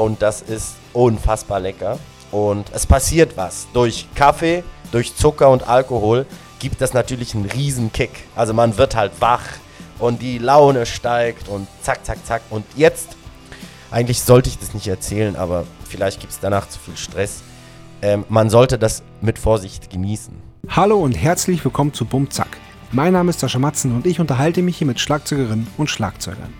[0.00, 1.98] und das ist unfassbar lecker.
[2.32, 3.68] Und es passiert was.
[3.74, 6.24] Durch Kaffee, durch Zucker und Alkohol
[6.58, 8.10] gibt das natürlich einen riesen Kick.
[8.34, 9.44] Also man wird halt wach
[9.98, 12.40] und die Laune steigt und zack, zack, zack.
[12.48, 13.08] Und jetzt,
[13.90, 17.42] eigentlich sollte ich das nicht erzählen, aber vielleicht gibt es danach zu viel Stress.
[18.00, 20.34] Ähm, man sollte das mit Vorsicht genießen.
[20.70, 22.56] Hallo und herzlich willkommen zu Bumzack.
[22.90, 26.54] Mein Name ist Sascha Matzen und ich unterhalte mich hier mit Schlagzeugerinnen und Schlagzeugern.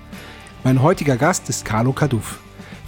[0.63, 2.39] Mein heutiger Gast ist Carlo Kaduff.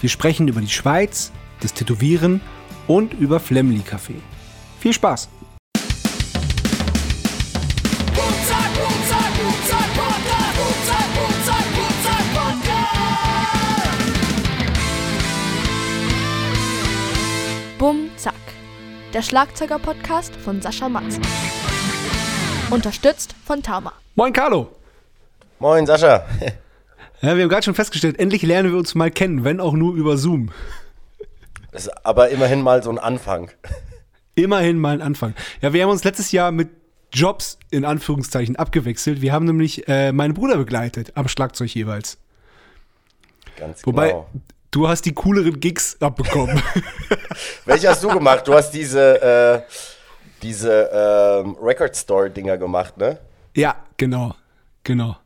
[0.02, 1.30] Wir sprechen über die Schweiz,
[1.60, 2.40] das Tätowieren
[2.88, 4.14] und über Flemli Café.
[4.80, 5.28] Viel Spaß!
[17.78, 18.34] Bum Zack,
[19.14, 21.22] der Schlagzeuger-Podcast von Sascha Matzen.
[22.70, 23.92] Unterstützt von Tama.
[24.16, 24.68] Moin Carlo!
[25.60, 26.24] Moin Sascha!
[27.22, 29.94] Ja, wir haben gerade schon festgestellt, endlich lernen wir uns mal kennen, wenn auch nur
[29.94, 30.50] über Zoom.
[31.70, 33.48] Das ist aber immerhin mal so ein Anfang.
[34.34, 35.34] Immerhin mal ein Anfang.
[35.60, 36.70] Ja, wir haben uns letztes Jahr mit
[37.12, 39.20] Jobs in Anführungszeichen abgewechselt.
[39.20, 42.18] Wir haben nämlich äh, meinen Bruder begleitet, am Schlagzeug jeweils.
[43.56, 44.28] Ganz Wobei, genau.
[44.72, 46.60] du hast die cooleren Gigs abbekommen.
[47.66, 48.48] Welche hast du gemacht?
[48.48, 49.62] Du hast diese, äh,
[50.42, 53.18] diese ähm, Record Store Dinger gemacht, ne?
[53.54, 54.34] ja, genau,
[54.82, 55.16] genau.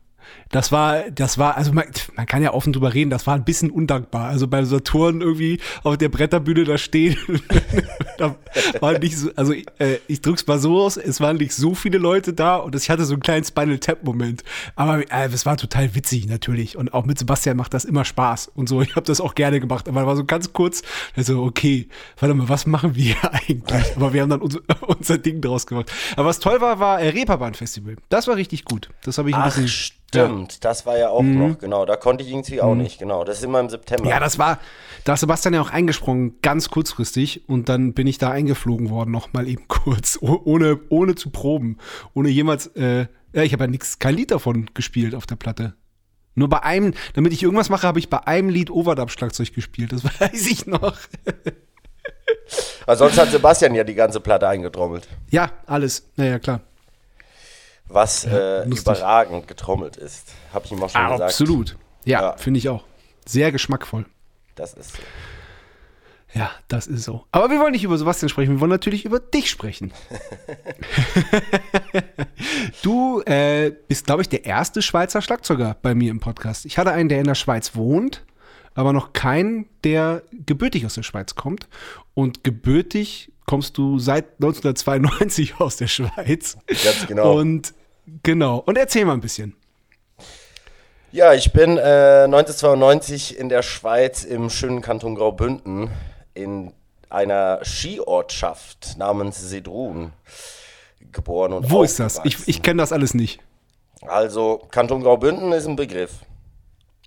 [0.49, 3.43] Das war, das war, also man, man kann ja offen drüber reden, das war ein
[3.43, 4.29] bisschen undankbar.
[4.29, 7.17] Also bei Saturn irgendwie auf der Bretterbühne da stehen,
[8.17, 8.35] da
[8.79, 11.97] war nicht so, also äh, ich drück's mal so aus, es waren nicht so viele
[11.97, 14.43] Leute da und ich hatte so einen kleinen Spinal Tap Moment.
[14.75, 18.49] Aber äh, es war total witzig natürlich und auch mit Sebastian macht das immer Spaß
[18.55, 18.81] und so.
[18.81, 20.81] Ich habe das auch gerne gemacht, aber war so ganz kurz,
[21.15, 23.95] also okay, warte mal, was machen wir eigentlich?
[23.95, 25.91] Aber wir haben dann unser, unser Ding draus gemacht.
[26.15, 27.97] Aber was toll war, war äh, Reeperbahn Festival.
[28.09, 28.89] Das war richtig gut.
[29.03, 29.96] Das habe ich ein Ach, bisschen.
[30.07, 30.63] Stimmt.
[30.65, 31.85] Das war ja auch noch, genau.
[31.85, 33.23] Da konnte ich irgendwie auch nicht, genau.
[33.23, 34.09] Das ist immer im September.
[34.09, 34.59] Ja, das war,
[35.03, 37.47] da ist Sebastian ja auch eingesprungen, ganz kurzfristig.
[37.49, 41.29] Und dann bin ich da eingeflogen worden, noch mal eben kurz, oh- ohne, ohne zu
[41.29, 41.77] proben.
[42.13, 45.75] Ohne jemals, äh, ja, ich habe ja nix, kein Lied davon gespielt auf der Platte.
[46.35, 49.91] Nur bei einem, damit ich irgendwas mache, habe ich bei einem Lied Overdub-Schlagzeug gespielt.
[49.91, 50.95] Das weiß ich noch.
[52.85, 55.07] Also sonst hat Sebastian ja die ganze Platte eingetrommelt.
[55.29, 56.07] Ja, alles.
[56.15, 56.61] Naja, klar.
[57.89, 58.97] Was äh, lustig.
[58.97, 60.33] überragend getrommelt ist.
[60.53, 61.21] Habe ich ihm auch schon gesagt.
[61.21, 61.77] absolut.
[62.05, 62.37] Ja, Ja.
[62.37, 62.83] finde ich auch.
[63.25, 64.05] Sehr geschmackvoll.
[64.55, 64.99] Das ist so.
[66.33, 67.25] Ja, das ist so.
[67.31, 69.93] Aber wir wollen nicht über Sebastian sprechen, wir wollen natürlich über dich sprechen.
[72.83, 76.65] du äh, bist, glaube ich, der erste Schweizer Schlagzeuger bei mir im Podcast.
[76.65, 78.25] Ich hatte einen, der in der Schweiz wohnt,
[78.75, 81.67] aber noch keinen, der gebürtig aus der Schweiz kommt.
[82.13, 86.57] Und gebürtig kommst du seit 1992 aus der Schweiz.
[86.67, 87.37] Ganz genau.
[87.39, 87.73] Und
[88.23, 88.57] genau.
[88.65, 89.55] Und erzähl mal ein bisschen.
[91.11, 95.89] Ja, ich bin äh, 1992 in der Schweiz im schönen Kanton Graubünden
[96.33, 96.73] in
[97.09, 100.11] einer Skiortschaft namens Sedrun
[101.11, 102.19] geboren und Wo ist das?
[102.25, 103.39] Ich, ich kenne das alles nicht.
[104.01, 106.11] Also, Kanton Graubünden ist ein Begriff.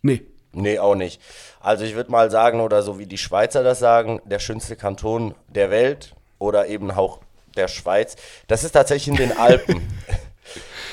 [0.03, 0.23] Nee.
[0.53, 1.21] Nee, auch nicht.
[1.61, 5.35] Also ich würde mal sagen, oder so wie die Schweizer das sagen, der schönste Kanton
[5.49, 7.21] der Welt oder eben auch
[7.57, 8.17] der Schweiz.
[8.49, 9.81] Das ist tatsächlich in den Alpen.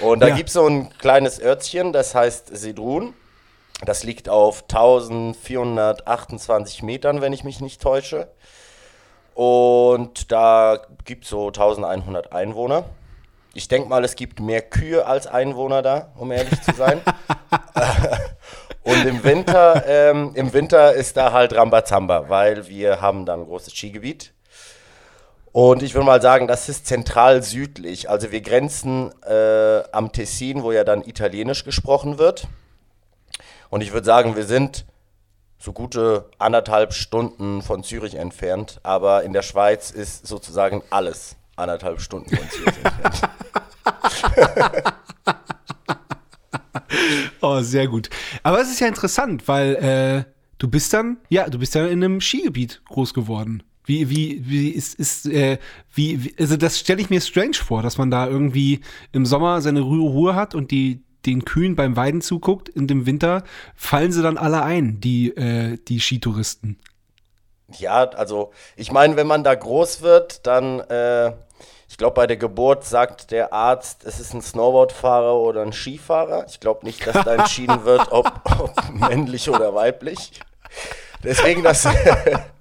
[0.02, 0.36] Und da Ja.
[0.36, 3.14] gibt es so ein kleines Örtchen, das heißt Sedrun.
[3.86, 8.28] Das liegt auf 1428 Metern, wenn ich mich nicht täusche.
[9.36, 12.86] Und da gibt es so 1100 Einwohner.
[13.54, 17.02] Ich denke mal, es gibt mehr Kühe als Einwohner da, um ehrlich zu sein.
[18.84, 23.46] Und im Winter, ähm, im Winter ist da halt Rambazamba, weil wir haben da ein
[23.46, 24.34] großes Skigebiet.
[25.52, 28.10] Und ich würde mal sagen, das ist zentral südlich.
[28.10, 32.48] Also wir grenzen äh, am Tessin, wo ja dann Italienisch gesprochen wird.
[33.70, 34.86] Und ich würde sagen, wir sind
[35.58, 38.80] so gute anderthalb Stunden von Zürich entfernt.
[38.84, 43.30] Aber in der Schweiz ist sozusagen alles anderthalb Stunden von Zürich entfernt.
[47.42, 48.10] Oh, sehr gut.
[48.44, 52.04] Aber es ist ja interessant, weil äh, du bist dann, ja, du bist ja in
[52.04, 53.64] einem Skigebiet groß geworden.
[53.88, 55.58] Wie, wie, wie ist, ist, äh,
[55.94, 58.82] wie, wie also das stelle ich mir strange vor, dass man da irgendwie
[59.14, 63.44] im Sommer seine Ruhe, hat und die, den Kühen beim Weiden zuguckt und im Winter
[63.76, 66.78] fallen sie dann alle ein, die, äh, die Skitouristen.
[67.78, 71.32] Ja, also ich meine, wenn man da groß wird, dann, äh,
[71.88, 76.46] ich glaube, bei der Geburt sagt der Arzt, es ist ein Snowboardfahrer oder ein Skifahrer.
[76.50, 80.42] Ich glaube nicht, dass da entschieden wird, ob, ob männlich oder weiblich.
[81.24, 81.88] Deswegen, das,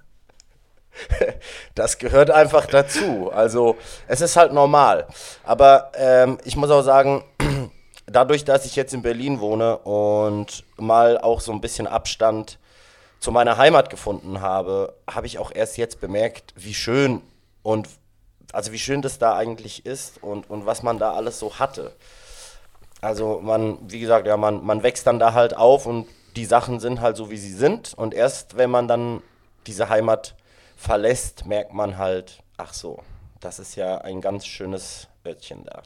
[1.75, 3.31] das gehört einfach dazu.
[3.33, 3.77] Also
[4.07, 5.07] es ist halt normal.
[5.43, 7.23] Aber ähm, ich muss auch sagen,
[8.05, 12.59] dadurch, dass ich jetzt in Berlin wohne und mal auch so ein bisschen Abstand
[13.19, 17.21] zu meiner Heimat gefunden habe, habe ich auch erst jetzt bemerkt, wie schön
[17.63, 17.87] und
[18.53, 21.91] also wie schön das da eigentlich ist und, und was man da alles so hatte.
[23.01, 26.79] Also man, wie gesagt, ja, man, man wächst dann da halt auf und die Sachen
[26.79, 27.93] sind halt so, wie sie sind.
[27.93, 29.21] Und erst wenn man dann
[29.65, 30.35] diese Heimat
[30.77, 33.03] verlässt, merkt man halt, ach so,
[33.41, 35.83] das ist ja ein ganz schönes Örtchen da.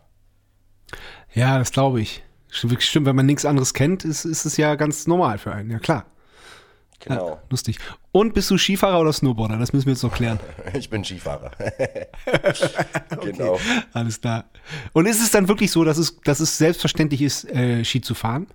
[1.33, 2.21] Ja, das glaube ich.
[2.49, 5.79] Stimmt, wenn man nichts anderes kennt, ist, ist es ja ganz normal für einen, ja
[5.79, 6.05] klar.
[6.99, 7.29] Genau.
[7.29, 7.79] Ja, lustig.
[8.11, 9.57] Und bist du Skifahrer oder Snowboarder?
[9.57, 10.39] Das müssen wir jetzt noch klären.
[10.73, 11.51] Ich bin Skifahrer.
[13.21, 13.53] genau.
[13.53, 14.45] Okay, alles klar.
[14.93, 18.13] Und ist es dann wirklich so, dass es, dass es selbstverständlich ist, äh, Ski zu
[18.13, 18.47] fahren?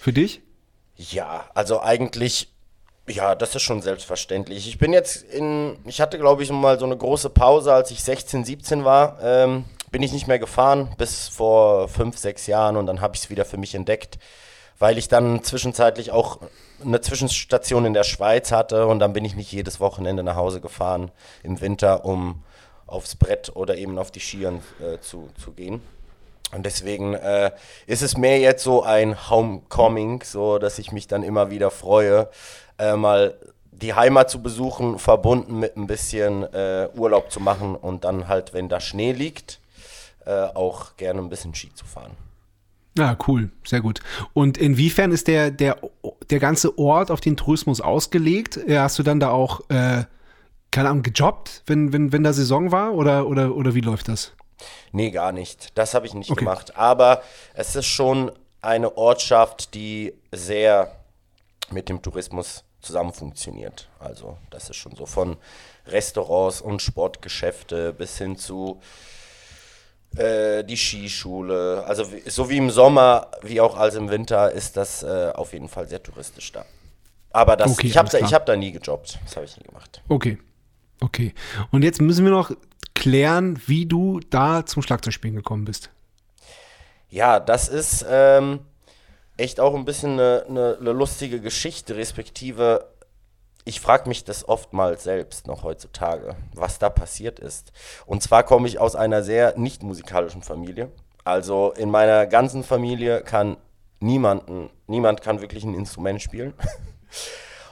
[0.00, 0.42] Für dich?
[0.96, 2.52] Ja, also eigentlich,
[3.10, 4.68] ja, das ist schon selbstverständlich.
[4.68, 8.02] Ich bin jetzt in, ich hatte glaube ich mal so eine große Pause, als ich
[8.02, 9.18] 16, 17 war.
[9.22, 13.22] Ähm, bin ich nicht mehr gefahren bis vor fünf, sechs Jahren und dann habe ich
[13.22, 14.18] es wieder für mich entdeckt,
[14.78, 16.38] weil ich dann zwischenzeitlich auch
[16.82, 20.60] eine Zwischenstation in der Schweiz hatte und dann bin ich nicht jedes Wochenende nach Hause
[20.60, 21.10] gefahren
[21.42, 22.42] im Winter, um
[22.86, 25.82] aufs Brett oder eben auf die Skiern äh, zu, zu gehen.
[26.52, 27.52] Und deswegen äh,
[27.86, 32.28] ist es mehr jetzt so ein Homecoming, so dass ich mich dann immer wieder freue,
[32.80, 33.34] äh, mal
[33.70, 38.52] die Heimat zu besuchen, verbunden mit ein bisschen äh, Urlaub zu machen und dann halt,
[38.52, 39.60] wenn da Schnee liegt,
[40.26, 42.12] äh, auch gerne ein bisschen Ski zu fahren.
[42.98, 44.00] Ja, cool, sehr gut.
[44.34, 45.78] Und inwiefern ist der, der,
[46.28, 48.58] der ganze Ort auf den Tourismus ausgelegt?
[48.68, 50.04] Hast du dann da auch, äh,
[50.70, 52.94] keine Ahnung, gejobbt, wenn, wenn, wenn da Saison war?
[52.94, 54.32] Oder, oder, oder wie läuft das?
[54.92, 55.78] Nee, gar nicht.
[55.78, 56.40] Das habe ich nicht okay.
[56.40, 56.76] gemacht.
[56.76, 57.22] Aber
[57.54, 60.90] es ist schon eine Ortschaft, die sehr
[61.70, 63.88] mit dem Tourismus zusammen funktioniert.
[63.98, 65.36] Also das ist schon so von
[65.86, 68.80] Restaurants und Sportgeschäfte bis hin zu
[70.16, 71.84] äh, die Skischule.
[71.86, 75.68] Also so wie im Sommer, wie auch als im Winter, ist das äh, auf jeden
[75.68, 76.64] Fall sehr touristisch da.
[77.32, 79.18] Aber das, okay, ich habe da, hab da nie gejobbt.
[79.24, 80.02] Das habe ich nie gemacht.
[80.08, 80.38] Okay.
[81.00, 81.32] Okay.
[81.70, 82.50] Und jetzt müssen wir noch
[82.94, 85.90] klären, wie du da zum Schlagzeugspielen gekommen bist.
[87.08, 88.60] Ja, das ist ähm,
[89.40, 92.86] echt auch ein bisschen eine, eine, eine lustige Geschichte, respektive
[93.64, 97.72] ich frage mich das oftmals selbst noch heutzutage, was da passiert ist.
[98.06, 100.90] Und zwar komme ich aus einer sehr nicht musikalischen Familie.
[101.24, 103.58] Also in meiner ganzen Familie kann
[104.00, 106.54] niemanden, niemand kann wirklich ein Instrument spielen.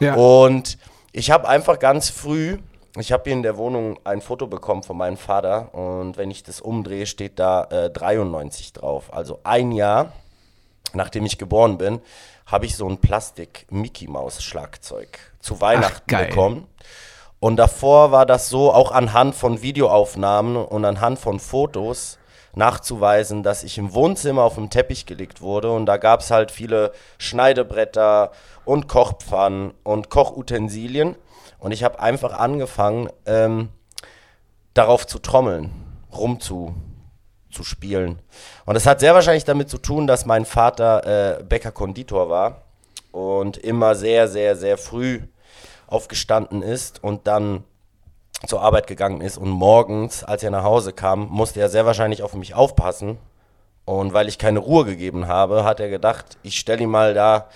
[0.01, 0.15] Ja.
[0.15, 0.79] Und
[1.11, 2.59] ich habe einfach ganz früh,
[2.97, 6.45] ich habe hier in der Wohnung ein Foto bekommen von meinem Vater und wenn ich
[6.45, 9.13] das umdrehe, steht da äh, 93 drauf.
[9.13, 10.13] Also ein Jahr,
[10.95, 12.01] nachdem ich geboren bin,
[12.47, 16.69] habe ich so ein Plastik-Mickey-Maus-Schlagzeug zu Weihnachten Ach, bekommen.
[17.41, 22.19] Und davor war das so, auch anhand von Videoaufnahmen und anhand von Fotos
[22.55, 25.71] nachzuweisen, dass ich im Wohnzimmer auf dem Teppich gelegt wurde.
[25.71, 28.33] Und da gab es halt viele Schneidebretter
[28.65, 31.17] und Kochpfannen und Kochutensilien.
[31.59, 33.69] Und ich habe einfach angefangen, ähm,
[34.75, 35.73] darauf zu trommeln,
[36.13, 36.75] rumzu
[37.59, 38.21] zu spielen.
[38.67, 42.63] Und das hat sehr wahrscheinlich damit zu tun, dass mein Vater äh, Bäcker-Konditor war
[43.11, 45.23] und immer sehr, sehr, sehr früh
[45.89, 47.65] aufgestanden ist und dann
[48.47, 49.39] zur Arbeit gegangen ist.
[49.39, 53.19] Und morgens, als er nach Hause kam, musste er sehr wahrscheinlich auf mich aufpassen.
[53.89, 57.49] Und weil ich keine Ruhe gegeben habe, hat er gedacht, ich stelle ihm mal da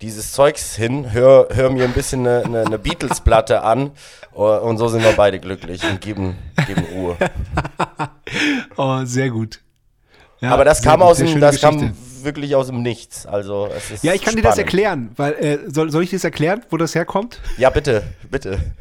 [0.00, 3.90] dieses Zeugs hin, hör, hör mir ein bisschen eine, eine, eine Beatles-Platte an
[4.32, 7.18] und so sind wir beide glücklich und geben, geben Ruhe.
[8.78, 9.60] oh, sehr gut.
[10.40, 13.26] Ja, Aber das kam aus dem, das kam wirklich aus dem Nichts.
[13.26, 14.44] Also es ist ja, ich kann spannend.
[14.44, 17.40] dir das erklären, weil äh, soll, soll ich dir das erklären, wo das herkommt?
[17.56, 18.60] Ja, bitte, bitte.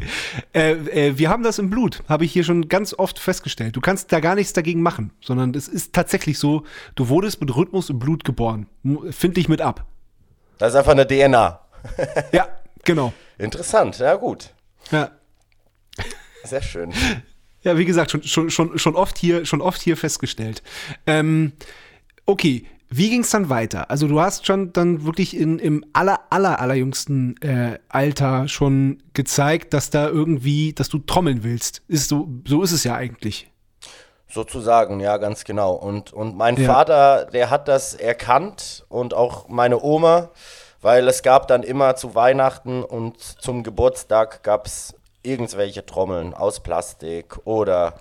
[0.53, 3.75] Äh, äh, wir haben das im Blut, habe ich hier schon ganz oft festgestellt.
[3.75, 6.63] Du kannst da gar nichts dagegen machen, sondern es ist tatsächlich so,
[6.95, 8.67] du wurdest mit Rhythmus im Blut geboren.
[9.09, 9.85] Find dich mit ab.
[10.59, 11.59] Das ist einfach eine DNA.
[12.31, 12.47] ja,
[12.83, 13.13] genau.
[13.39, 14.53] Interessant, ja gut.
[14.91, 15.11] Ja.
[16.43, 16.93] Sehr schön.
[17.63, 20.61] Ja, wie gesagt, schon, schon, schon, schon, oft, hier, schon oft hier festgestellt.
[21.07, 21.53] Ähm,
[22.25, 23.89] okay, wie ging es dann weiter?
[23.89, 29.73] Also du hast schon dann wirklich in, im aller, aller, allerjüngsten äh, Alter schon gezeigt,
[29.73, 31.81] dass da irgendwie, dass du trommeln willst.
[31.87, 33.49] Ist so, so ist es ja eigentlich.
[34.29, 35.73] Sozusagen, ja, ganz genau.
[35.73, 36.71] Und, und mein ja.
[36.71, 40.29] Vater, der hat das erkannt und auch meine Oma,
[40.81, 46.61] weil es gab dann immer zu Weihnachten und zum Geburtstag gab es irgendwelche Trommeln aus
[46.61, 47.95] Plastik oder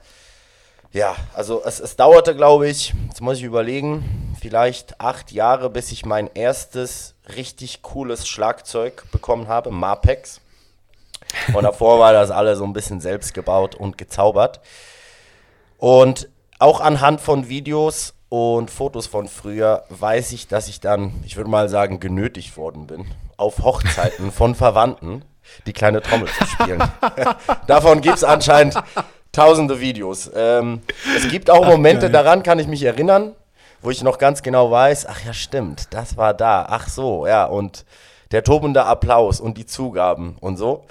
[0.92, 5.90] ja, also es, es dauerte, glaube ich, jetzt muss ich überlegen, vielleicht acht Jahre, bis
[5.90, 10.40] ich mein erstes richtig cooles Schlagzeug bekommen habe, Marpex.
[11.54, 14.60] Und davor war das alles so ein bisschen selbst gebaut und gezaubert.
[15.78, 21.36] Und auch anhand von Videos und Fotos von früher weiß ich, dass ich dann, ich
[21.36, 23.06] würde mal sagen, genötigt worden bin,
[23.36, 25.24] auf Hochzeiten von Verwandten
[25.66, 26.82] die kleine Trommel zu spielen.
[27.66, 28.76] Davon gibt es anscheinend
[29.32, 30.30] tausende Videos.
[30.34, 30.82] Ähm,
[31.16, 32.12] es gibt auch Momente, geil.
[32.12, 33.34] daran kann ich mich erinnern,
[33.80, 37.44] wo ich noch ganz genau weiß, ach ja, stimmt, das war da, ach so, ja,
[37.46, 37.84] und
[38.30, 40.84] der tobende Applaus und die Zugaben und so.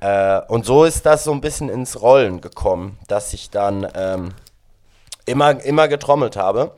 [0.00, 4.34] Äh, und so ist das so ein bisschen ins Rollen gekommen, dass ich dann ähm,
[5.26, 6.72] immer, immer getrommelt habe.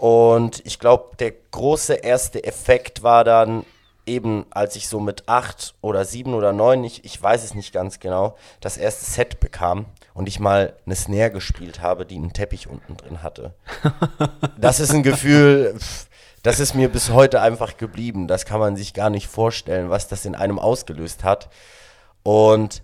[0.00, 3.64] Und ich glaube, der große erste Effekt war dann
[4.06, 7.72] eben, als ich so mit acht oder sieben oder neun, ich, ich weiß es nicht
[7.72, 12.32] ganz genau, das erste Set bekam und ich mal eine Snare gespielt habe, die einen
[12.32, 13.54] Teppich unten drin hatte.
[14.58, 15.76] Das ist ein Gefühl,
[16.42, 18.28] das ist mir bis heute einfach geblieben.
[18.28, 21.48] Das kann man sich gar nicht vorstellen, was das in einem ausgelöst hat.
[22.22, 22.82] Und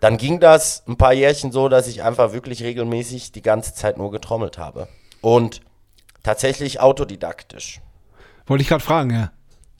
[0.00, 3.96] dann ging das ein paar Jährchen so, dass ich einfach wirklich regelmäßig die ganze Zeit
[3.96, 4.88] nur getrommelt habe.
[5.22, 5.62] Und
[6.22, 7.80] tatsächlich autodidaktisch.
[8.46, 9.32] Wollte ich gerade fragen, ja.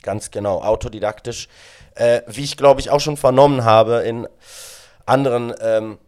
[0.04, 1.48] Ganz genau, autodidaktisch.
[1.94, 4.28] Äh, wie ich glaube ich auch schon vernommen habe in
[5.06, 5.98] anderen ähm,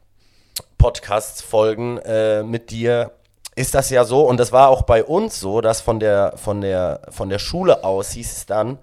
[0.77, 3.13] Podcast-Folgen äh, mit dir,
[3.55, 6.61] ist das ja so, und das war auch bei uns so, dass von der, von
[6.61, 8.79] der, von der Schule aus hieß es dann,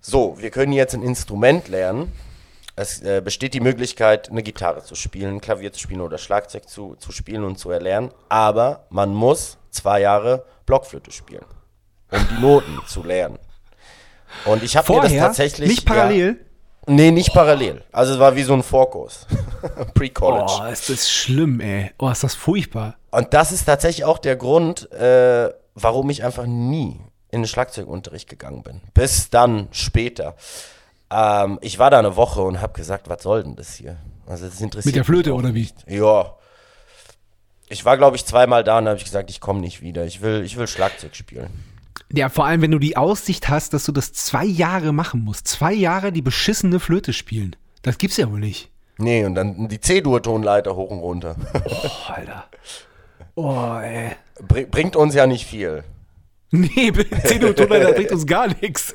[0.00, 2.10] so, wir können jetzt ein Instrument lernen.
[2.74, 6.96] Es äh, besteht die Möglichkeit, eine Gitarre zu spielen, Klavier zu spielen oder Schlagzeug zu,
[6.96, 8.10] zu spielen und zu erlernen.
[8.30, 11.44] Aber man muss zwei Jahre Blockflöte spielen,
[12.10, 13.38] um die Noten zu lernen.
[14.44, 15.68] Und ich habe mir das tatsächlich.
[15.68, 16.38] Nicht parallel?
[16.86, 17.82] Ja, nee, nicht parallel.
[17.92, 19.26] Also es war wie so ein Vorkurs.
[19.94, 20.52] Pre-College.
[20.60, 21.90] Oh, ist das schlimm, ey.
[21.98, 22.96] Oh, ist das furchtbar.
[23.10, 28.28] Und das ist tatsächlich auch der Grund, äh, warum ich einfach nie in den Schlagzeugunterricht
[28.28, 28.80] gegangen bin.
[28.94, 30.34] Bis dann später.
[31.10, 33.96] Ähm, ich war da eine Woche und habe gesagt, was soll denn das hier?
[34.26, 35.68] Also das interessiert Mit der Flöte oder wie?
[35.86, 36.34] Ja.
[37.68, 40.04] Ich war, glaube ich, zweimal da und habe ich gesagt, ich komme nicht wieder.
[40.04, 41.71] Ich will, ich will Schlagzeug spielen.
[42.12, 45.48] Ja, vor allem, wenn du die Aussicht hast, dass du das zwei Jahre machen musst.
[45.48, 47.56] Zwei Jahre die beschissene Flöte spielen.
[47.82, 48.70] Das gibt's ja wohl nicht.
[48.98, 51.36] Nee, und dann die C-Dur-Tonleiter hoch und runter.
[51.64, 52.44] Oh, Alter.
[53.34, 54.10] Oh, ey.
[54.46, 55.84] Bring, bringt uns ja nicht viel.
[56.54, 56.92] Nee,
[57.54, 58.94] Tonleiter bringt uns gar nichts.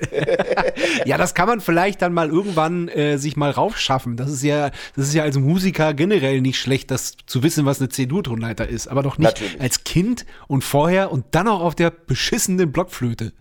[1.06, 4.16] ja, das kann man vielleicht dann mal irgendwann äh, sich mal raufschaffen.
[4.16, 7.80] Das ist ja, das ist ja als Musiker generell nicht schlecht, das zu wissen, was
[7.80, 8.88] eine C-Dur-Tonleiter ist.
[8.88, 9.60] Aber doch nicht Natürlich.
[9.60, 13.34] als Kind und vorher und dann auch auf der beschissenen Blockflöte.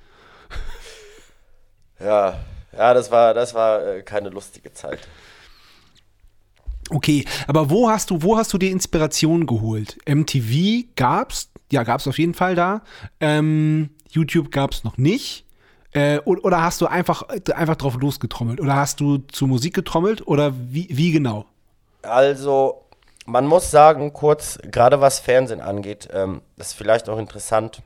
[2.01, 2.41] Ja,
[2.73, 5.01] ja, das war, das war äh, keine lustige Zeit.
[6.89, 9.99] Okay, aber wo hast du, wo hast du die Inspiration geholt?
[10.09, 12.83] MTV gab's, ja, gab's auf jeden Fall da.
[13.21, 15.45] Ähm, YouTube gab's noch nicht.
[15.93, 17.23] Äh, oder hast du einfach,
[17.55, 18.61] einfach drauf losgetrommelt?
[18.61, 20.27] Oder hast du zu Musik getrommelt?
[20.27, 21.47] Oder wie, wie genau?
[22.03, 22.85] Also,
[23.25, 27.83] man muss sagen, kurz, gerade was Fernsehen angeht, ähm, das ist vielleicht auch interessant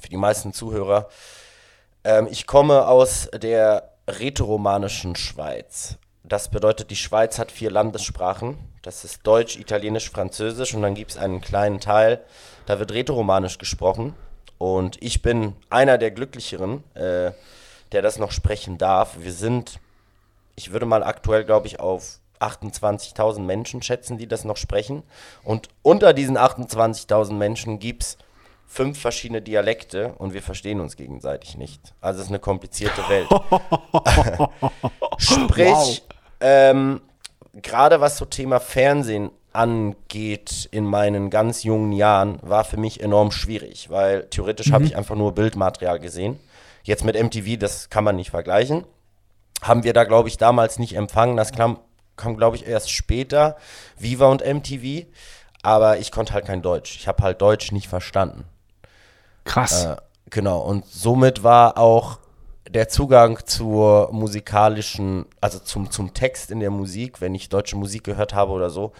[0.00, 1.08] für die meisten Zuhörer.
[2.04, 5.98] Ähm, ich komme aus der rätoromanischen Schweiz.
[6.24, 8.56] Das bedeutet, die Schweiz hat vier Landessprachen.
[8.82, 12.24] Das ist Deutsch, Italienisch, Französisch und dann gibt es einen kleinen Teil,
[12.66, 14.14] da wird rätoromanisch gesprochen.
[14.62, 17.32] Und ich bin einer der Glücklicheren, äh,
[17.90, 19.16] der das noch sprechen darf.
[19.18, 19.80] Wir sind
[20.54, 25.02] ich würde mal aktuell, glaube ich, auf 28.000 Menschen schätzen, die das noch sprechen.
[25.44, 28.18] Und unter diesen 28.000 Menschen gibt es
[28.66, 31.94] fünf verschiedene Dialekte und wir verstehen uns gegenseitig nicht.
[32.00, 33.28] Also es ist eine komplizierte Welt.
[35.18, 36.02] Sprich,
[36.40, 37.00] ähm,
[37.54, 43.30] gerade was so Thema Fernsehen angeht in meinen ganz jungen Jahren, war für mich enorm
[43.30, 46.38] schwierig, weil theoretisch habe ich einfach nur Bildmaterial gesehen.
[46.84, 48.84] Jetzt mit MTV, das kann man nicht vergleichen
[49.62, 51.36] haben wir da, glaube ich, damals nicht empfangen.
[51.36, 51.78] Das kam,
[52.16, 53.56] kam glaube ich, erst später,
[53.96, 55.06] Viva und MTV.
[55.62, 56.96] Aber ich konnte halt kein Deutsch.
[56.96, 58.44] Ich habe halt Deutsch nicht verstanden.
[59.44, 59.84] Krass.
[59.84, 59.96] Äh,
[60.28, 60.60] genau.
[60.60, 62.18] Und somit war auch
[62.68, 68.02] der Zugang zur musikalischen, also zum, zum Text in der Musik, wenn ich deutsche Musik
[68.02, 68.92] gehört habe oder so,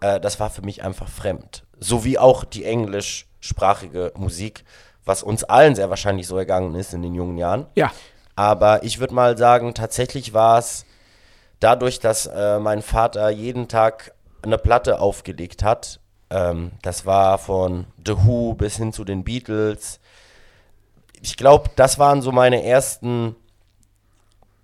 [0.00, 1.64] äh, das war für mich einfach fremd.
[1.78, 4.64] So wie auch die englischsprachige Musik,
[5.04, 7.66] was uns allen sehr wahrscheinlich so ergangen ist in den jungen Jahren.
[7.74, 7.92] ja.
[8.38, 10.84] Aber ich würde mal sagen, tatsächlich war es
[11.58, 14.12] dadurch, dass äh, mein Vater jeden Tag
[14.42, 16.00] eine Platte aufgelegt hat.
[16.28, 20.00] Ähm, das war von The Who bis hin zu den Beatles.
[21.22, 23.34] Ich glaube, das waren so meine ersten,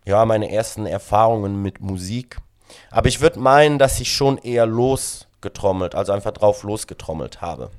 [0.05, 2.37] ja, meine ersten Erfahrungen mit Musik.
[2.91, 7.71] Aber ich würde meinen, dass ich schon eher losgetrommelt, also einfach drauf losgetrommelt habe.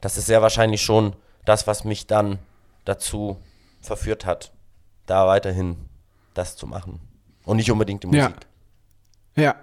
[0.00, 1.14] Das ist sehr wahrscheinlich schon
[1.44, 2.38] das, was mich dann
[2.84, 3.36] dazu
[3.80, 4.52] verführt hat,
[5.06, 5.76] da weiterhin
[6.34, 7.00] das zu machen.
[7.44, 8.28] Und nicht unbedingt die Ja.
[8.28, 8.46] Musik.
[9.36, 9.54] Ja.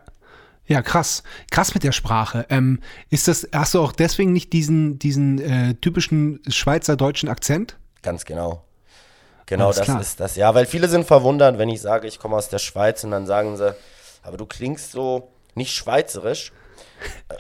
[0.66, 1.24] Ja, krass.
[1.50, 2.46] Krass mit der Sprache.
[2.50, 7.78] Ähm, ist das, hast du auch deswegen nicht diesen, diesen äh, typischen schweizerdeutschen Akzent?
[8.02, 8.66] Ganz genau.
[9.48, 10.00] Genau, das klar.
[10.02, 10.36] ist das.
[10.36, 13.26] Ja, weil viele sind verwundert, wenn ich sage, ich komme aus der Schweiz und dann
[13.26, 13.74] sagen sie,
[14.22, 16.52] aber du klingst so nicht schweizerisch.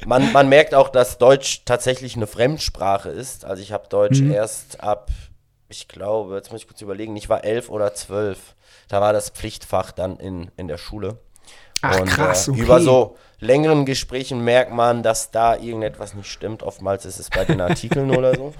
[0.05, 3.43] Man, man merkt auch, dass Deutsch tatsächlich eine Fremdsprache ist.
[3.45, 4.31] Also ich habe Deutsch Mhm.
[4.31, 5.09] erst ab,
[5.69, 8.55] ich glaube, jetzt muss ich kurz überlegen, ich war elf oder zwölf.
[8.87, 11.17] Da war das Pflichtfach dann in, in der Schule.
[11.81, 12.61] Ach, und krass, äh, okay.
[12.61, 16.63] über so längeren Gesprächen merkt man, dass da irgendetwas nicht stimmt.
[16.63, 18.53] Oftmals ist es bei den Artikeln oder so.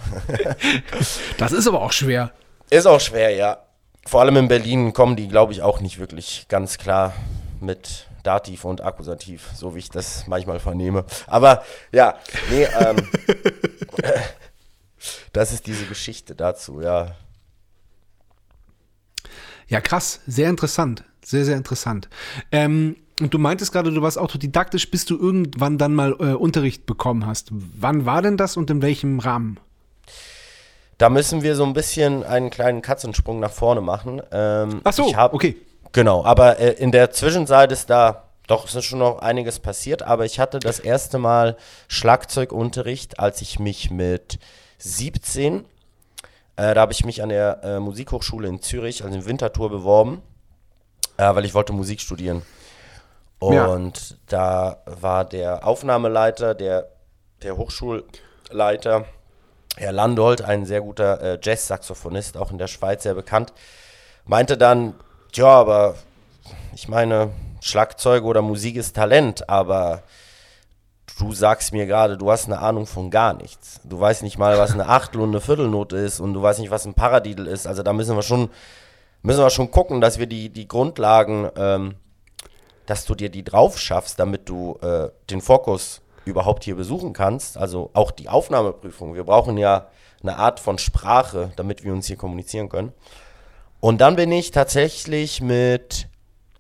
[1.38, 2.32] Das ist aber auch schwer.
[2.70, 3.64] Ist auch schwer, ja.
[4.06, 7.14] Vor allem in Berlin kommen die, glaube ich, auch nicht wirklich ganz klar
[7.60, 11.06] mit Dativ und Akkusativ, so wie ich das manchmal vernehme.
[11.28, 12.16] Aber ja,
[12.50, 12.98] nee, ähm,
[15.34, 17.16] das ist diese Geschichte dazu, ja.
[19.68, 20.22] Ja, krass.
[20.28, 21.04] Sehr interessant.
[21.24, 22.10] Sehr, sehr interessant.
[22.52, 26.86] Ähm, und du meintest gerade, du warst autodidaktisch, bis du irgendwann dann mal äh, Unterricht
[26.86, 27.50] bekommen hast.
[27.52, 29.60] Wann war denn das und in welchem Rahmen?
[30.98, 34.22] Da müssen wir so ein bisschen einen kleinen Katzensprung nach vorne machen.
[34.32, 35.56] Ähm, Ach so, ich hab, okay.
[35.92, 40.04] Genau, aber äh, in der Zwischenzeit ist da, doch, es ist schon noch einiges passiert,
[40.04, 41.56] aber ich hatte das erste Mal
[41.88, 44.40] Schlagzeugunterricht, als ich mich mit
[44.80, 45.66] 17,
[46.56, 50.22] äh, da habe ich mich an der äh, Musikhochschule in Zürich, also in Winterthur, beworben,
[51.18, 52.42] äh, weil ich wollte Musik studieren.
[53.42, 53.68] Ja.
[53.68, 56.90] Und da war der Aufnahmeleiter, der,
[57.44, 59.06] der Hochschulleiter,
[59.78, 63.54] Herr Landolt, ein sehr guter äh, Jazz-Saxophonist, auch in der Schweiz sehr bekannt,
[64.26, 64.96] meinte dann,
[65.34, 65.96] ja, aber
[66.74, 67.32] ich meine,
[67.62, 70.04] Schlagzeug oder Musik ist Talent, aber
[71.20, 73.80] du sagst mir gerade, du hast eine Ahnung von gar nichts.
[73.84, 76.72] Du weißt nicht mal, was eine Achtel und eine Viertelnote ist und du weißt nicht,
[76.72, 77.68] was ein Paradiddle ist.
[77.68, 78.50] Also da müssen wir schon,
[79.22, 81.96] müssen wir schon gucken, dass wir die, die Grundlagen, ähm,
[82.86, 87.58] dass du dir die drauf schaffst, damit du äh, den Fokus überhaupt hier besuchen kannst.
[87.58, 89.16] Also auch die Aufnahmeprüfung.
[89.16, 89.88] Wir brauchen ja
[90.22, 92.94] eine Art von Sprache, damit wir uns hier kommunizieren können.
[93.80, 96.08] Und dann bin ich tatsächlich mit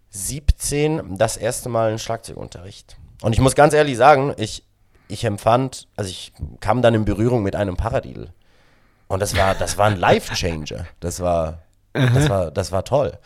[0.09, 2.97] 17 das erste Mal in Schlagzeugunterricht.
[3.21, 4.63] Und ich muss ganz ehrlich sagen, ich,
[5.07, 8.33] ich empfand, also ich kam dann in Berührung mit einem Paradiddle.
[9.07, 10.85] Und das war, das war ein Life-Changer.
[10.99, 13.17] Das war, das war, das war toll.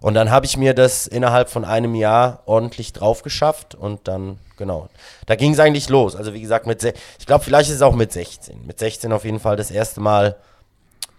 [0.00, 4.38] Und dann habe ich mir das innerhalb von einem Jahr ordentlich drauf geschafft und dann,
[4.56, 4.88] genau,
[5.26, 6.14] da ging es eigentlich los.
[6.16, 6.82] Also wie gesagt, mit,
[7.18, 8.66] ich glaube, vielleicht ist es auch mit 16.
[8.66, 10.36] Mit 16 auf jeden Fall das erste Mal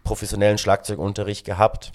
[0.03, 1.91] professionellen Schlagzeugunterricht gehabt.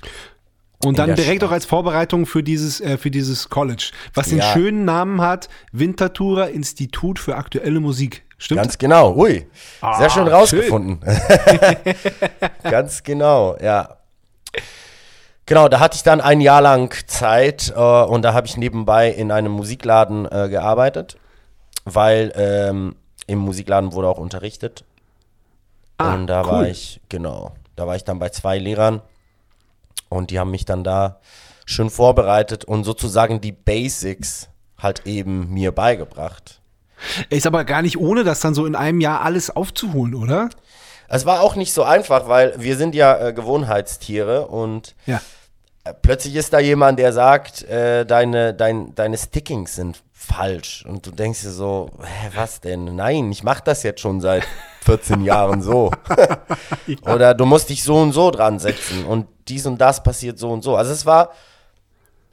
[0.85, 1.49] Und dann direkt Schweiz.
[1.49, 4.53] auch als Vorbereitung für dieses, äh, für dieses College, was den Ja.
[4.53, 8.25] schönen Namen hat, Winterthurer Institut für aktuelle Musik.
[8.39, 8.61] Stimmt?
[8.61, 9.47] Ganz genau, ui.
[9.81, 11.01] Ah, Sehr schön rausgefunden.
[12.63, 13.97] Ganz genau, ja.
[15.47, 19.11] Genau, da hatte ich dann ein Jahr lang Zeit äh, und da habe ich nebenbei
[19.11, 21.17] in einem Musikladen äh, gearbeitet,
[21.85, 22.97] weil ähm,
[23.29, 24.85] im Musikladen wurde auch unterrichtet.
[25.99, 26.51] Ah, und da cool.
[26.51, 29.01] war ich, genau, da war ich dann bei zwei Lehrern
[30.09, 31.21] und die haben mich dann da
[31.65, 36.61] schön vorbereitet und sozusagen die Basics halt eben mir beigebracht.
[37.29, 40.49] Ist aber gar nicht ohne, das dann so in einem Jahr alles aufzuholen, oder?
[41.09, 45.21] Es war auch nicht so einfach, weil wir sind ja äh, Gewohnheitstiere und Ja.
[45.85, 50.85] äh, plötzlich ist da jemand, der sagt, äh, deine, dein, deine Stickings sind falsch.
[50.89, 52.97] Und du denkst dir so, hä, was denn?
[52.97, 54.43] Nein, ich mache das jetzt schon seit
[54.85, 55.91] 14 Jahren so.
[57.07, 60.51] Oder du musst dich so und so dran setzen und dies und das passiert so
[60.51, 60.77] und so.
[60.77, 61.31] Also es war,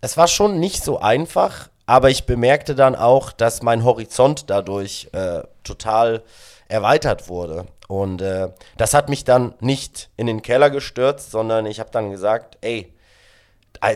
[0.01, 5.09] es war schon nicht so einfach, aber ich bemerkte dann auch, dass mein Horizont dadurch
[5.13, 6.23] äh, total
[6.67, 7.65] erweitert wurde.
[7.87, 12.09] Und äh, das hat mich dann nicht in den Keller gestürzt, sondern ich habe dann
[12.09, 12.93] gesagt, ey,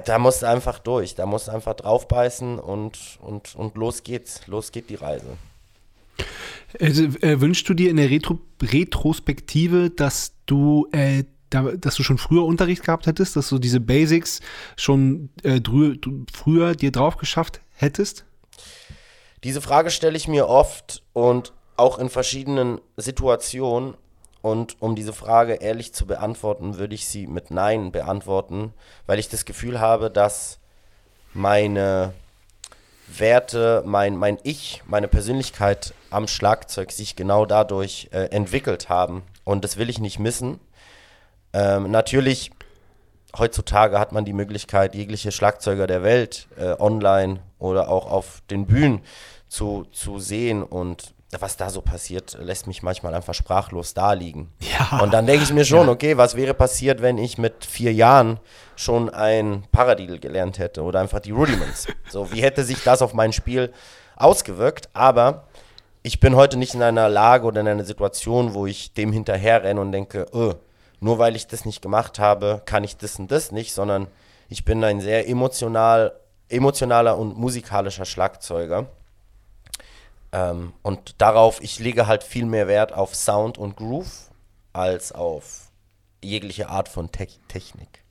[0.06, 4.45] da- musst du einfach durch, da musst du einfach draufbeißen und, und, und los geht's,
[4.47, 5.38] los geht die Reise.
[6.80, 12.03] Also, äh, wünschst du dir in der Retro Retrospektive, dass du, äh, da, dass du
[12.03, 14.41] schon früher Unterricht gehabt hättest, dass du diese Basics
[14.75, 15.62] schon äh,
[16.34, 18.25] früher dir drauf geschafft hättest?
[19.43, 23.95] Diese Frage stelle ich mir oft und auch in verschiedenen Situationen.
[24.41, 28.73] Und um diese Frage ehrlich zu beantworten, würde ich sie mit Nein beantworten,
[29.05, 30.59] weil ich das Gefühl habe, dass
[31.33, 32.13] meine
[33.07, 39.23] Werte, mein, mein Ich, meine Persönlichkeit am Schlagzeug sich genau dadurch äh, entwickelt haben.
[39.43, 40.59] Und das will ich nicht missen.
[41.53, 42.51] Ähm, natürlich,
[43.37, 48.65] heutzutage hat man die Möglichkeit, jegliche Schlagzeuger der Welt äh, online oder auch auf den
[48.65, 49.01] Bühnen
[49.47, 50.61] zu, zu sehen.
[50.63, 54.49] Und was da so passiert, lässt mich manchmal einfach sprachlos daliegen.
[54.59, 54.99] Ja.
[54.99, 58.39] Und dann denke ich mir schon, okay, was wäre passiert, wenn ich mit vier Jahren
[58.77, 61.87] schon ein Paradiddle gelernt hätte oder einfach die Rudiments?
[62.09, 63.73] So, wie hätte sich das auf mein Spiel
[64.15, 64.89] ausgewirkt?
[64.93, 65.47] Aber
[66.03, 69.63] ich bin heute nicht in einer Lage oder in einer Situation, wo ich dem hinterher
[69.63, 70.53] renne und denke, oh,
[71.01, 74.07] nur weil ich das nicht gemacht habe, kann ich das und das nicht, sondern
[74.47, 76.13] ich bin ein sehr emotional,
[76.47, 78.87] emotionaler und musikalischer Schlagzeuger.
[80.31, 84.31] Ähm, und darauf, ich lege halt viel mehr Wert auf Sound und Groove
[84.73, 85.71] als auf
[86.23, 88.03] jegliche Art von Te Technik.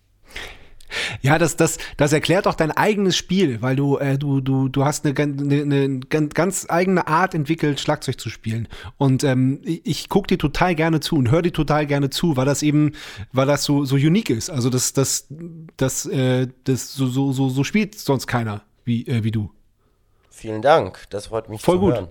[1.21, 4.85] Ja, das, das, das erklärt auch dein eigenes Spiel, weil du, äh, du, du, du
[4.85, 8.69] hast eine, eine, eine ganz eigene Art entwickelt, Schlagzeug zu spielen.
[8.97, 12.47] Und ähm, ich, gucke dir total gerne zu und höre dir total gerne zu, weil
[12.47, 12.93] das eben,
[13.33, 14.49] weil das so, so unique ist.
[14.49, 15.27] Also das, das,
[15.77, 19.51] das, äh, das so, so, so, so spielt sonst keiner wie, äh, wie du.
[20.39, 21.95] Vielen Dank, das freut mich Voll zu gut.
[21.95, 22.09] hören.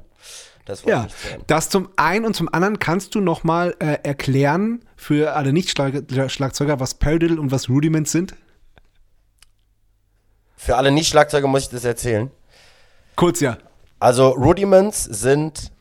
[0.65, 1.43] Das freut Ja, mich zu hören.
[1.45, 6.79] das zum einen und zum anderen kannst du noch mal äh, erklären für alle Nicht-Schlagzeuger,
[6.79, 8.33] was Paradiddle und was Rudiments sind?
[10.57, 12.31] Für alle Nicht-Schlagzeuger muss ich das erzählen.
[13.15, 13.57] Kurz ja.
[13.99, 15.71] Also Rudiments sind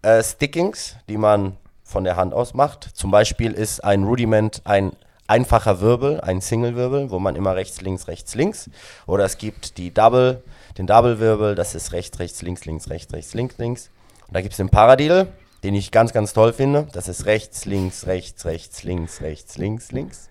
[0.00, 2.84] äh, Stickings, die man von der Hand aus macht.
[2.94, 4.92] Zum Beispiel ist ein Rudiment ein
[5.26, 8.70] einfacher Wirbel, ein Single-Wirbel, wo man immer rechts, links, rechts, links.
[9.06, 10.42] Oder es gibt die Double,
[10.78, 13.90] den Double-Wirbel, das ist rechts, rechts, links, links, rechts, rechts, links, links.
[14.26, 15.28] Und da gibt es den Paradiddle,
[15.62, 16.88] den ich ganz, ganz toll finde.
[16.92, 20.28] Das ist rechts, links, rechts, rechts, links, rechts, links, links.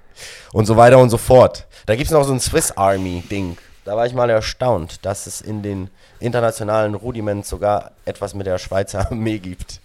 [0.52, 1.68] Und so weiter und so fort.
[1.86, 3.58] Da gibt es noch so ein Swiss Army-Ding.
[3.86, 8.58] Da war ich mal erstaunt, dass es in den internationalen Rudiments sogar etwas mit der
[8.60, 9.80] Schweizer Armee gibt.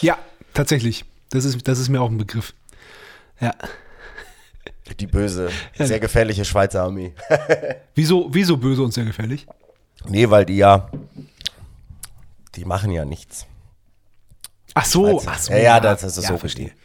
[0.00, 0.18] Ja,
[0.54, 1.04] tatsächlich.
[1.30, 2.54] Das ist, das ist mir auch ein Begriff.
[3.40, 3.54] Ja.
[4.98, 7.12] Die böse, sehr gefährliche Schweizer Armee.
[7.94, 9.46] Wieso, wieso böse und sehr gefährlich?
[10.06, 10.88] Nee, weil die ja,
[12.54, 13.46] die machen ja nichts.
[14.74, 15.52] Ach so, ach so.
[15.52, 16.68] Ja, ja, das ist so ja, verstehe.
[16.68, 16.80] verstehe.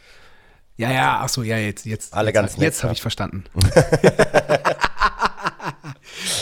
[0.76, 2.12] Ja, ja, ach so, ja, jetzt, jetzt.
[2.12, 3.44] Alle jetzt, ganz nett, Jetzt habe ich verstanden.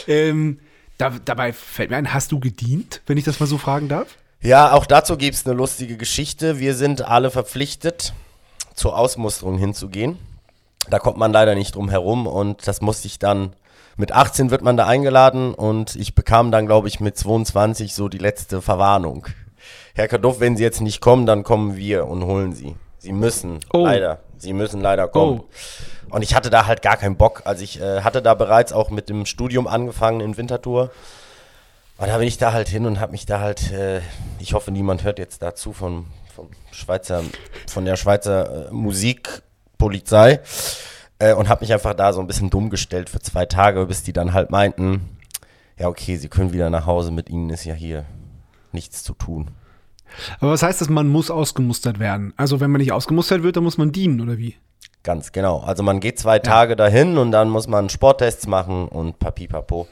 [0.09, 0.59] ähm,
[0.99, 4.17] da, dabei fällt mir ein, hast du gedient, wenn ich das mal so fragen darf?
[4.41, 6.59] Ja, auch dazu gibt es eine lustige Geschichte.
[6.59, 8.13] Wir sind alle verpflichtet,
[8.75, 10.19] zur Ausmusterung hinzugehen.
[10.91, 13.55] Da kommt man leider nicht drum herum und das musste ich dann.
[13.97, 18.09] Mit 18 wird man da eingeladen und ich bekam dann, glaube ich, mit 22 so
[18.09, 19.27] die letzte Verwarnung.
[19.95, 22.75] Herr Kaduff, wenn Sie jetzt nicht kommen, dann kommen wir und holen Sie.
[22.99, 23.85] Sie müssen, Oh.
[23.85, 24.19] leider.
[24.37, 25.41] Sie müssen leider kommen.
[25.41, 26.15] Oh.
[26.15, 27.43] Und ich hatte da halt gar keinen Bock.
[27.45, 30.91] Also ich äh, hatte da bereits auch mit dem Studium angefangen in Winterthur.
[31.97, 34.01] Und da bin ich da halt hin und habe mich da halt, äh,
[34.41, 37.23] ich hoffe, niemand hört jetzt dazu von, vom Schweizer,
[37.69, 40.41] von der Schweizer äh, Musikpolizei
[41.19, 44.03] äh, und habe mich einfach da so ein bisschen dumm gestellt für zwei Tage, bis
[44.03, 45.19] die dann halt meinten,
[45.79, 48.05] ja okay, sie können wieder nach Hause, mit ihnen ist ja hier
[48.73, 49.51] nichts zu tun.
[50.41, 52.35] Aber was heißt das, man muss ausgemustert werden?
[52.37, 54.57] Also, wenn man nicht ausgemustert wird, dann muss man dienen, oder wie?
[55.03, 55.61] Ganz genau.
[55.61, 59.87] Also man geht zwei Tage dahin und dann muss man Sporttests machen und papipapo.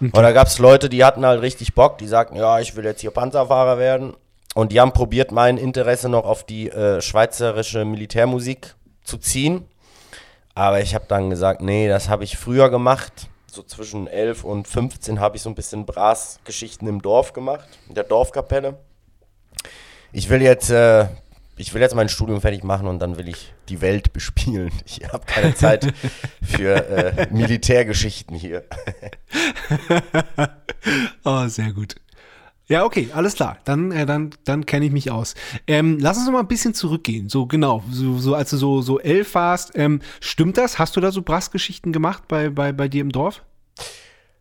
[0.00, 2.84] Und da gab es Leute, die hatten halt richtig Bock, die sagten, ja, ich will
[2.84, 4.14] jetzt hier Panzerfahrer werden.
[4.54, 9.64] Und die haben probiert, mein Interesse noch auf die äh, schweizerische Militärmusik zu ziehen.
[10.58, 13.28] Aber ich habe dann gesagt, nee, das habe ich früher gemacht.
[13.46, 17.94] So zwischen 11 und 15 habe ich so ein bisschen Bras-Geschichten im Dorf gemacht, in
[17.94, 18.76] der Dorfkapelle.
[20.10, 21.06] Ich will jetzt, äh,
[21.56, 24.72] ich will jetzt mein Studium fertig machen und dann will ich die Welt bespielen.
[24.84, 25.94] Ich habe keine Zeit
[26.42, 28.64] für äh, Militärgeschichten hier.
[31.24, 31.96] Oh, sehr gut.
[32.68, 33.56] Ja, okay, alles klar.
[33.64, 35.34] Dann, äh, dann, dann kenne ich mich aus.
[35.66, 37.28] Ähm, lass uns noch mal ein bisschen zurückgehen.
[37.30, 39.72] So genau, so, so als du so, so elf warst.
[39.74, 40.78] Ähm, stimmt das?
[40.78, 43.42] Hast du da so Brassgeschichten gemacht bei, bei, bei dir im Dorf?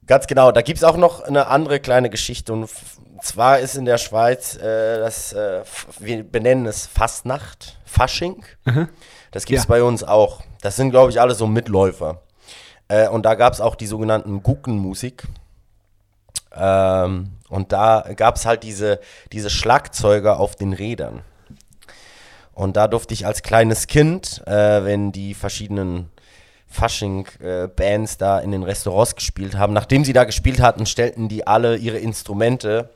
[0.05, 2.51] Ganz genau, da gibt es auch noch eine andere kleine Geschichte.
[2.53, 2.69] Und
[3.21, 5.61] zwar ist in der Schweiz äh, das, äh,
[5.99, 8.43] wir benennen es Fastnacht, Fasching.
[9.31, 9.69] Das gibt es Ja.
[9.69, 10.41] bei uns auch.
[10.61, 12.21] Das sind, glaube ich, alle so Mitläufer.
[12.89, 15.23] Äh, und da gab es auch die sogenannten Guckenmusik.
[16.55, 18.99] Ähm, und da gab es halt diese,
[19.31, 21.21] diese Schlagzeuger auf den Rädern.
[22.53, 26.09] Und da durfte ich als kleines Kind, äh, wenn die verschiedenen
[26.67, 31.77] Fasching-Bands da in den Restaurants gespielt haben, nachdem sie da gespielt hatten, stellten die alle
[31.77, 32.89] ihre Instrumente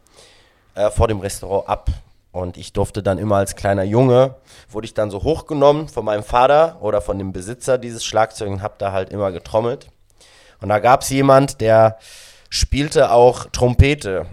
[0.76, 1.90] äh, vor dem Restaurant ab.
[2.32, 4.36] Und ich durfte dann immer als kleiner Junge,
[4.70, 8.62] wurde ich dann so hochgenommen von meinem Vater oder von dem Besitzer dieses Schlagzeugs und
[8.62, 9.90] hab da halt immer getrommelt.
[10.62, 11.98] Und da gab es jemand, der
[12.52, 14.28] spielte auch Trompete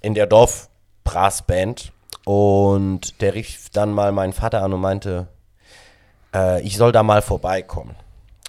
[0.00, 1.90] in der Dorfbrassband.
[2.24, 5.26] Und der rief dann mal meinen Vater an und meinte,
[6.32, 7.96] äh, ich soll da mal vorbeikommen.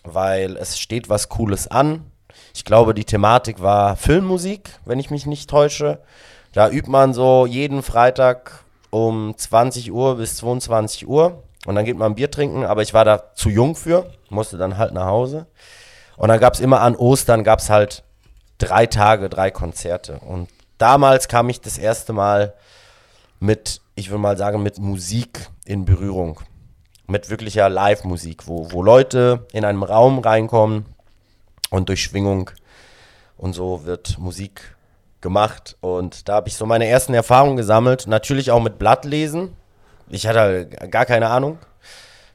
[0.04, 2.12] Weil es steht was Cooles an.
[2.54, 6.00] Ich glaube, die Thematik war Filmmusik, wenn ich mich nicht täusche.
[6.52, 11.42] Da übt man so jeden Freitag um 20 Uhr bis 22 Uhr.
[11.66, 14.78] Und dann geht man Bier trinken, aber ich war da zu jung für, musste dann
[14.78, 15.48] halt nach Hause.
[16.18, 18.04] Und dann gab es immer an Ostern, gab es halt
[18.58, 20.20] drei Tage, drei Konzerte.
[20.20, 22.54] Und damals kam ich das erste Mal
[23.40, 26.40] mit, ich würde mal sagen, mit Musik in Berührung.
[27.08, 30.86] mit wirklicher Live-Musik, wo, wo Leute in einem Raum reinkommen
[31.70, 32.50] und durch Schwingung
[33.38, 34.76] und so wird Musik
[35.22, 35.76] gemacht.
[35.82, 38.08] Und da habe ich so meine ersten Erfahrungen gesammelt.
[38.08, 39.56] Natürlich auch mit Blattlesen.
[40.10, 41.58] Ich hatte gar keine Ahnung.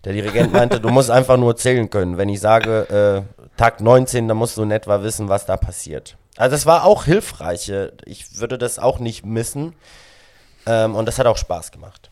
[0.04, 2.18] Der Dirigent meinte, du musst einfach nur zählen können.
[2.18, 6.16] Wenn ich sage, äh, Tag 19, dann musst du in etwa wissen, was da passiert.
[6.36, 7.70] Also das war auch hilfreich.
[8.06, 9.74] Ich würde das auch nicht missen.
[10.64, 12.10] Ähm, und das hat auch Spaß gemacht.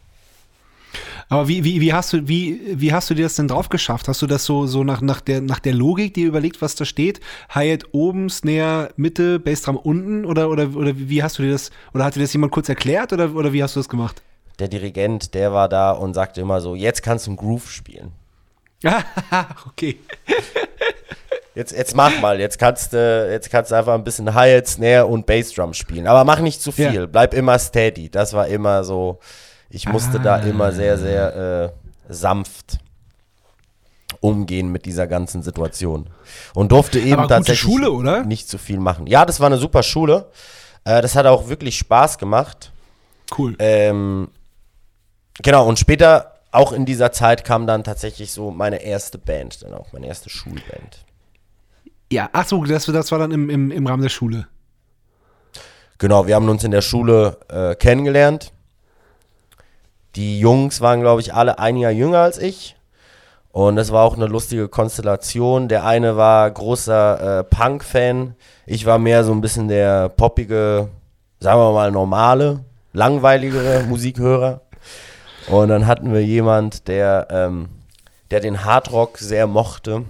[1.29, 4.09] Aber wie, wie, wie, hast du, wie, wie hast du dir das denn drauf geschafft?
[4.09, 6.85] Hast du das so, so nach, nach, der, nach der Logik dir überlegt, was da
[6.85, 7.21] steht?
[7.51, 10.25] Hi-Hat oben, Snare Mitte, Bassdrum unten?
[10.25, 13.13] Oder, oder, oder wie hast du dir das, oder hat dir das jemand kurz erklärt
[13.13, 14.23] oder, oder wie hast du das gemacht?
[14.59, 18.13] Der Dirigent, der war da und sagte immer so, jetzt kannst du einen Groove spielen.
[19.67, 19.99] okay.
[21.57, 25.25] Jetzt, jetzt mach mal, jetzt kannst du jetzt kannst einfach ein bisschen Hi-Hat, Snare und
[25.25, 26.07] Bassdrum spielen.
[26.07, 27.07] Aber mach nicht zu viel, ja.
[27.07, 28.11] bleib immer steady.
[28.11, 29.21] Das war immer so,
[29.71, 30.23] ich musste ah.
[30.23, 32.79] da immer sehr, sehr äh, sanft
[34.21, 36.11] umgehen mit dieser ganzen Situation.
[36.53, 38.23] Und durfte eben Aber tatsächlich Schule, oder?
[38.25, 39.07] nicht zu viel machen.
[39.07, 40.27] Ja, das war eine super Schule.
[40.85, 42.71] Äh, das hat auch wirklich Spaß gemacht.
[43.37, 43.57] Cool.
[43.61, 44.29] Ähm,
[45.43, 49.73] genau, und später, auch in dieser Zeit, kam dann tatsächlich so meine erste Band, dann
[49.73, 51.06] auch meine erste Schulband.
[52.11, 54.47] Ja, ach so, das, das war dann im, im, im Rahmen der Schule.
[55.99, 58.53] Genau, wir haben uns in der Schule äh, kennengelernt.
[60.15, 62.77] Die Jungs waren, glaube ich, alle ein Jahr jünger als ich.
[63.51, 65.69] Und es war auch eine lustige Konstellation.
[65.69, 68.35] Der eine war großer äh, Punk-Fan.
[68.67, 70.89] Ich war mehr so ein bisschen der poppige,
[71.41, 72.61] sagen wir mal, normale,
[72.93, 74.61] langweiligere Musikhörer.
[75.49, 77.69] Und dann hatten wir jemand, der, ähm,
[78.31, 80.05] der den Hardrock sehr mochte.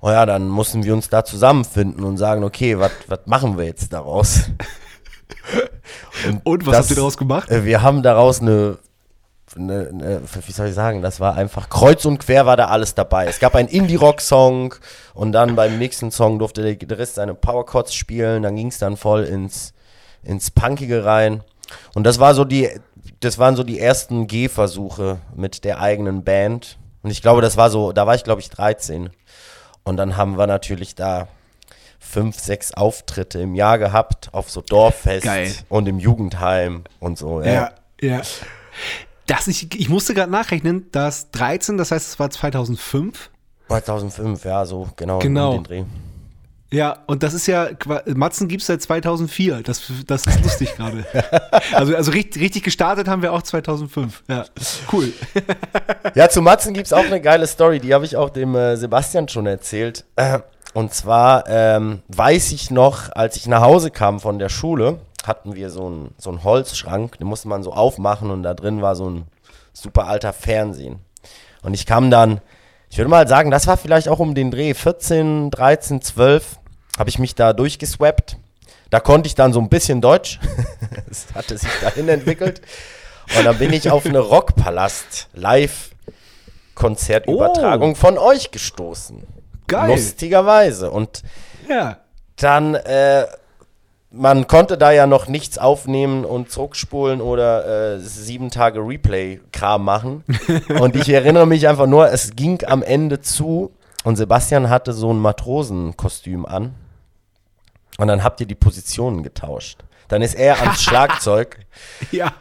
[0.00, 2.90] Und ja, dann mussten wir uns da zusammenfinden und sagen, okay, was
[3.26, 4.50] machen wir jetzt daraus?
[6.26, 7.50] Und, und was das, habt ihr daraus gemacht?
[7.50, 8.78] Äh, wir haben daraus eine,
[9.54, 12.94] eine, eine, wie soll ich sagen, das war einfach kreuz und quer war da alles
[12.94, 13.26] dabei.
[13.26, 14.74] Es gab einen Indie-Rock-Song
[15.12, 18.78] und dann beim nächsten Song durfte der Gitarrist seine Power Chords spielen, dann ging es
[18.78, 19.74] dann voll ins,
[20.22, 21.44] ins Punkige rein.
[21.94, 22.70] Und das war so die,
[23.20, 26.78] das waren so die ersten Gehversuche mit der eigenen Band.
[27.02, 29.10] Und ich glaube, das war so, da war ich glaube ich 13.
[29.84, 31.28] Und dann haben wir natürlich da
[31.98, 35.52] fünf, sechs Auftritte im Jahr gehabt auf so Dorffest Geil.
[35.68, 37.42] und im Jugendheim und so.
[37.42, 37.72] Ja, ja.
[38.00, 38.22] ja.
[39.26, 43.30] Das ich, ich musste gerade nachrechnen, dass 13, das heißt, es war 2005.
[43.68, 45.20] 2005, ja, so genau.
[45.20, 45.62] Genau.
[46.72, 47.68] Ja, und das ist ja,
[48.06, 49.62] Matzen gibt es seit 2004.
[49.62, 51.04] Das, das ist lustig gerade.
[51.72, 54.22] also, also richtig, richtig gestartet haben wir auch 2005.
[54.28, 54.44] Ja,
[54.92, 55.12] cool.
[56.14, 57.80] ja, zu Matzen gibt es auch eine geile Story.
[57.80, 60.04] Die habe ich auch dem äh, Sebastian schon erzählt.
[60.14, 60.40] Äh,
[60.72, 65.56] und zwar ähm, weiß ich noch, als ich nach Hause kam von der Schule, hatten
[65.56, 68.94] wir so einen so einen Holzschrank, den musste man so aufmachen und da drin war
[68.94, 69.24] so ein
[69.72, 71.00] super alter Fernsehen.
[71.62, 72.40] Und ich kam dann,
[72.88, 76.59] ich würde mal sagen, das war vielleicht auch um den Dreh 14, 13, 12,
[77.00, 78.36] habe ich mich da durchgeswappt.
[78.90, 80.38] Da konnte ich dann so ein bisschen Deutsch.
[81.08, 82.60] das hatte sich dahin entwickelt.
[83.38, 87.94] Und dann bin ich auf eine Rockpalast Live-Konzertübertragung oh.
[87.94, 89.22] von euch gestoßen.
[89.66, 89.92] Geil.
[89.92, 90.90] Lustigerweise.
[90.90, 91.22] Und
[91.68, 91.96] ja.
[92.36, 93.24] dann, äh,
[94.10, 100.22] man konnte da ja noch nichts aufnehmen und zurückspulen oder äh, sieben Tage Replay-Kram machen.
[100.80, 103.72] und ich erinnere mich einfach nur, es ging am Ende zu
[104.04, 106.74] und Sebastian hatte so ein Matrosenkostüm an.
[108.00, 109.84] Und dann habt ihr die Positionen getauscht.
[110.08, 111.58] Dann ist er ans Schlagzeug.
[112.10, 112.32] ja.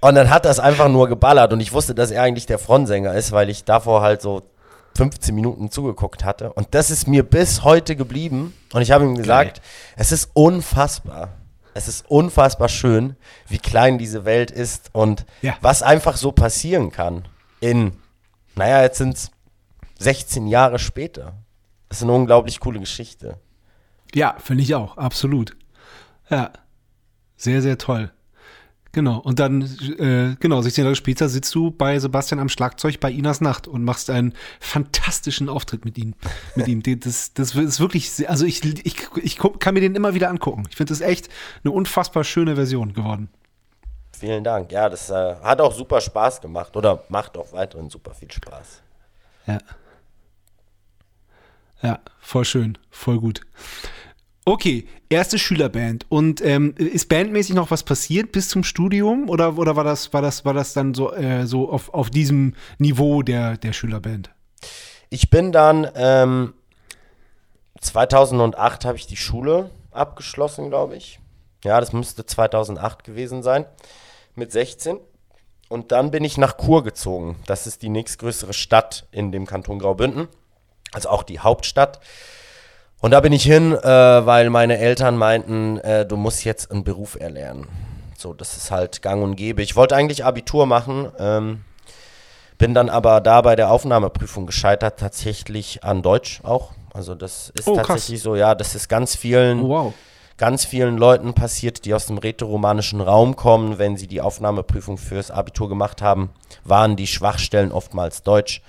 [0.00, 1.52] Und dann hat das einfach nur geballert.
[1.52, 4.44] Und ich wusste, dass er eigentlich der Frontsänger ist, weil ich davor halt so
[4.96, 6.54] 15 Minuten zugeguckt hatte.
[6.54, 8.54] Und das ist mir bis heute geblieben.
[8.72, 9.64] Und ich habe ihm gesagt, Geil.
[9.96, 11.34] es ist unfassbar.
[11.74, 13.14] Es ist unfassbar schön,
[13.46, 15.54] wie klein diese Welt ist und ja.
[15.60, 17.28] was einfach so passieren kann.
[17.60, 17.92] In,
[18.54, 19.30] naja, jetzt sind es
[19.98, 21.34] 16 Jahre später.
[21.90, 23.36] Das ist eine unglaublich coole Geschichte.
[24.14, 25.56] Ja, finde ich auch, absolut.
[26.30, 26.52] Ja,
[27.36, 28.10] sehr, sehr toll.
[28.94, 29.62] Genau, und dann,
[29.98, 33.82] äh, genau, 16 Jahre später sitzt du bei Sebastian am Schlagzeug bei Inas Nacht und
[33.82, 36.14] machst einen fantastischen Auftritt mit ihm.
[36.54, 36.80] Mit ihm.
[37.00, 40.62] Das, das ist wirklich, also ich, ich, ich kann mir den immer wieder angucken.
[40.70, 41.28] Ich finde das echt
[41.64, 43.30] eine unfassbar schöne Version geworden.
[44.16, 44.70] Vielen Dank.
[44.70, 48.80] Ja, das äh, hat auch super Spaß gemacht oder macht auch weiterhin super viel Spaß.
[49.46, 49.58] Ja.
[51.82, 53.40] Ja, voll schön, voll gut.
[54.46, 56.04] Okay, erste Schülerband.
[56.10, 60.20] Und ähm, ist bandmäßig noch was passiert bis zum Studium oder, oder war, das, war,
[60.20, 64.30] das, war das dann so, äh, so auf, auf diesem Niveau der, der Schülerband?
[65.08, 66.52] Ich bin dann, ähm,
[67.80, 71.20] 2008 habe ich die Schule abgeschlossen, glaube ich.
[71.64, 73.64] Ja, das müsste 2008 gewesen sein,
[74.34, 74.98] mit 16.
[75.68, 77.36] Und dann bin ich nach Chur gezogen.
[77.46, 80.28] Das ist die nächstgrößere Stadt in dem Kanton Graubünden.
[80.92, 82.00] Also auch die Hauptstadt.
[83.04, 86.84] Und da bin ich hin, äh, weil meine Eltern meinten, äh, du musst jetzt einen
[86.84, 87.68] Beruf erlernen.
[88.16, 89.60] So, das ist halt gang und gäbe.
[89.60, 91.64] Ich wollte eigentlich Abitur machen, ähm,
[92.56, 96.72] bin dann aber da bei der Aufnahmeprüfung gescheitert, tatsächlich an Deutsch auch.
[96.94, 97.88] Also das ist Oh, krass.
[97.88, 99.94] tatsächlich so, ja, das ist ganz vielen Oh, wow.
[100.38, 105.30] ganz vielen Leuten passiert, die aus dem rätoromanischen Raum kommen, wenn sie die Aufnahmeprüfung fürs
[105.30, 106.30] Abitur gemacht haben,
[106.64, 108.62] waren die Schwachstellen oftmals Deutsch.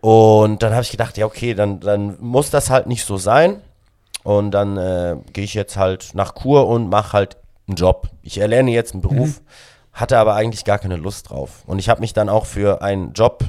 [0.00, 3.60] Und dann habe ich gedacht, ja, okay, dann, dann muss das halt nicht so sein.
[4.22, 7.36] Und dann äh, gehe ich jetzt halt nach Kur und mache halt
[7.66, 8.08] einen Job.
[8.22, 9.40] Ich erlerne jetzt einen Beruf,
[9.92, 11.62] hatte aber eigentlich gar keine Lust drauf.
[11.66, 13.44] Und ich habe mich dann auch für einen Job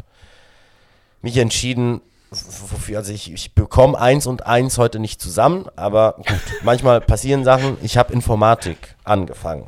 [1.21, 6.41] mich entschieden, wofür, also ich, ich bekomme eins und eins heute nicht zusammen, aber gut,
[6.63, 7.77] manchmal passieren Sachen.
[7.81, 9.67] Ich habe Informatik angefangen.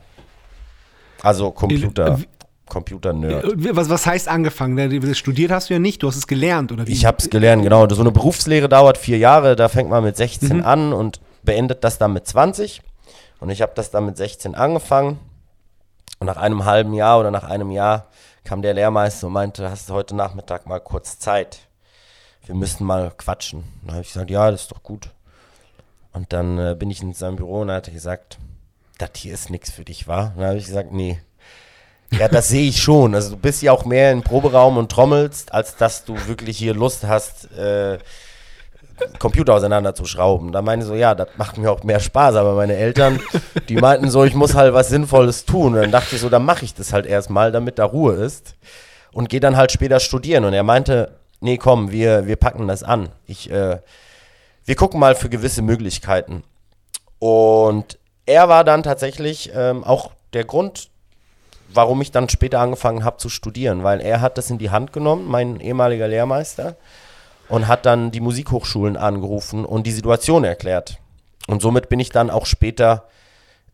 [1.22, 2.20] Also Computer,
[2.74, 3.44] Computer-Nerd.
[3.46, 5.14] Äh, Was, was heißt angefangen?
[5.16, 6.92] Studiert hast du ja nicht, du hast es gelernt, oder wie?
[6.92, 7.88] Ich habe es gelernt, genau.
[7.88, 11.98] So eine Berufslehre dauert vier Jahre, da fängt man mit 16 an und beendet das
[11.98, 12.82] dann mit 20.
[13.40, 15.20] Und ich habe das dann mit 16 angefangen.
[16.20, 18.08] Und nach einem halben Jahr oder nach einem Jahr
[18.44, 21.60] kam der Lehrmeister und meinte, hast du heute Nachmittag mal kurz Zeit?
[22.46, 23.60] Wir müssen mal quatschen.
[23.60, 25.10] Und dann habe ich gesagt, ja, das ist doch gut.
[26.14, 28.38] Und dann äh, bin ich in seinem Büro und er hat gesagt,
[28.98, 30.28] das hier ist nichts für dich, wa?
[30.28, 31.20] Und dann habe ich gesagt, nee.
[32.20, 33.16] Ja, das sehe ich schon.
[33.16, 36.74] Also du bist ja auch mehr im Proberaum und trommelst, als dass du wirklich hier
[36.74, 37.98] Lust hast, äh,
[39.20, 40.52] Computer auseinanderzuschrauben.
[40.52, 42.36] Da meine ich so, ja, das macht mir auch mehr Spaß.
[42.36, 43.20] Aber meine Eltern,
[43.68, 45.74] die meinten so, ich muss halt was Sinnvolles tun.
[45.74, 48.56] Und dann dachte ich so, dann mache ich das halt erstmal, damit da Ruhe ist.
[49.12, 50.46] Und gehe dann halt später studieren.
[50.46, 53.10] Und er meinte, nee, komm, wir, wir packen das an.
[53.26, 53.80] Ich, äh,
[54.66, 56.44] wir gucken mal für gewisse Möglichkeiten.
[57.20, 60.90] Und er war dann tatsächlich ähm, auch der Grund,
[61.76, 64.94] warum ich dann später angefangen habe zu studieren, weil er hat das in die Hand
[64.94, 66.76] genommen, mein ehemaliger Lehrmeister,
[67.50, 70.98] und hat dann die Musikhochschulen angerufen und die Situation erklärt.
[71.48, 73.06] Und somit bin ich dann auch später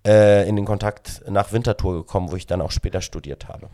[0.05, 3.69] äh, in den Kontakt nach Winterthur gekommen, wo ich dann auch später studiert habe.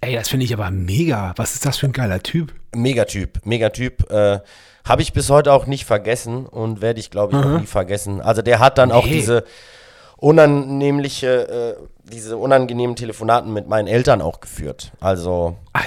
[0.00, 1.32] Ey, das finde ich aber mega.
[1.36, 2.52] Was ist das für ein geiler Typ?
[2.74, 4.10] Megatyp, Megatyp.
[4.10, 4.40] Äh,
[4.84, 8.20] habe ich bis heute auch nicht vergessen und werde ich, glaube ich, auch nie vergessen.
[8.20, 9.12] Also der hat dann auch Nee.
[9.12, 9.44] diese
[10.24, 14.92] unannehmliche, äh, diese unangenehmen Telefonaten mit meinen Eltern auch geführt.
[15.00, 15.80] Also Ah,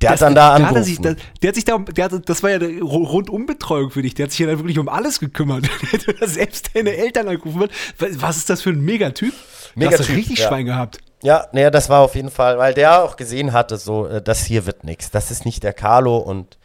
[0.00, 1.16] der das- hat dann da er sich, angerufen.
[1.16, 4.14] das, der hat sich da, der hat, das war ja eine Ru- Rundumbetreuung für dich.
[4.14, 5.64] Der hat sich ja dann wirklich um alles gekümmert.
[6.22, 7.62] Selbst deine Eltern angerufen.
[7.62, 7.70] hat.
[8.20, 9.32] Was ist das für ein Megatyp?
[9.32, 10.48] Du hast Megatyp, doch richtig ja.
[10.48, 10.98] Schwein gehabt.
[11.22, 14.44] Ja, naja, das war auf jeden Fall, weil der auch gesehen hatte, so, äh, das
[14.44, 15.10] hier wird nichts.
[15.10, 16.58] Das ist nicht der Carlo und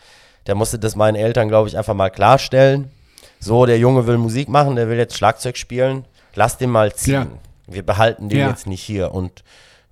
[0.46, 2.92] der musste das meinen Eltern, glaube ich, einfach mal klarstellen.
[3.40, 6.06] So, der Junge will Musik machen, der will jetzt Schlagzeug spielen.
[6.36, 7.14] Lass den mal ziehen.
[7.14, 7.28] Ja.
[7.74, 8.50] Wir behalten den Ja.
[8.50, 9.14] jetzt nicht hier.
[9.14, 9.44] Und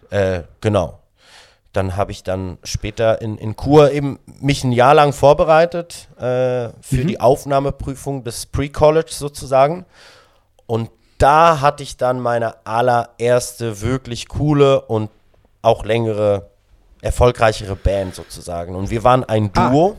[0.10, 0.98] äh, genau.
[1.74, 6.70] Dann habe ich dann später in, in Kur eben mich ein Jahr lang vorbereitet äh,
[6.82, 9.86] für die Aufnahmeprüfung des Pre-College sozusagen.
[10.66, 15.10] Und da hatte ich dann meine allererste wirklich coole und
[15.62, 16.50] auch längere,
[17.02, 18.76] erfolgreichere Band sozusagen.
[18.76, 19.70] Und wir waren ein Ah.
[19.70, 19.96] Duo.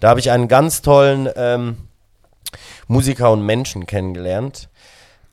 [0.00, 1.88] Da habe ich einen ganz tollen ähm,
[2.88, 4.68] Musiker und Menschen kennengelernt,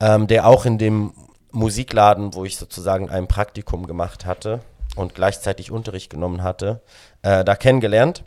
[0.00, 1.12] ähm, der auch in dem
[1.50, 4.60] Musikladen, wo ich sozusagen ein Praktikum gemacht hatte
[4.96, 6.82] und gleichzeitig Unterricht genommen hatte,
[7.22, 8.24] äh, da kennengelernt.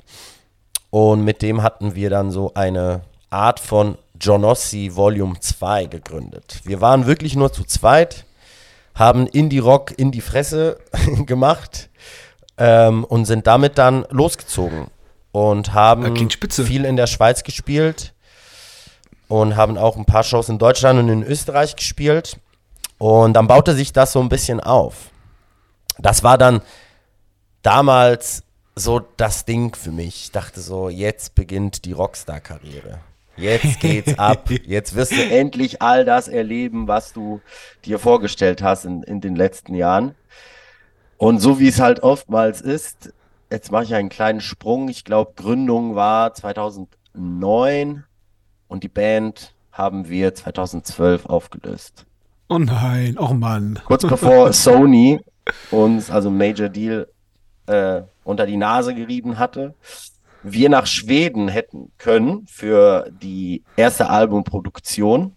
[0.89, 6.61] Und mit dem hatten wir dann so eine Art von Johnossi Volume 2 gegründet.
[6.63, 8.25] Wir waren wirklich nur zu zweit,
[8.93, 10.77] haben Indie-Rock in die Fresse
[11.25, 11.89] gemacht
[12.57, 14.87] ähm, und sind damit dann losgezogen
[15.31, 16.65] und haben spitze.
[16.65, 18.13] viel in der Schweiz gespielt
[19.31, 22.37] und haben auch ein paar Shows in Deutschland und in Österreich gespielt.
[22.97, 25.09] Und dann baute sich das so ein bisschen auf.
[25.97, 26.61] Das war dann
[27.61, 28.43] damals
[28.75, 30.23] so das Ding für mich.
[30.23, 32.99] Ich dachte so, jetzt beginnt die Rockstar-Karriere.
[33.37, 34.49] Jetzt geht's ab.
[34.65, 37.39] Jetzt wirst du endlich all das erleben, was du
[37.85, 40.13] dir vorgestellt hast in, in den letzten Jahren.
[41.17, 43.13] Und so wie es halt oftmals ist,
[43.49, 44.89] jetzt mache ich einen kleinen Sprung.
[44.89, 48.03] Ich glaube, Gründung war 2009
[48.71, 52.05] und die Band haben wir 2012 aufgelöst.
[52.47, 53.79] Oh nein, oh Mann.
[53.85, 55.19] Kurz bevor Sony
[55.71, 57.07] uns, also Major Deal,
[57.67, 59.75] äh, unter die Nase gerieben hatte,
[60.43, 65.35] wir nach Schweden hätten können für die erste Albumproduktion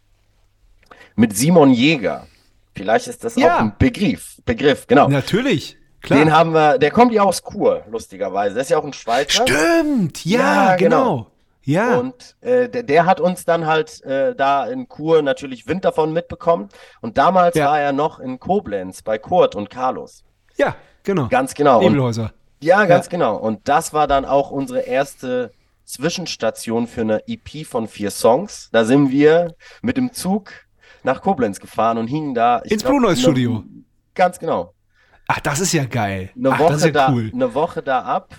[1.16, 2.26] mit Simon Jäger.
[2.74, 3.56] Vielleicht ist das Ja.
[3.56, 5.08] auch ein Begriff, Begriff, genau.
[5.08, 6.18] Natürlich, klar.
[6.20, 8.54] Den haben wir, der kommt ja aus Chur, lustigerweise.
[8.54, 9.44] Das ist ja auch ein Schweizer.
[9.46, 10.98] Stimmt, ja, Ja, genau.
[11.16, 11.30] genau.
[11.64, 15.84] Ja, Und äh, der, der hat uns dann halt äh, da in Chur natürlich Wind
[15.84, 16.68] davon mitbekommen.
[17.00, 17.66] Und damals Ja.
[17.70, 20.24] war er noch in Koblenz bei Kurt und Carlos.
[20.56, 21.28] ja, genau.
[21.28, 21.78] Ganz genau.
[21.78, 22.32] Und, Nebelhäuser.
[22.60, 23.10] ja, ganz Ja.
[23.10, 23.36] genau.
[23.36, 25.52] Und das war dann auch unsere erste
[25.84, 28.68] Zwischenstation für eine EP von vier Songs.
[28.72, 30.50] Da sind wir mit dem Zug
[31.02, 32.58] nach Koblenz gefahren und hingen da.
[32.58, 33.64] Ins Noise eine- Studio.
[34.14, 34.74] Ganz genau.
[35.26, 36.30] Ach, das ist ja geil.
[36.36, 37.30] Eine Ach, Woche das ist ja da, cool.
[37.32, 38.34] eine Woche da ab.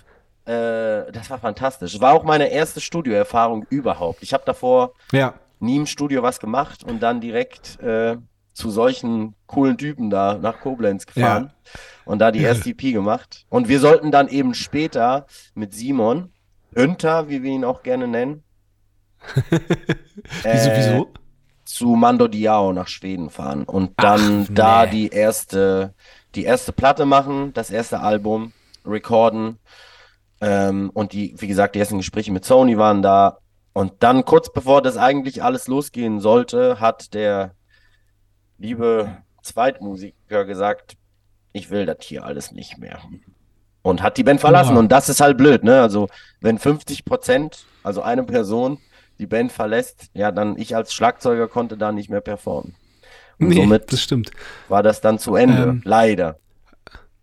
[0.46, 2.00] Äh, das war fantastisch.
[2.00, 4.22] War auch meine erste Studioerfahrung überhaupt.
[4.24, 5.34] Ich habe davor Ja.
[5.60, 8.18] nie im Studio was gemacht und dann direkt äh,
[8.54, 11.52] zu solchen coolen Typen da nach Koblenz gefahren
[12.06, 13.46] und da die erste EP gemacht.
[13.50, 15.26] Und wir sollten dann eben später
[15.56, 16.32] mit Simon,
[16.74, 18.44] Hünter, wie wir ihn auch gerne nennen,
[19.50, 21.14] Wieso, äh, wieso?
[21.66, 24.92] zu Mando Diao nach Schweden fahren und dann Ach, da nee.
[24.92, 25.94] die erste,
[26.36, 28.54] die erste Platte machen, das erste Album
[28.86, 29.58] recorden.
[30.42, 33.38] Ähm, und die, wie gesagt, die ersten Gespräche mit Sony waren da.
[33.74, 37.56] Und dann kurz bevor das eigentlich alles losgehen sollte, hat der
[38.58, 40.96] liebe Zweitmusiker gesagt,
[41.52, 43.00] ich will das hier alles nicht mehr.
[43.82, 44.72] Und hat die Band verlassen.
[44.74, 44.80] Oha.
[44.80, 45.82] Und das ist halt blöd, ne?
[45.82, 46.08] Also,
[46.42, 48.80] wenn 50 Prozent, also eine Person,
[49.20, 52.76] die Band verlässt, ja, dann ich als Schlagzeuger konnte da nicht mehr performen.
[53.40, 54.32] Und Nee, somit das stimmt.
[54.70, 55.64] war das dann zu Ende.
[55.64, 55.82] Ähm.
[55.84, 56.40] Leider.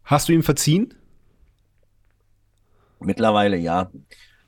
[0.04, 0.94] Hast du ihm verziehen?
[3.04, 3.90] Mittlerweile ja.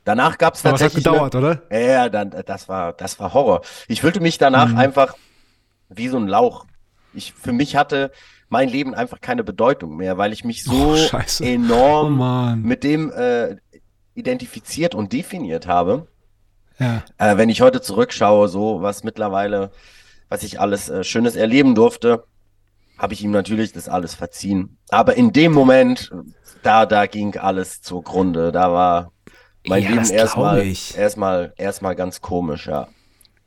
[0.03, 1.07] Danach gab es Aber es hat tatsächlich.
[1.07, 1.61] eine- gedauert, oder?
[1.77, 3.61] Ja, dann, das war, das war Horror.
[3.87, 4.77] Ich fühlte mich danach Mhm.
[4.77, 5.15] einfach
[5.89, 6.65] wie so ein Lauch.
[7.13, 8.11] Ich, für mich hatte
[8.49, 11.07] mein Leben einfach keine Bedeutung mehr, weil ich mich so Oh.
[11.13, 12.61] Oh enorm Mann.
[12.61, 13.55] mit dem äh,
[14.13, 16.07] identifiziert und definiert habe.
[16.79, 17.03] Ja.
[17.17, 19.71] Äh, wenn ich heute zurückschaue, so was mittlerweile,
[20.29, 22.25] was ich alles äh, Schönes erleben durfte,
[22.97, 24.77] habe ich ihm natürlich das alles verziehen.
[24.89, 26.11] Aber in dem Moment,
[26.63, 28.51] da, da ging alles zugrunde.
[28.51, 29.11] Da war
[29.67, 30.63] mein Ja, Leben erstmal,
[30.95, 32.87] erstmal, erstmal ganz komisch, ja.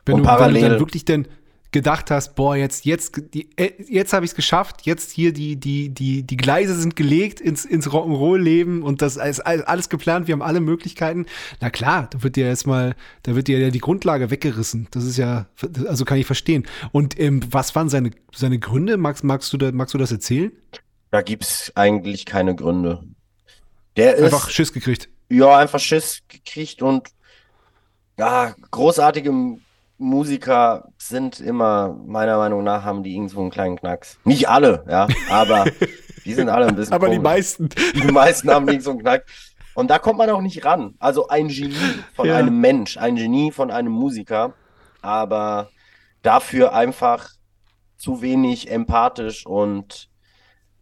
[0.04, 1.28] Wenn, Und du, wenn du parallel- dann wirklich denn
[1.70, 5.56] gedacht hast, boah, jetzt, jetzt, die, äh, jetzt habe ich es geschafft, jetzt hier die,
[5.56, 10.32] die, die, die Gleise sind gelegt ins, ins Rock'n'Roll-Leben und das ist alles geplant, wir
[10.32, 11.26] haben alle Möglichkeiten.
[11.60, 14.88] Na klar, da wird dir erstmal, da wird dir ja die Grundlage weggerissen.
[14.92, 15.46] Das ist ja,
[15.86, 16.66] also kann ich verstehen.
[16.92, 18.96] Und ähm, was waren seine, seine Gründe?
[18.96, 20.52] Magst, magst, du da, magst du das erzählen?
[21.10, 23.02] Da gibt's eigentlich keine Gründe.
[23.96, 25.08] Der ist Einfach Schiss gekriegt.
[25.28, 27.08] ja einfach Schiss gekriegt und
[28.18, 29.32] ja, großartige
[29.98, 34.18] Musiker sind immer, meiner Meinung nach, haben die irgendwo einen kleinen Knacks.
[34.24, 35.64] Nicht alle, ja, aber
[36.24, 37.24] die sind alle ein bisschen Aber die komisch.
[37.30, 37.68] meisten.
[37.94, 39.24] Die meisten haben irgend so einen Knack.
[39.74, 40.94] Und da kommt man auch nicht ran.
[40.98, 41.74] Also ein Genie
[42.14, 42.36] von Ja.
[42.36, 44.54] einem Mensch, ein Genie von einem Musiker,
[45.02, 45.68] aber
[46.22, 47.30] dafür einfach
[47.96, 50.08] zu wenig empathisch und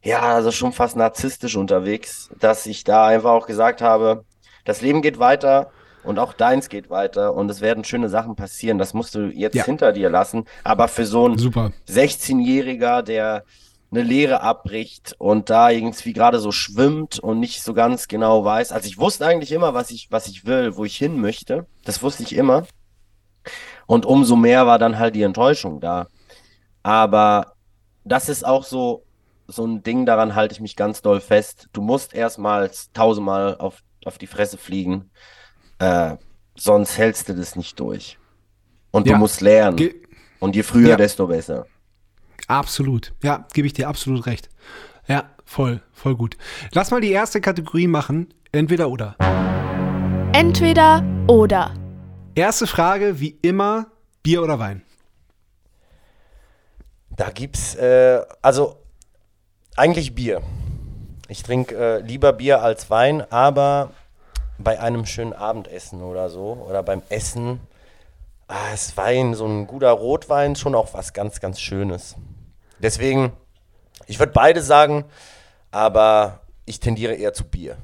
[0.02, 4.24] ja, also schon fast narzisstisch unterwegs, dass ich da einfach auch gesagt habe,
[4.64, 5.70] das Leben geht weiter
[6.07, 8.78] und auch deins geht weiter und es werden schöne Sachen passieren.
[8.78, 9.64] Das musst du jetzt Ja.
[9.64, 10.44] hinter dir lassen.
[10.64, 11.72] Aber für so ein Super.
[11.88, 13.44] 16-Jähriger, der
[13.90, 18.72] eine Lehre abbricht und da irgendwie gerade so schwimmt und nicht so ganz genau weiß.
[18.72, 21.66] Also ich wusste eigentlich immer, was ich, was ich will, wo ich hin möchte.
[21.84, 22.66] Das wusste ich immer.
[23.86, 26.09] Und umso mehr war dann halt die Enttäuschung da.
[26.82, 27.52] Aber
[28.04, 29.04] das ist auch so,
[29.46, 31.68] so ein Ding, daran halte ich mich ganz doll fest.
[31.72, 35.11] Du musst erstmals tausendmal auf, auf die Fresse fliegen,
[35.79, 36.16] äh,
[36.57, 38.18] sonst hältst du das nicht durch.
[38.91, 39.14] Und Ja.
[39.14, 39.77] du musst lernen.
[39.77, 39.95] Ge
[40.39, 40.97] Und je früher, Ja.
[40.97, 41.66] desto besser.
[42.47, 43.12] Absolut.
[43.22, 44.49] Ja, gebe ich dir absolut recht.
[45.09, 46.37] Ja, voll, voll gut.
[46.72, 48.33] Lass mal die erste Kategorie machen.
[48.53, 49.16] Entweder oder.
[50.33, 51.72] Entweder oder.
[52.35, 53.87] Erste Frage, wie immer,
[54.22, 54.83] Bier oder Wein?
[57.11, 58.77] Da gibt's, äh, also
[59.77, 60.43] eigentlich Bier.
[61.29, 63.93] Ich trinke äh, lieber Bier als Wein, aber
[64.59, 67.61] bei einem schönen Abendessen oder so oder beim Essen
[68.48, 72.16] ah, ist Wein, so ein guter Rotwein, schon auch was ganz, ganz Schönes.
[72.78, 73.32] Deswegen,
[74.07, 75.04] ich würde beide sagen,
[75.70, 77.76] aber ich tendiere eher zu Bier.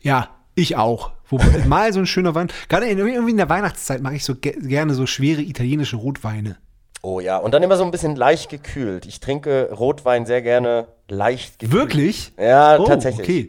[0.00, 1.12] Ja, ich auch.
[1.28, 2.48] Wobei, mal so ein schöner Wein.
[2.68, 6.56] Gerade in, irgendwie in der Weihnachtszeit mache ich so ge gerne so schwere italienische Rotweine.
[7.02, 9.06] Oh ja, und dann immer so ein bisschen leicht gekühlt.
[9.06, 11.78] Ich trinke Rotwein sehr gerne leicht gekühlt.
[11.78, 12.32] Wirklich?
[12.38, 13.28] Ja, oh, tatsächlich.
[13.28, 13.48] Okay.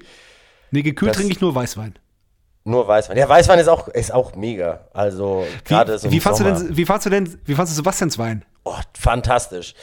[0.72, 1.98] Nee, gekühlt Das- trinke ich nur Weißwein.
[2.68, 3.16] Nur Weißwein.
[3.16, 4.82] Ja, Weißwein ist auch, ist auch mega.
[4.94, 7.72] Also Wie, gerade so im wie, fandst du denn, wie fandst du denn, wie fandst
[7.72, 8.44] du Sebastians Wein?
[8.66, 9.74] Oh, fantastisch.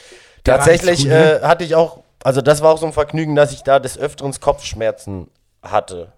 [0.45, 1.39] Der Tatsächlich gut, ne?
[1.39, 3.97] äh, hatte ich auch, also das war auch so ein Vergnügen, dass ich da des
[3.97, 5.31] Öfteren Kopfschmerzen
[5.63, 6.11] hatte.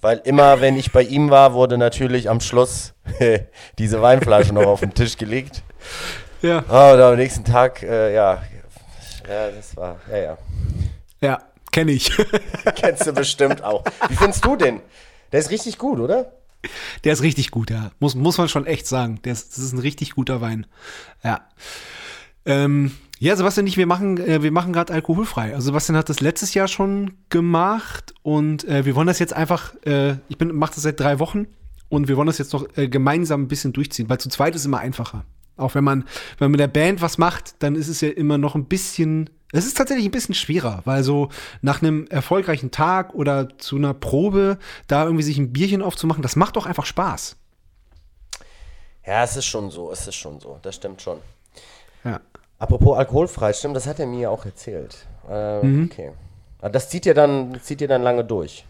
[0.00, 2.94] Weil immer, wenn ich bei ihm war, wurde natürlich am Schluss
[3.78, 5.62] diese Weinflasche noch auf den Tisch gelegt.
[6.40, 6.64] Ja.
[6.70, 8.42] Oh, und am nächsten Tag, äh, ja,
[9.28, 10.38] ja, das war, ja, ja.
[11.20, 11.38] Ja,
[11.70, 12.10] kenne ich.
[12.74, 13.84] Kennst du bestimmt auch.
[14.08, 14.80] Wie findest du den?
[15.36, 16.32] Der ist richtig gut, oder?
[17.04, 17.90] Der ist richtig gut, ja.
[18.00, 19.20] Muss, muss man schon echt sagen.
[19.24, 20.66] Der ist, das ist ein richtig guter Wein.
[21.22, 21.46] Ja.
[22.46, 25.54] Ähm, Ja, Sebastian und ich, wir machen, äh, machen gerade alkoholfrei.
[25.54, 29.74] Also Sebastian hat das letztes Jahr schon gemacht und äh, wir wollen das jetzt einfach,
[29.84, 31.46] äh, ich mache das seit drei Wochen
[31.90, 34.64] und wir wollen das jetzt noch äh, gemeinsam ein bisschen durchziehen, weil zu zweit ist
[34.64, 35.26] immer einfacher.
[35.58, 36.04] Auch wenn man,
[36.38, 39.28] wenn man mit der Band was macht, dann ist es ja immer noch ein bisschen,
[39.52, 41.28] es ist tatsächlich ein bisschen schwerer, weil so
[41.62, 46.36] nach einem erfolgreichen Tag oder zu einer Probe da irgendwie sich ein Bierchen aufzumachen, das
[46.36, 47.36] macht doch einfach Spaß.
[49.06, 51.18] Ja, es ist schon so, es ist schon so, das stimmt schon.
[52.04, 52.20] Ja.
[52.58, 55.06] Apropos alkoholfrei, stimmt, das hat er mir ja auch erzählt.
[55.28, 56.12] Äh, Okay.
[56.58, 58.64] Aber das zieht ihr dann, zieht ihr dann lange durch.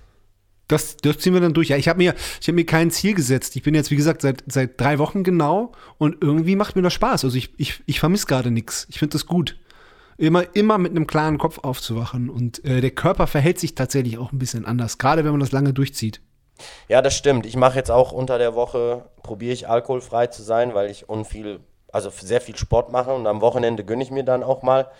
[0.68, 1.68] Das, das ziehen wir dann durch.
[1.68, 3.54] Ja, ich habe mir, ich hab mir kein Ziel gesetzt.
[3.54, 6.92] Ich bin jetzt, wie gesagt, seit, seit drei Wochen genau und irgendwie macht mir das
[6.92, 7.24] Spaß.
[7.24, 8.86] Also ich, ich, ich vermisse gerade nichts.
[8.90, 9.56] Ich finde das gut.
[10.18, 12.30] Immer, immer mit einem klaren Kopf aufzuwachen.
[12.30, 15.52] Und äh, der Körper verhält sich tatsächlich auch ein bisschen anders, gerade wenn man das
[15.52, 16.20] lange durchzieht.
[16.88, 17.44] Ja, das stimmt.
[17.44, 21.60] Ich mache jetzt auch unter der Woche, probiere ich alkoholfrei zu sein, weil ich unviel,
[21.92, 24.90] also sehr viel Sport mache und am Wochenende gönne ich mir dann auch mal.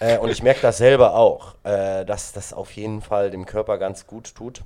[0.00, 3.78] Äh, und ich merke das selber auch, äh, dass das auf jeden Fall dem Körper
[3.78, 4.62] ganz gut tut.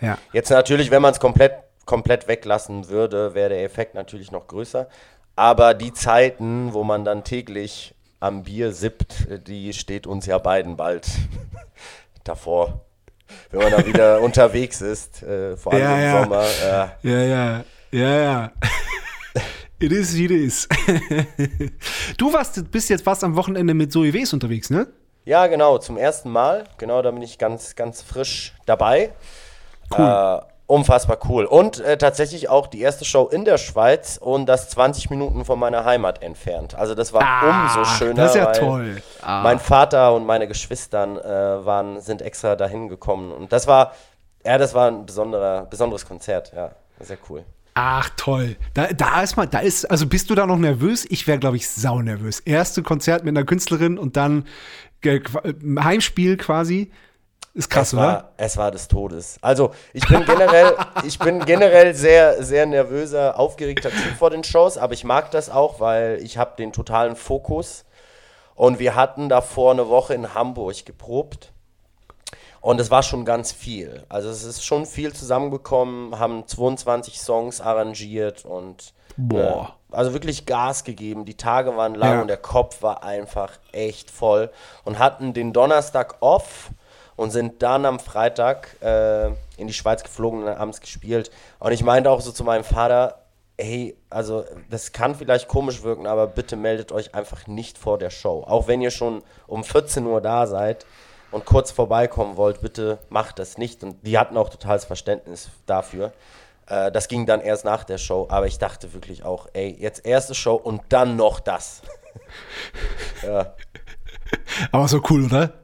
[0.00, 0.18] Ja.
[0.32, 1.54] Jetzt natürlich, wenn man es komplett,
[1.84, 4.88] komplett weglassen würde, wäre der Effekt natürlich noch größer.
[5.34, 10.76] Aber die Zeiten, wo man dann täglich am Bier sippt, die steht uns ja beiden
[10.76, 11.06] bald
[12.24, 12.82] davor.
[13.50, 16.22] Wenn man da wieder unterwegs ist, äh, vor allem Ja, im ja.
[16.22, 16.44] Sommer.
[17.02, 18.52] Äh, Ja, ja, ja, ja.
[19.82, 20.68] It is wie it is.
[22.18, 24.88] du warst, bist jetzt fast am Wochenende mit Zoe Wes unterwegs, ne?
[25.24, 26.64] ja, genau, zum ersten Mal.
[26.76, 29.12] Genau, da bin ich ganz, ganz frisch dabei.
[29.96, 30.04] Cool.
[30.04, 30.40] Äh,
[30.70, 31.44] unfassbar cool.
[31.44, 35.58] Und äh, tatsächlich auch die erste Show in der Schweiz und das 20 Minuten von
[35.58, 36.74] meiner Heimat entfernt.
[36.74, 37.22] Also das war
[37.74, 38.14] umso schöner.
[38.14, 39.02] Das ist ja toll.
[39.22, 39.42] Ah.
[39.42, 41.22] Mein Vater und meine Geschwistern äh,
[41.66, 43.32] waren, sind extra dahin gekommen.
[43.32, 43.92] Und das war,
[44.44, 46.52] ja, das war ein besonderer, besonderes Konzert.
[46.54, 47.44] Ja, sehr cool.
[47.74, 48.56] Ach toll.
[48.74, 51.06] Da, da ist man, da ist, also bist du da noch nervös?
[51.08, 52.40] Ich wäre, glaube ich, sau nervös.
[52.40, 54.46] Erste Konzert mit einer Künstlerin und dann
[55.02, 56.90] äh, Qu- Heimspiel quasi.
[57.60, 58.02] Ist krass, es oder?
[58.02, 59.36] war, es war des Todes.
[59.42, 64.78] Also ich bin generell, ich bin generell sehr, sehr nervöser, aufgeregter Typ vor den Shows,
[64.78, 67.84] aber ich mag das auch, weil ich habe den totalen Fokus.
[68.54, 71.52] Und wir hatten davor eine Woche in Hamburg geprobt.
[72.62, 74.04] Und es war schon ganz viel.
[74.08, 79.74] Also es ist schon viel zusammengekommen, haben 22 Songs arrangiert und Boah.
[79.92, 81.24] äh, also wirklich Gas gegeben.
[81.26, 82.20] Die Tage waren lang Ja.
[82.22, 84.50] und der Kopf war einfach echt voll.
[84.84, 86.70] Und hatten den Donnerstag off
[87.20, 89.26] und sind dann am Freitag äh,
[89.58, 91.30] in die Schweiz geflogen und abends gespielt.
[91.58, 93.26] Und ich meinte auch so zu meinem Vater,
[93.58, 98.08] hey, also das kann vielleicht komisch wirken, aber bitte meldet euch einfach nicht vor der
[98.08, 98.42] Show.
[98.46, 100.86] Auch wenn ihr schon um 14 Uhr da seid
[101.30, 103.84] und kurz vorbeikommen wollt, bitte macht das nicht.
[103.84, 106.14] Und die hatten auch totales Verständnis dafür.
[106.68, 110.06] Äh, das ging dann erst nach der Show, aber ich dachte wirklich auch, ey, jetzt
[110.06, 111.82] erste Show und dann noch das.
[113.22, 113.54] ja.
[114.72, 115.59] Aber so cool, oder?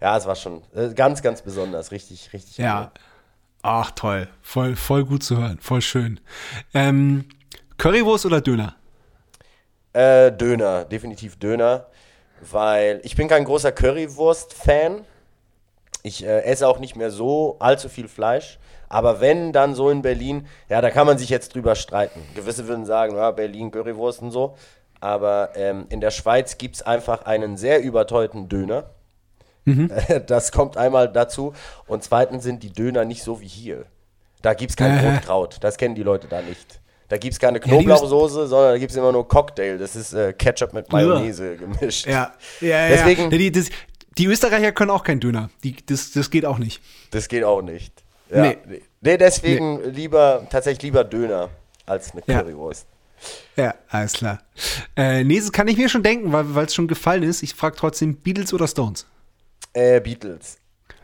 [0.00, 1.90] Ja, es war schon äh, ganz, ganz besonders.
[1.90, 2.58] Richtig, richtig.
[2.58, 2.92] Ja.
[3.62, 4.28] Ach toll.
[4.42, 5.58] Voll, voll gut zu hören.
[5.60, 6.20] Voll schön.
[6.72, 7.24] Ähm,
[7.78, 8.76] Currywurst oder Döner?
[9.92, 11.86] Äh, Döner, definitiv Döner,
[12.40, 15.04] weil ich bin kein großer Currywurst-Fan.
[16.02, 18.58] Ich äh, esse auch nicht mehr so allzu viel Fleisch.
[18.88, 22.22] Aber wenn, dann so in Berlin, ja, da kann man sich jetzt drüber streiten.
[22.34, 24.56] Gewisse würden sagen, ja, Berlin, Currywurst und so.
[25.00, 28.90] Aber ähm, in der Schweiz gibt es einfach einen sehr überteuerten Döner.
[30.26, 31.52] Das kommt einmal dazu.
[31.86, 33.84] Und zweitens sind die Döner nicht so wie hier.
[34.42, 35.10] Da gibt es kein Äh.
[35.14, 35.58] Rotkraut.
[35.60, 36.80] Das kennen die Leute da nicht.
[37.08, 39.78] Da gibt es keine Knoblauchsoße, sondern da gibt es immer nur Cocktail.
[39.78, 42.06] Das ist äh, Ketchup mit Mayonnaise gemischt.
[42.06, 43.38] Ja, ja, Deswegen- ja.
[43.38, 43.66] Die, das,
[44.18, 45.50] die Österreicher können auch keinen Döner.
[45.62, 46.80] Die, das, das geht auch nicht.
[47.12, 47.92] Das geht auch nicht.
[48.30, 48.42] Ja.
[48.42, 48.58] Nee.
[48.66, 48.82] Nee.
[49.02, 51.48] nee, deswegen lieber, tatsächlich lieber Döner
[51.86, 52.40] als eine Ja.
[52.42, 52.86] Currywurst.
[53.56, 54.40] Ja, alles klar.
[54.96, 57.42] Äh, nee, das kann ich mir schon denken, weil es schon gefallen ist.
[57.44, 59.06] Ich frage trotzdem Beatles oder Stones.
[59.76, 60.58] Äh, Beatles.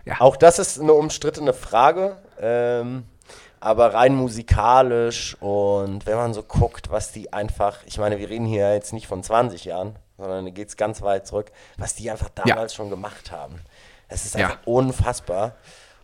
[0.04, 0.16] Ja.
[0.20, 3.04] Auch das ist eine umstrittene Frage, ähm,
[3.60, 8.46] aber rein musikalisch und wenn man so guckt, was die einfach, ich meine, wir reden
[8.46, 12.10] hier jetzt nicht von 20 Jahren, sondern da geht es ganz weit zurück, was die
[12.10, 13.60] einfach damals schon gemacht haben.
[14.08, 14.46] Es ist Ja.
[14.46, 15.54] einfach unfassbar.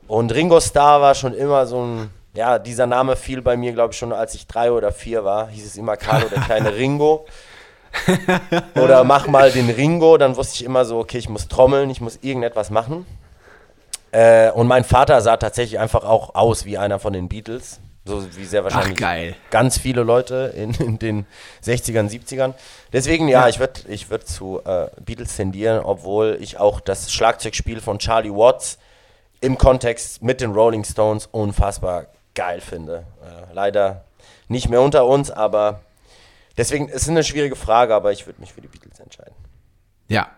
[0.07, 3.93] Und Ringo Starr war schon immer so ein, ja, dieser Name fiel bei mir, glaube
[3.93, 7.27] ich, schon als ich drei oder vier war, hieß es immer Carlo, der kleine Ringo.
[8.83, 12.01] Oder mach mal den Ringo, dann wusste ich immer so, okay, ich muss trommeln, ich
[12.01, 13.07] muss irgendetwas machen.
[14.11, 17.81] Äh, und mein Vater sah tatsächlich einfach auch aus wie einer von den Beatles.
[18.05, 19.37] So wie sehr wahrscheinlich geil.
[19.51, 21.27] ganz viele Leute in, in den
[21.63, 22.55] 60ern, 70ern.
[22.91, 23.49] Deswegen, ja, Ja.
[23.49, 28.31] ich würde ich würd zu äh, Beatles tendieren, obwohl ich auch das Schlagzeugspiel von Charlie
[28.33, 28.79] Watts
[29.43, 33.05] im Kontext mit den Rolling Stones unfassbar geil finde.
[33.23, 34.05] Äh, leider
[34.49, 35.81] nicht mehr unter uns, aber
[36.59, 39.35] deswegen, es ist eine schwierige Frage, aber ich würde mich für die Beatles entscheiden.
[40.09, 40.29] Ja,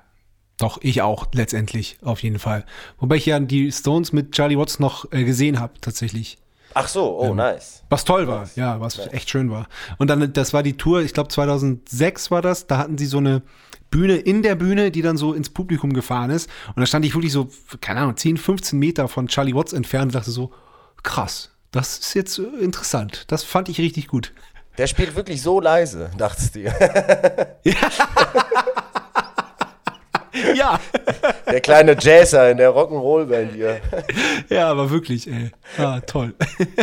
[0.59, 2.64] doch, ich auch letztendlich, auf jeden Fall.
[2.99, 6.39] Wobei ich ja die Stones mit Charlie Watts noch äh, gesehen habe, tatsächlich.
[6.75, 7.83] Ach so, oh, nice.
[7.89, 9.66] Was toll war, ja, was echt schön war.
[9.99, 13.18] Und dann, das war die Tour, ich glaube 2006 war das, da hatten sie so
[13.18, 13.43] eine
[13.91, 16.49] Bühne in der Bühne, die dann so ins Publikum gefahren ist.
[16.68, 17.49] Und da stand ich wirklich so,
[17.81, 20.53] keine Ahnung, 10, 15 Meter von Charlie Watts entfernt und dachte so,
[21.03, 23.25] krass, das ist jetzt äh, interessant.
[23.29, 24.33] Das fand ich richtig gut.
[24.81, 26.61] Der spielt wirklich so leise, dachtest du.
[30.55, 30.81] Ja.
[31.47, 33.83] Der kleine Jazzer in der Rock'n'Roll-Band hier.
[34.49, 35.51] Ja, aber wirklich, ey.
[35.76, 36.35] Ah, toll.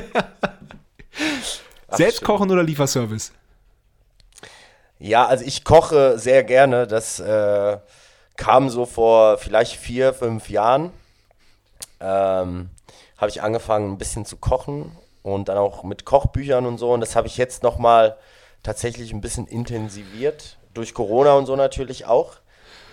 [1.90, 3.32] Selbst kochen oder Lieferservice?
[5.00, 6.86] Ja, also ich koche sehr gerne.
[6.86, 7.78] Das äh,
[8.36, 10.92] kam so vor vielleicht vier, fünf Jahren.
[12.00, 12.70] Ähm,
[13.18, 14.92] habe ich angefangen, ein bisschen zu kochen
[15.24, 16.92] und dann auch mit Kochbüchern und so.
[16.92, 18.18] Und das habe ich jetzt nochmal
[18.64, 20.58] tatsächlich ein bisschen intensiviert.
[20.74, 22.38] Durch Corona und so natürlich auch.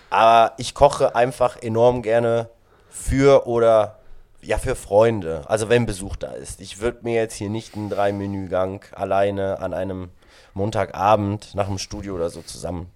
[0.09, 2.49] Aber ich koche einfach enorm gerne
[2.89, 3.99] für oder
[4.41, 5.43] ja, für Freunde.
[5.47, 6.61] Also wenn Besuch da ist.
[6.61, 10.09] Ich würde mir jetzt hier nicht einen Drei-Menü-Gang alleine an einem
[10.53, 12.91] Montagabend nach dem Studio oder so zusammen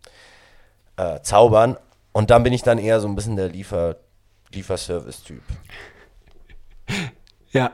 [0.97, 1.77] äh, zaubern.
[2.11, 3.97] Und dann bin ich dann eher so ein bisschen der Liefer
[4.51, 5.43] Lieferservice-Typ.
[7.51, 7.71] Ja.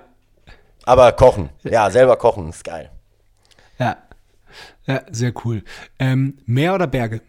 [0.85, 2.91] Aber kochen, ja, selber kochen ist geil.
[3.79, 3.97] Ja.
[4.85, 5.63] Ja, sehr cool.
[5.99, 7.21] Ähm, Meer oder Berge?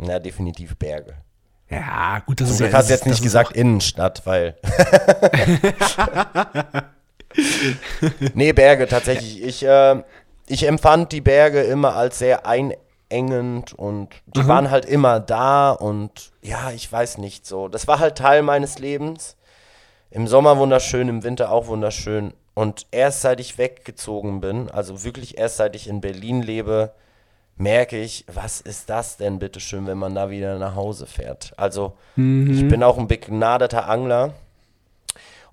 [0.00, 1.14] Ja, definitiv Berge.
[1.70, 2.72] Ja, gut, das ist ja.
[2.72, 4.56] hast du jetzt das nicht gesagt Innenstadt, weil.
[8.34, 9.42] nee, Berge tatsächlich.
[9.42, 10.02] Ich, äh,
[10.46, 16.32] ich empfand die Berge immer als sehr einengend und die waren halt immer da und
[16.42, 17.68] ja, ich weiß nicht so.
[17.68, 19.36] Das war halt Teil meines Lebens.
[20.10, 22.32] Im Sommer wunderschön, im Winter auch wunderschön.
[22.54, 26.92] Und erst seit ich weggezogen bin, also wirklich erst seit ich in Berlin lebe,
[27.56, 31.52] merke ich, was ist das denn bitteschön, wenn man da wieder nach Hause fährt.
[31.56, 34.32] Also ich bin auch ein begnadeter Angler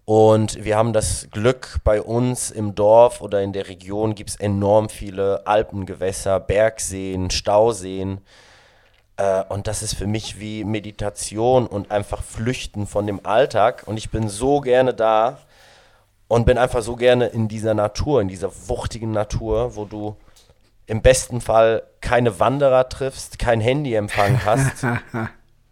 [0.06, 4.36] und wir haben das Glück, bei uns im Dorf oder in der Region gibt es
[4.36, 8.22] enorm viele Alpengewässer, Bergseen, Stauseen.
[9.18, 13.84] Äh, und das ist für mich wie Meditation und einfach Flüchten von dem Alltag.
[13.86, 15.40] Und ich bin so gerne da
[16.28, 20.16] und bin einfach so gerne in dieser Natur, in dieser wuchtigen Natur, wo du
[20.88, 24.86] im besten Fall keine Wanderer triffst, kein Handyempfang hast.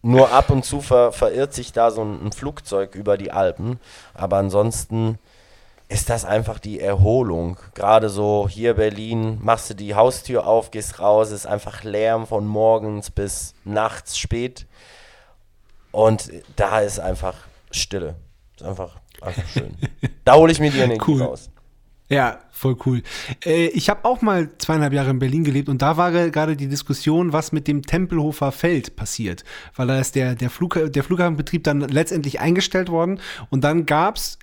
[0.01, 3.79] Nur ab und zu ver verirrt sich da so ein, ein Flugzeug über die Alpen.
[4.13, 5.17] Aber ansonsten
[5.89, 7.57] ist das einfach die Erholung.
[7.75, 12.47] Gerade so hier Berlin, machst du die Haustür auf, gehst raus, ist einfach Lärm von
[12.47, 14.65] morgens bis nachts spät.
[15.91, 17.35] Und da ist einfach
[17.71, 18.15] Stille.
[18.55, 19.75] Ist einfach, einfach schön.
[20.25, 21.21] da hole ich mir die Energie Cool.
[21.21, 21.49] raus.
[22.09, 23.01] Ja, voll cool.
[23.45, 26.55] Äh, ich habe auch mal zweieinhalb Jahre in Berlin gelebt und da war ge- gerade
[26.55, 29.43] die Diskussion, was mit dem Tempelhofer Feld passiert.
[29.75, 33.19] Weil da ist der, der, Flug, der Flughafenbetrieb dann letztendlich eingestellt worden
[33.49, 34.37] und dann gab's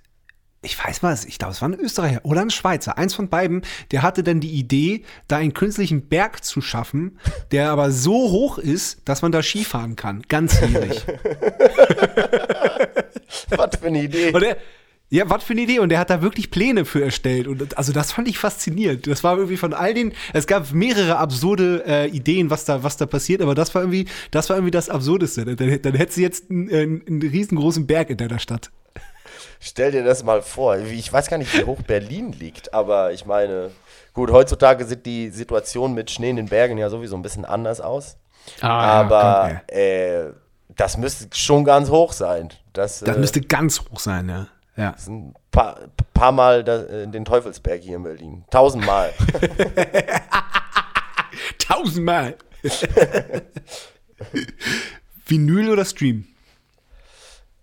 [0.62, 3.62] ich weiß was, ich glaube, es war ein Österreicher oder ein Schweizer, eins von beiden,
[3.92, 7.18] der hatte dann die Idee, da einen künstlichen Berg zu schaffen,
[7.50, 10.22] der aber so hoch ist, dass man da Skifahren kann.
[10.28, 11.02] Ganzjährig.
[13.48, 14.32] Was für eine Idee.
[14.32, 14.56] Er,
[15.12, 15.80] ja, was für eine Idee.
[15.80, 17.48] Und der hat da wirklich Pläne für erstellt.
[17.48, 19.08] Und also das fand ich faszinierend.
[19.08, 22.96] Das war irgendwie von all den, es gab mehrere absurde äh, Ideen, was da, was
[22.96, 25.56] da passiert, aber das war irgendwie, das war irgendwie das Absurdeste.
[25.56, 28.70] Dann, dann hättest du jetzt einen, einen, einen riesengroßen Berg in deiner Stadt.
[29.60, 30.76] Stell dir das mal vor.
[30.78, 33.70] Ich weiß gar nicht, wie hoch Berlin liegt, aber ich meine,
[34.12, 37.80] gut, heutzutage sieht die Situation mit Schnee in den Bergen ja sowieso ein bisschen anders
[37.80, 38.16] aus.
[38.60, 40.30] Ah, aber äh,
[40.68, 42.50] das müsste schon ganz hoch sein.
[42.72, 44.46] Das, Das äh, müsste ganz hoch sein, ja.
[44.76, 44.90] Ja.
[44.90, 45.78] ist ein paar,
[46.14, 48.44] paar Mal da, äh, den Teufelsberg hier in Berlin.
[48.50, 49.12] Tausendmal.
[51.58, 52.36] Tausendmal.
[55.26, 56.26] Vinyl oder Stream?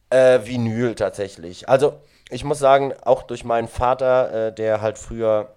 [0.09, 1.67] Äh, Vinyl tatsächlich.
[1.69, 1.99] Also,
[2.29, 5.55] ich muss sagen, auch durch meinen Vater, äh, der halt früher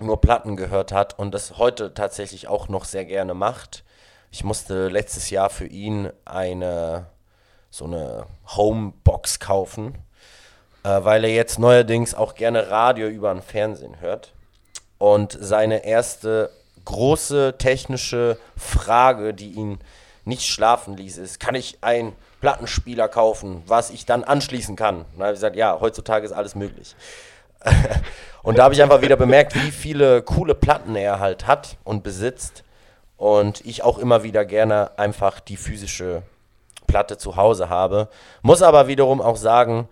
[0.00, 3.84] nur Platten gehört hat und das heute tatsächlich auch noch sehr gerne macht.
[4.30, 7.06] Ich musste letztes Jahr für ihn eine
[7.70, 9.94] so eine Homebox kaufen,
[10.84, 14.32] äh, weil er jetzt neuerdings auch gerne Radio über den Fernsehen hört.
[14.98, 16.50] Und seine erste
[16.84, 19.78] große technische Frage, die ihn
[20.24, 24.98] nicht schlafen ließ, ist, kann ich einen Plattenspieler kaufen, was ich dann anschließen kann?
[24.98, 26.94] Und dann habe ich gesagt, ja, heutzutage ist alles möglich.
[28.42, 32.02] und da habe ich einfach wieder bemerkt, wie viele coole Platten er halt hat und
[32.02, 32.64] besitzt.
[33.16, 36.22] Und ich auch immer wieder gerne einfach die physische
[36.86, 38.08] Platte zu Hause habe.
[38.42, 39.88] Muss aber wiederum auch sagen,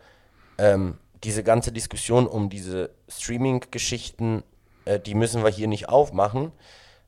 [0.58, 4.44] ähm, diese ganze Diskussion um diese Streaming-Geschichten,
[4.84, 6.52] äh, die müssen wir hier nicht aufmachen.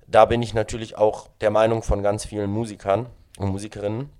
[0.08, 3.06] Da bin ich natürlich auch der Meinung von ganz vielen Musikern,
[3.38, 4.10] und Musikerinnen.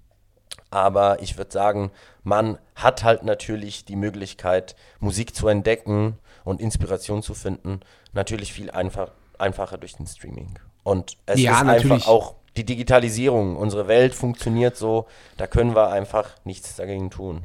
[0.70, 1.90] Aber ich würde sagen,
[2.22, 7.80] man hat halt natürlich die Möglichkeit, Musik zu entdecken und Inspiration zu finden,
[8.12, 10.58] natürlich viel einfach, einfacher durch den Streaming.
[10.82, 11.92] Und es Ja, ist natürlich.
[11.92, 13.56] einfach auch die Digitalisierung.
[13.56, 17.42] Unsere Welt funktioniert so, da können wir einfach nichts dagegen tun.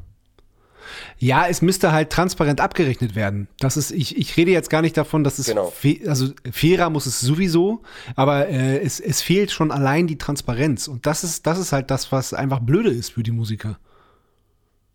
[1.18, 3.48] Ja, es müsste halt transparent abgerechnet werden.
[3.60, 5.68] Das ist, ich, ich rede jetzt gar nicht davon, dass es, Genau.
[5.70, 7.82] fe also fairer muss es sowieso,
[8.16, 10.88] aber äh, es, es fehlt schon allein die Transparenz.
[10.88, 13.78] Und das ist, das ist halt das, was einfach blöde ist für die Musiker.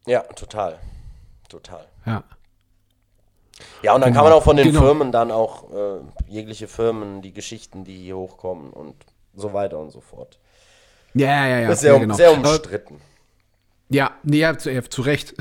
[0.07, 0.79] Ja, total.
[1.49, 1.87] Total.
[2.07, 2.25] Ja.
[3.83, 4.23] Ja, und dann Genau.
[4.23, 4.81] kann man auch von den Genau.
[4.83, 8.95] Firmen dann auch äh, jegliche Firmen, die Geschichten, die hier hochkommen und
[9.35, 10.39] so weiter und so fort.
[11.15, 11.69] Ja, ja, ja.
[11.69, 12.15] Das ist sehr, ja, genau.
[12.15, 13.01] sehr umstritten.
[13.91, 15.35] Ja, nee, ja, zu, ja, zu Recht.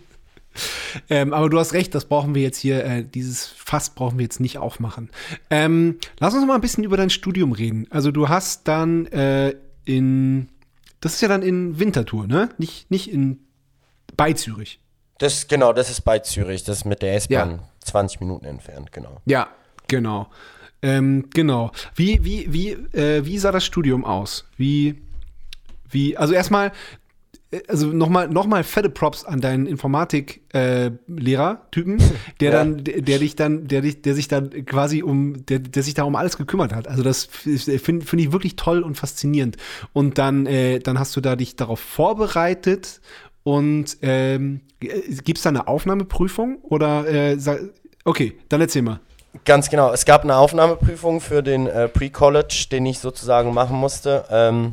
[1.10, 4.24] ähm, aber du hast recht, das brauchen wir jetzt hier, äh, dieses Fass brauchen wir
[4.24, 5.10] jetzt nicht aufmachen.
[5.50, 7.86] Ähm, lass uns mal ein bisschen über dein Studium reden.
[7.90, 9.54] Also du hast dann äh,
[9.84, 10.48] in,
[11.00, 12.50] das ist ja dann in Winterthur, ne?
[12.58, 13.40] Nicht, nicht in,
[14.16, 14.80] bei Zürich.
[15.18, 16.64] Das, genau, das ist bei Zürich.
[16.64, 17.58] Das ist mit der S-Bahn Ja.
[17.80, 19.20] 20 Minuten entfernt, genau.
[19.26, 19.48] Ja,
[19.86, 20.30] genau.
[20.82, 21.72] Ähm, genau.
[21.94, 24.46] Wie, wie, wie, äh, wie sah das Studium aus?
[24.56, 25.02] Wie,
[25.90, 26.72] wie, also erstmal,
[27.66, 31.98] also nochmal noch mal fette Props an deinen Informatik-Lehrer-Typen,
[32.40, 32.58] der Ja.
[32.58, 35.94] dann, der, der dich dann, der dich, der sich dann quasi um, der, der sich
[35.94, 36.86] da um alles gekümmert hat.
[36.86, 39.56] Also das finde find ich wirklich toll und faszinierend.
[39.92, 43.00] Und dann, äh, dann hast du da dich darauf vorbereitet
[43.42, 47.36] und ähm, gibt es da eine Aufnahmeprüfung oder äh,
[48.04, 49.00] okay, dann erzähl mal.
[49.44, 49.92] Ganz genau.
[49.92, 54.24] Es gab eine Aufnahmeprüfung für den äh, Pre-College, den ich sozusagen machen musste.
[54.30, 54.72] Ähm,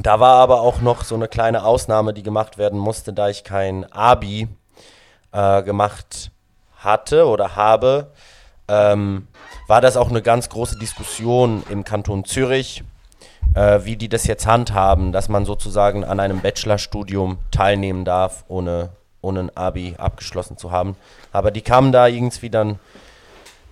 [0.00, 3.44] da war aber auch noch so eine kleine Ausnahme, die gemacht werden musste, da ich
[3.44, 4.48] kein Abi
[5.32, 6.30] äh, gemacht
[6.78, 8.10] hatte oder habe.
[8.68, 9.28] Ähm,
[9.68, 12.84] war das auch eine ganz große Diskussion im Kanton Zürich,
[13.54, 18.90] äh, wie die das jetzt handhaben, dass man sozusagen an einem Bachelorstudium teilnehmen darf, ohne,
[19.20, 20.96] ohne ein Abi abgeschlossen zu haben.
[21.32, 22.78] Aber die kamen da irgendwie dann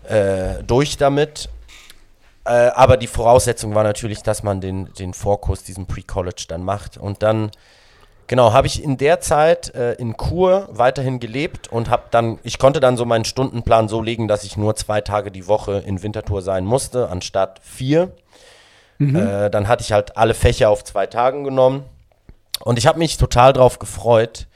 [0.04, 1.48] äh, durch damit.
[2.50, 6.96] Äh, aber die Voraussetzung war natürlich, dass man den, den Vorkurs, diesen Pre-College dann macht.
[6.96, 7.52] Und dann,
[8.26, 12.58] genau, habe ich in der Zeit äh, in Kur weiterhin gelebt und habe dann, ich
[12.58, 16.02] konnte dann so meinen Stundenplan so legen, dass ich nur zwei Tage die Woche in
[16.02, 18.10] Winterthur sein musste, anstatt vier.
[19.46, 21.84] Äh, dann hatte ich halt alle Fächer auf zwei Tagen genommen.
[22.64, 24.48] Und ich habe mich total drauf gefreut,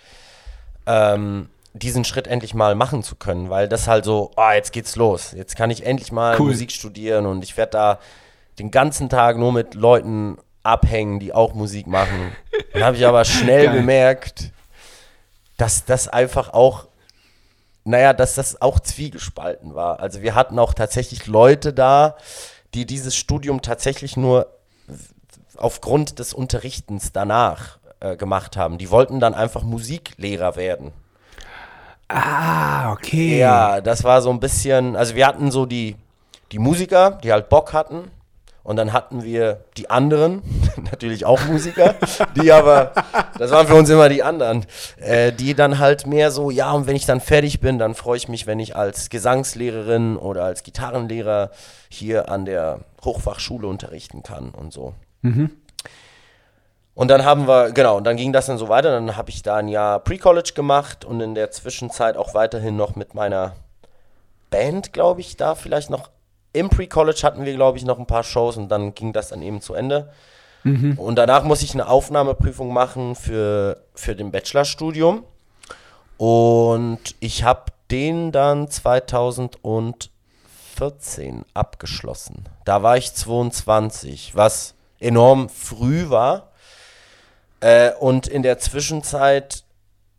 [0.87, 4.95] ähm, diesen Schritt endlich mal machen zu können, weil das halt so, ah, jetzt geht's
[4.97, 5.33] los.
[5.33, 6.49] Jetzt kann ich endlich mal Cool.
[6.51, 7.99] Musik studieren und ich werde da
[8.61, 12.33] den ganzen Tag nur mit Leuten abhängen, die auch Musik machen.
[12.73, 13.77] Dann habe ich aber schnell Geil.
[13.77, 14.53] gemerkt,
[15.57, 16.87] dass das einfach auch,
[17.83, 19.99] naja, dass das auch zwiegespalten war.
[19.99, 22.17] Also wir hatten auch tatsächlich Leute da,
[22.73, 24.47] die dieses Studium tatsächlich nur
[25.57, 28.79] aufgrund des Unterrichtens danach äh, gemacht haben.
[28.79, 30.93] Die wollten dann einfach Musiklehrer werden.
[32.09, 33.39] Ah, okay.
[33.39, 35.97] Ja, das war so ein bisschen, also wir hatten so die,
[36.53, 38.11] die Musiker, die halt Bock hatten.
[38.63, 40.43] Und dann hatten wir die anderen,
[40.91, 41.97] natürlich auch Musiker,
[42.35, 42.93] die aber,
[43.39, 44.65] das waren für uns immer die anderen,
[44.97, 48.17] äh, die dann halt mehr so, ja, und wenn ich dann fertig bin, dann freue
[48.17, 51.51] ich mich, wenn ich als Gesangslehrerin oder als Gitarrenlehrer
[51.91, 54.95] hier an der Hochfachschule unterrichten kann und so.
[56.95, 58.91] Und dann haben wir, genau, und dann ging das dann so weiter.
[58.91, 62.95] Dann habe ich da ein Jahr Pre-College gemacht und in der Zwischenzeit auch weiterhin noch
[62.95, 63.57] mit meiner
[64.51, 66.11] Band, glaube ich, da vielleicht noch.
[66.53, 69.43] Im Pre-College hatten wir, glaube ich, noch ein paar Shows und dann ging das dann
[69.43, 70.13] eben zu Ende.
[70.97, 75.25] Und danach muss ich eine Aufnahmeprüfung machen für, für den Bachelorstudium.
[76.17, 82.49] Und ich habe den dann 2014 abgeschlossen.
[82.65, 86.49] Da war ich 22, was enorm früh war.
[87.65, 89.65] Äh, und in der Zwischenzeit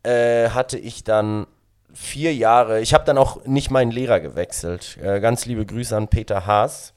[0.02, 1.46] äh, hatte ich dann
[1.94, 4.98] vier Jahre, ich habe dann auch nicht meinen Lehrer gewechselt.
[4.98, 6.94] Äh, ganz liebe Grüße an Peter Haas.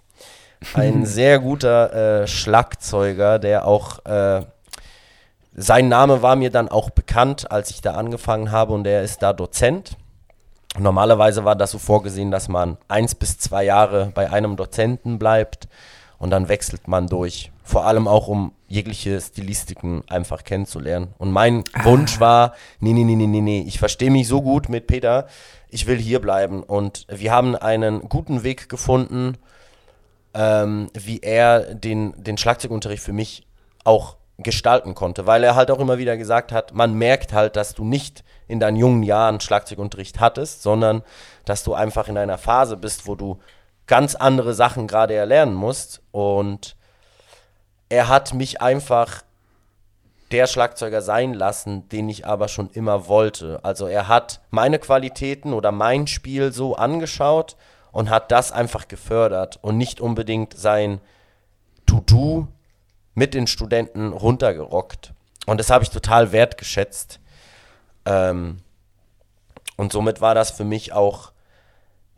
[0.72, 4.40] Ein sehr guter äh, Schlagzeuger, der auch, äh,
[5.54, 9.22] sein Name war mir dann auch bekannt, als ich da angefangen habe und der ist
[9.22, 9.98] da Dozent.
[10.78, 15.68] Normalerweise war das so vorgesehen, dass man eins bis zwei Jahre bei einem Dozenten bleibt
[16.18, 17.52] und dann wechselt man durch.
[17.64, 21.14] Vor allem auch, um jegliche Stilistiken einfach kennenzulernen.
[21.18, 24.68] Und mein Wunsch war, nee, nee, nee, nee, nee, nee, ich verstehe mich so gut
[24.68, 25.26] mit Peter,
[25.70, 26.62] ich will hier bleiben.
[26.62, 29.38] Und wir haben einen guten Weg gefunden,
[30.34, 33.46] ähm, wie er den, den Schlagzeugunterricht für mich
[33.84, 37.74] auch gestalten konnte, weil er halt auch immer wieder gesagt hat, man merkt halt, dass
[37.74, 41.02] du nicht in deinen jungen Jahren Schlagzeugunterricht hattest, sondern
[41.44, 43.40] dass du einfach in einer Phase bist, wo du
[43.86, 46.76] ganz andere Sachen gerade erlernen musst und
[47.88, 49.22] er hat mich einfach
[50.30, 53.60] der Schlagzeuger sein lassen, den ich aber schon immer wollte.
[53.62, 57.56] Also er hat meine Qualitäten oder mein Spiel so angeschaut
[57.92, 61.00] und hat das einfach gefördert und nicht unbedingt sein
[61.86, 62.48] To-Do
[63.14, 65.14] mit den Studenten runtergerockt.
[65.46, 67.20] Und das habe ich total wertgeschätzt.
[68.04, 68.58] Ähm,
[69.76, 71.32] und somit war das für mich auch,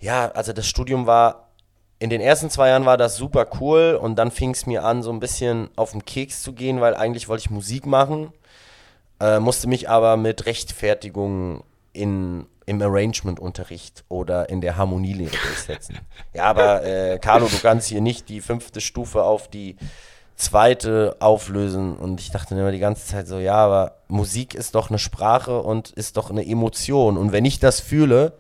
[0.00, 1.49] ja, also das Studium war,
[2.00, 5.02] in den ersten zwei Jahren war das super cool und dann fing es mir an,
[5.02, 8.32] so ein bisschen auf den Keks zu gehen, weil eigentlich wollte ich Musik machen,
[9.20, 15.98] äh, musste mich aber mit Rechtfertigung in, im Arrangement-Unterricht oder in der Harmonielehre durchsetzen.
[16.32, 19.76] ja, aber äh, Carlo, du kannst hier nicht die fünfte Stufe auf die
[20.36, 21.96] zweite auflösen.
[21.96, 25.60] Und ich dachte immer die ganze Zeit so, ja, aber Musik ist doch eine Sprache
[25.60, 27.18] und ist doch eine Emotion.
[27.18, 28.32] Und wenn ich das fühle,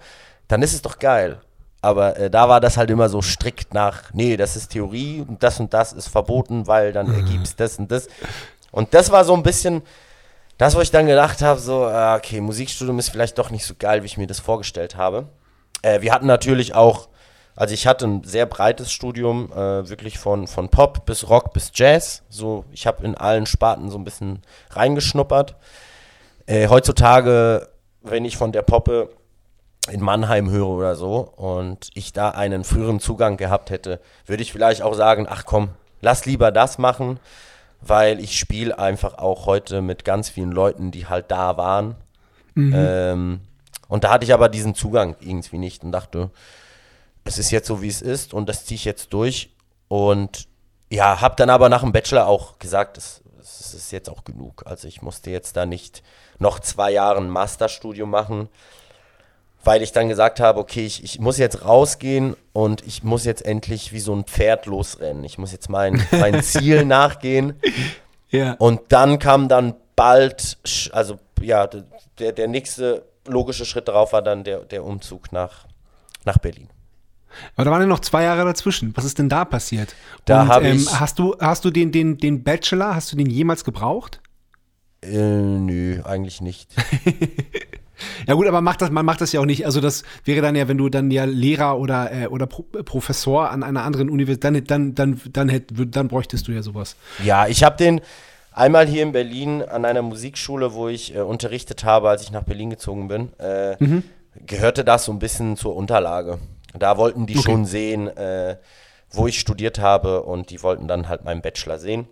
[0.48, 1.40] dann ist es doch geil.
[1.82, 5.42] Aber äh, da war das halt immer so strikt nach, nee, das ist Theorie und
[5.42, 8.08] das und das ist verboten, weil dann ergibt es das und das.
[8.70, 9.82] Und das war so ein bisschen
[10.58, 13.74] das, wo ich dann gedacht habe, so, ah, okay, Musikstudium ist vielleicht doch nicht so
[13.78, 15.26] geil, wie ich mir das vorgestellt habe.
[15.80, 17.08] Äh, wir hatten natürlich auch,
[17.56, 21.72] also ich hatte ein sehr breites Studium, äh, wirklich von, von Pop bis Rock bis
[21.74, 22.24] Jazz.
[22.28, 25.56] So, ich habe in allen Sparten so ein bisschen reingeschnuppert.
[26.44, 27.70] Äh, heutzutage,
[28.02, 29.08] wenn ich von der Poppe
[29.90, 34.52] in Mannheim höre oder so und ich da einen früheren Zugang gehabt hätte, würde ich
[34.52, 35.70] vielleicht auch sagen, ach komm,
[36.00, 37.18] lass lieber das machen,
[37.80, 41.96] weil ich spiele einfach auch heute mit ganz vielen Leuten, die halt da waren.
[42.74, 43.40] Ähm,
[43.88, 46.30] und da hatte ich aber diesen Zugang irgendwie nicht und dachte,
[47.24, 49.50] es ist jetzt so, wie es ist und das ziehe ich jetzt durch.
[49.88, 50.48] Und
[50.90, 54.62] ja, habe dann aber nach dem Bachelor auch gesagt, es, es ist jetzt auch genug.
[54.66, 56.02] Also ich musste jetzt da nicht
[56.38, 58.48] noch zwei Jahre ein Masterstudium machen,
[59.64, 63.44] weil ich dann gesagt habe, okay, ich, ich muss jetzt rausgehen und ich muss jetzt
[63.44, 65.22] endlich wie so ein Pferd losrennen.
[65.24, 67.54] Ich muss jetzt mein, mein Ziel nachgehen.
[68.30, 68.54] Ja.
[68.54, 70.58] Und dann kam dann bald,
[70.92, 71.68] also ja,
[72.18, 75.66] der, der nächste logische Schritt darauf war dann der, der Umzug nach,
[76.24, 76.68] nach Berlin.
[77.54, 78.96] Aber da waren ja noch zwei Jahre dazwischen.
[78.96, 79.94] Was ist denn da passiert?
[80.24, 83.16] Da Und, hab ähm, ich- hast du, hast du den, den, den Bachelor, hast du
[83.16, 84.20] den jemals gebraucht?
[85.02, 86.74] Äh, nö, eigentlich nicht.
[88.26, 89.66] Ja gut, aber macht das, man macht das ja auch nicht.
[89.66, 93.50] Also das wäre dann ja, wenn du dann ja Lehrer oder, äh, oder Pro Professor
[93.50, 96.96] an einer anderen Universität, dann, dann, dann, dann, hätt, dann bräuchtest du ja sowas.
[97.24, 98.00] Ja, ich habe den
[98.52, 102.42] einmal hier in Berlin an einer Musikschule, wo ich äh, unterrichtet habe, als ich nach
[102.42, 103.76] Berlin gezogen bin, äh,
[104.46, 106.38] gehörte das so ein bisschen zur Unterlage.
[106.78, 107.50] Da wollten die Okay.
[107.50, 108.56] schon sehen, äh,
[109.10, 112.06] wo ich studiert habe und die wollten dann halt meinen Bachelor sehen.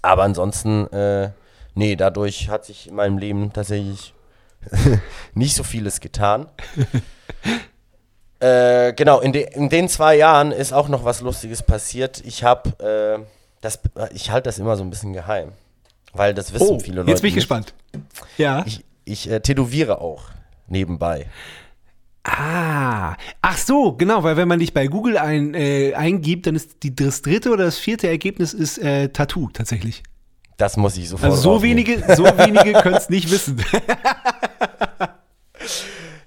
[0.00, 1.30] Aber ansonsten, äh,
[1.74, 4.14] nee, dadurch hat sich in meinem Leben tatsächlich
[5.34, 6.46] nicht so vieles getan.
[8.40, 12.22] äh, genau, in, de in den zwei Jahren ist auch noch was Lustiges passiert.
[12.24, 13.24] Ich habe, äh,
[13.60, 13.80] das,
[14.14, 15.52] ich halte das immer so ein bisschen geheim,
[16.12, 17.08] weil das wissen viele Leute.
[17.08, 17.42] Oh, jetzt bin ich nicht.
[17.42, 17.74] gespannt.
[18.36, 18.64] Ja.
[18.66, 20.24] Ich, ich äh, tätowiere auch
[20.66, 21.26] nebenbei.
[22.24, 26.82] Ah, ach so, genau, weil wenn man dich bei Google ein, äh, eingibt, dann ist
[26.82, 30.02] die, das dritte oder das vierte Ergebnis ist äh, Tattoo tatsächlich.
[30.58, 31.86] Das muss ich sofort Also so rausnehmen.
[31.86, 33.64] wenige, so wenige können es nicht wissen.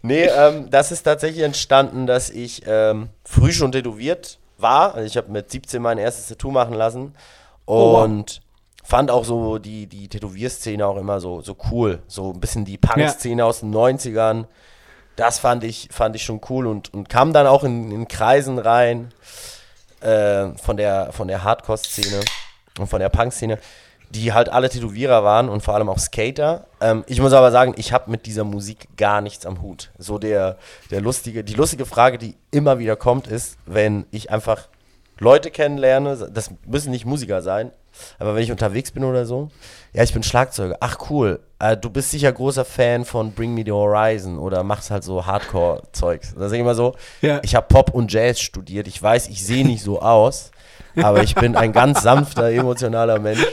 [0.04, 4.96] Nee, ähm, das ist tatsächlich entstanden, dass ich ähm, früh schon tätowiert war.
[4.96, 7.14] Also ich habe mit 17 mein erstes Tattoo machen lassen
[7.68, 8.42] Oh, und
[8.84, 12.02] fand auch so die, die Tätowierszene auch immer so, so cool.
[12.08, 14.46] So ein bisschen die Punk-Szene aus den 90ern.
[15.16, 18.58] Das fand ich, fand ich schon cool und, und kam dann auch in, in Kreisen
[18.58, 19.14] rein
[20.02, 22.22] äh, von der, von der Hardcore-Szene
[22.80, 23.60] und von der Punk-Szene,
[24.12, 26.66] die halt alle Tätowierer waren und vor allem auch Skater.
[26.80, 29.92] Ähm, ich muss aber sagen, ich habe mit dieser Musik gar nichts am Hut.
[29.98, 30.58] So der,
[30.90, 34.68] der lustige, die lustige Frage, die immer wieder kommt, ist, wenn ich einfach
[35.20, 37.72] Leute kennenlerne, das müssen nicht Musiker sein,
[38.18, 39.50] aber wenn ich unterwegs bin oder so,
[39.94, 40.78] ja, ich bin Schlagzeuger.
[40.80, 44.90] Ach cool, äh, du bist sicher großer Fan von Bring Me the Horizon oder machst
[44.90, 46.34] halt so Hardcore-Zeugs.
[46.36, 47.40] Da sag ich immer so, Ja.
[47.44, 50.52] ich habe Pop und Jazz studiert, ich weiß, ich sehe nicht so aus,
[51.02, 53.46] aber ich bin ein ganz sanfter, emotionaler Mensch.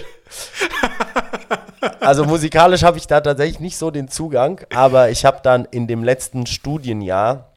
[2.01, 5.87] Also musikalisch habe ich da tatsächlich nicht so den Zugang, aber ich habe dann in
[5.87, 7.51] dem letzten Studienjahr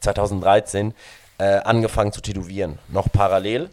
[0.00, 0.92] 2013
[1.38, 3.70] äh, angefangen zu tätowieren, noch parallel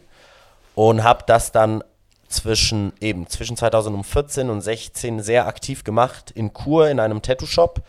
[0.74, 1.82] und habe das dann
[2.28, 7.82] zwischen eben zwischen 2014 und 16 sehr aktiv gemacht in Kur in einem Tattoo-Shop,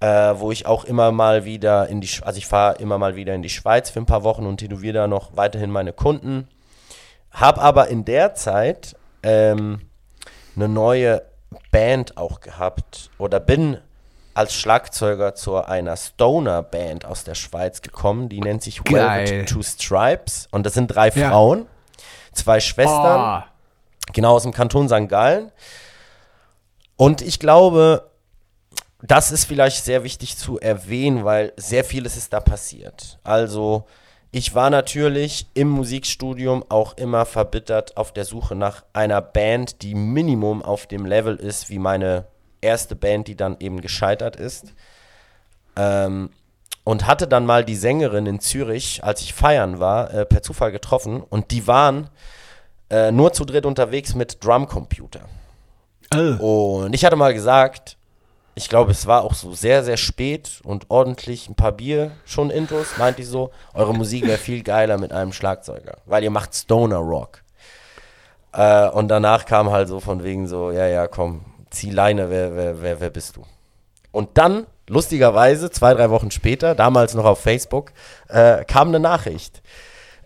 [0.00, 3.34] äh, wo ich auch immer mal wieder in die, also ich fahre immer mal wieder
[3.34, 6.48] in die Schweiz für ein paar Wochen und tätowiere da noch weiterhin meine Kunden.
[7.30, 9.80] Hab aber in der Zeit ähm,
[10.56, 11.22] eine neue
[11.70, 13.78] Band auch gehabt oder bin
[14.34, 19.44] als Schlagzeuger zu einer Stoner-Band aus der Schweiz gekommen, die nennt sich Geil.
[19.44, 21.30] Two Stripes und das sind drei Ja.
[21.30, 21.66] Frauen,
[22.32, 25.08] zwei Schwestern, Oh, genau aus dem Kanton St.
[25.08, 25.52] Gallen.
[26.96, 28.10] Und ich glaube,
[29.02, 33.18] das ist vielleicht sehr wichtig zu erwähnen, weil sehr vieles ist da passiert.
[33.24, 33.86] Also
[34.34, 39.94] ich war natürlich im Musikstudium auch immer verbittert auf der Suche nach einer Band, die
[39.94, 42.24] Minimum auf dem Level ist wie meine
[42.62, 44.72] erste Band, die dann eben gescheitert ist.
[45.76, 46.30] Ähm,
[46.82, 50.72] und hatte dann mal die Sängerin in Zürich, als ich feiern war, äh, per Zufall
[50.72, 51.20] getroffen.
[51.20, 52.08] Und die waren
[52.88, 55.20] äh, nur zu dritt unterwegs mit Drumcomputer.
[56.14, 56.84] Oh.
[56.84, 57.98] Und ich hatte mal gesagt,
[58.54, 62.50] ich glaube, es war auch so sehr, sehr spät und ordentlich ein paar Bier schon
[62.50, 66.54] intus, meinte ich so, eure Musik wäre viel geiler mit einem Schlagzeuger, weil ihr macht
[66.54, 67.42] Stoner Rock.
[68.52, 72.54] Äh, und danach kam halt so von wegen so, ja, ja, komm, zieh Leine, wer,
[72.54, 73.44] wer, wer, wer bist du?
[74.10, 77.92] Und dann, lustigerweise, zwei, drei Wochen später, damals noch auf Facebook,
[78.28, 79.62] äh, kam eine Nachricht.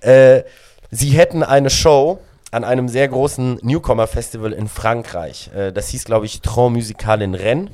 [0.00, 0.42] Äh,
[0.90, 2.18] sie hätten eine Show
[2.50, 5.50] an einem sehr großen Newcomer-Festival in Frankreich.
[5.54, 7.70] Äh, das hieß, glaube ich, Tron Musical in Rennes.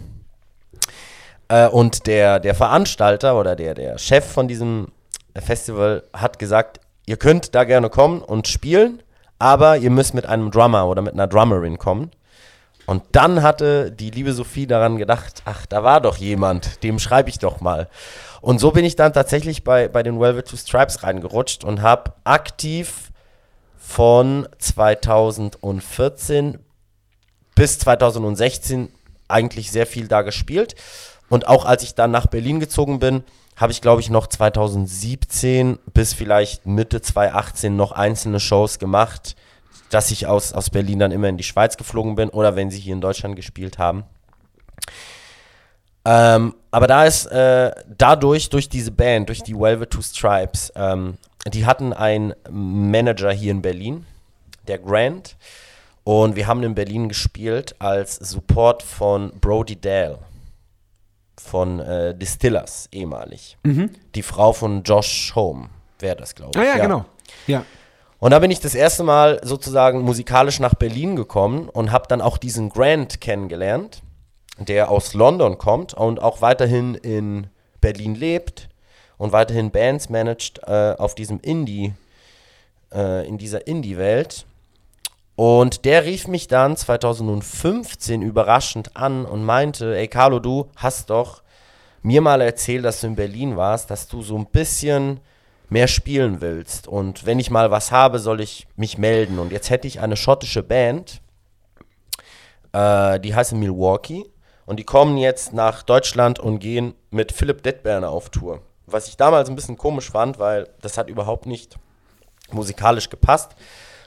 [1.52, 4.88] Äh, und der, der Veranstalter oder der, der Chef von diesem
[5.36, 9.02] Festival hat gesagt, ihr könnt da gerne kommen und spielen,
[9.38, 12.10] aber ihr müsst mit einem Drummer oder mit einer Drummerin kommen.
[12.86, 17.28] Und dann hatte die liebe Sophie daran gedacht, ach, da war doch jemand, dem schreibe
[17.28, 17.88] ich doch mal.
[18.40, 22.14] Und so bin ich dann tatsächlich bei, bei den Velvet Two Stripes reingerutscht und habe
[22.24, 23.12] aktiv
[23.76, 26.58] von 2014
[27.54, 28.88] bis 2016
[29.28, 30.74] eigentlich sehr viel da gespielt.
[31.32, 33.24] Und auch als ich dann nach Berlin gezogen bin,
[33.56, 39.34] habe ich, glaube ich, noch 2017 bis vielleicht Mitte 2018 noch einzelne Shows gemacht,
[39.88, 42.78] dass ich aus, aus Berlin dann immer in die Schweiz geflogen bin oder wenn sie
[42.78, 44.04] hier in Deutschland gespielt haben.
[46.04, 51.16] Ähm, aber da ist äh, dadurch, durch diese Band, durch die Velvet Two Stripes, ähm,
[51.46, 54.04] die hatten einen Manager hier in Berlin,
[54.68, 55.36] der Grant.
[56.04, 60.18] Und wir haben in Berlin gespielt als Support von Brody Dale
[61.38, 63.56] von äh, Distillers, ehemalig.
[64.14, 65.68] Die Frau von Josh Home
[65.98, 66.60] wäre das, glaube ich.
[66.60, 67.04] Ah ja, genau.
[67.46, 67.64] Ja.
[68.18, 72.20] Und da bin ich das erste Mal sozusagen musikalisch nach Berlin gekommen und habe dann
[72.20, 74.02] auch diesen Grant kennengelernt,
[74.58, 77.48] der aus London kommt und auch weiterhin in
[77.80, 78.68] Berlin lebt
[79.18, 81.94] und weiterhin Bands managt äh, auf diesem Indie,
[82.92, 84.46] äh, in dieser Indie-Welt.
[85.34, 91.42] Und der rief mich dann 2015 überraschend an und meinte, ey Carlo, du hast doch
[92.02, 95.20] mir mal erzählt, dass du in Berlin warst, dass du so ein bisschen
[95.70, 96.86] mehr spielen willst.
[96.86, 99.38] Und wenn ich mal was habe, soll ich mich melden.
[99.38, 101.22] Und jetzt hätte ich eine schottische Band,
[102.72, 104.24] äh, die heißt Milwaukee.
[104.66, 108.60] Und die kommen jetzt nach Deutschland und gehen mit Philipp Detberner auf Tour.
[108.86, 111.76] Was ich damals ein bisschen komisch fand, weil das hat überhaupt nicht
[112.50, 113.56] musikalisch gepasst,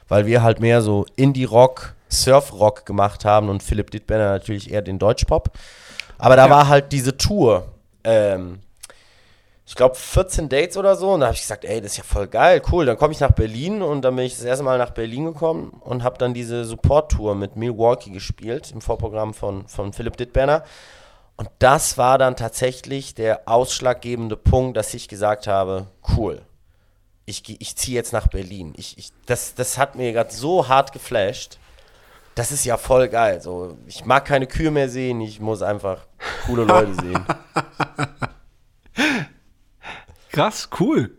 [0.07, 4.99] weil wir halt mehr so Indie-Rock, Surf-Rock gemacht haben und Philipp Dittberner natürlich eher den
[4.99, 5.51] Deutschpop.
[6.17, 6.51] Aber da Ja.
[6.51, 7.67] war halt diese Tour,
[8.03, 8.59] ähm,
[9.67, 12.03] ich glaube 14 Dates oder so und da habe ich gesagt, ey, das ist ja
[12.03, 14.77] voll geil, cool, dann komme ich nach Berlin und dann bin ich das erste Mal
[14.77, 19.91] nach Berlin gekommen und habe dann diese Support-Tour mit Milwaukee gespielt im Vorprogramm von, von
[19.91, 20.63] Philipp Dittberner
[21.37, 26.41] und das war dann tatsächlich der ausschlaggebende Punkt, dass ich gesagt habe, cool,
[27.25, 28.73] ich, ich ziehe jetzt nach Berlin.
[28.77, 31.57] Ich, ich, das, das hat mir gerade so hart geflasht.
[32.35, 33.41] Das ist ja voll geil.
[33.41, 36.05] So, ich mag keine Kühe mehr sehen, ich muss einfach
[36.45, 37.25] coole Leute sehen.
[40.31, 41.11] Krass, cool.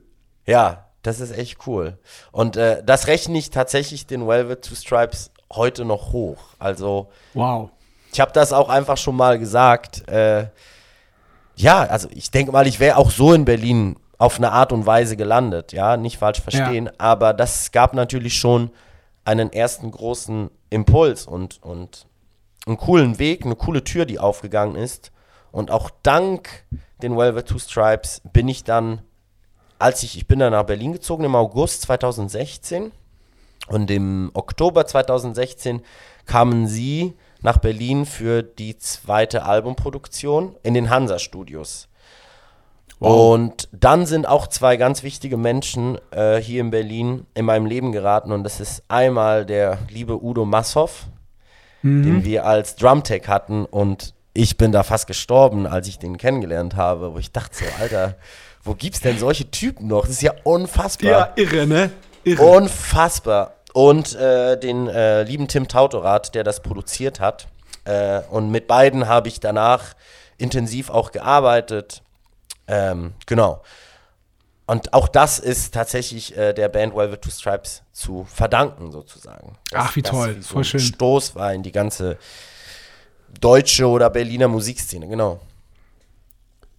[0.47, 1.99] Ja, das ist echt cool.
[2.33, 6.39] Und äh, das rechne ich tatsächlich den Velvet Two Stripes heute noch hoch.
[6.59, 7.71] Also, Wow.
[8.13, 10.09] ich habe das auch einfach schon mal gesagt.
[10.11, 10.49] Äh,
[11.57, 14.87] ja, also ich denke mal, ich wäre auch so in Berlin auf eine Art und
[14.87, 18.71] Weise gelandet, ja, nicht falsch verstehen, aber das gab natürlich schon
[19.25, 22.07] einen ersten großen Impuls und, und
[22.67, 25.13] einen coolen Weg, eine coole Tür, die aufgegangen ist.
[25.53, 26.65] Und auch dank
[27.03, 29.03] den Velvet Two Stripes bin ich dann,
[29.79, 32.93] als ich, ich bin dann nach Berlin gezogen im August 2016
[33.69, 35.83] und im Oktober 2016
[36.25, 40.91] kamen sie nach Berlin für die zweite Albumproduktion in den
[43.01, 43.35] Hansa-Studios.
[43.35, 47.93] Und dann sind auch zwei ganz wichtige Menschen äh, hier in Berlin in meinem Leben
[47.93, 48.33] geraten.
[48.33, 51.07] Und das ist einmal der liebe Udo Masshoff,
[51.83, 53.65] den wir als Drumtech hatten.
[53.65, 57.65] Und ich bin da fast gestorben, als ich den kennengelernt habe, wo ich dachte so,
[57.81, 58.17] Alter,
[58.65, 60.03] wo gibt's denn solche Typen noch?
[60.03, 61.11] Das ist ja unfassbar.
[61.11, 61.91] Ja, irre, ne?
[62.25, 62.43] Irre.
[62.43, 63.55] Unfassbar.
[63.73, 67.47] Und äh, den äh, lieben Tim Tautorat, der das produziert hat.
[67.85, 69.95] Äh, und mit beiden habe ich danach
[70.39, 72.03] intensiv auch gearbeitet.
[72.69, 73.63] Ähm, genau.
[74.67, 79.57] Und auch das ist tatsächlich äh, der Band Velvet Two Stripes zu verdanken, sozusagen.
[79.71, 80.37] Dass Ach, wie das toll.
[80.41, 80.81] so Voll schön.
[80.81, 82.19] Stoß war in die ganze
[83.41, 85.41] deutsche oder Berliner Musikszene, genau.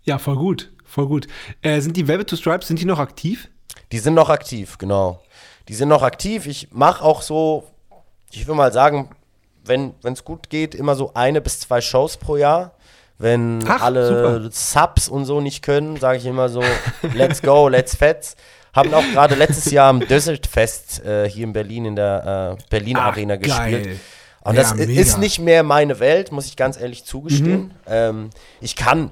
[0.04, 0.72] Ja, voll gut.
[0.86, 1.28] Voll gut.
[1.62, 3.50] Äh, sind die Velvet to Stripes, sind die noch aktiv?
[3.92, 5.22] Die sind noch aktiv, genau.
[5.68, 6.46] Die sind noch aktiv.
[6.46, 7.66] Ich mache auch so,
[8.32, 9.10] ich will mal sagen,
[9.64, 12.72] wenn es gut geht, immer so eine bis zwei Shows pro Jahr.
[13.20, 14.50] Wenn Ach, alle super.
[14.52, 16.64] Subs und so nicht können, sage ich immer so,
[17.14, 18.36] let's go, let's fetz.
[18.76, 22.64] Haben auch gerade letztes Jahr am Desert Fest äh, hier in Berlin in der äh,
[22.70, 23.42] Berlin Ach, Arena geil.
[23.42, 24.00] gespielt.
[24.42, 25.02] Und Ja, das mega.
[25.02, 27.60] ist nicht mehr meine Welt, muss ich ganz ehrlich zugestehen.
[27.60, 27.72] Mhm.
[27.88, 28.30] Ähm,
[28.62, 29.10] ich kann,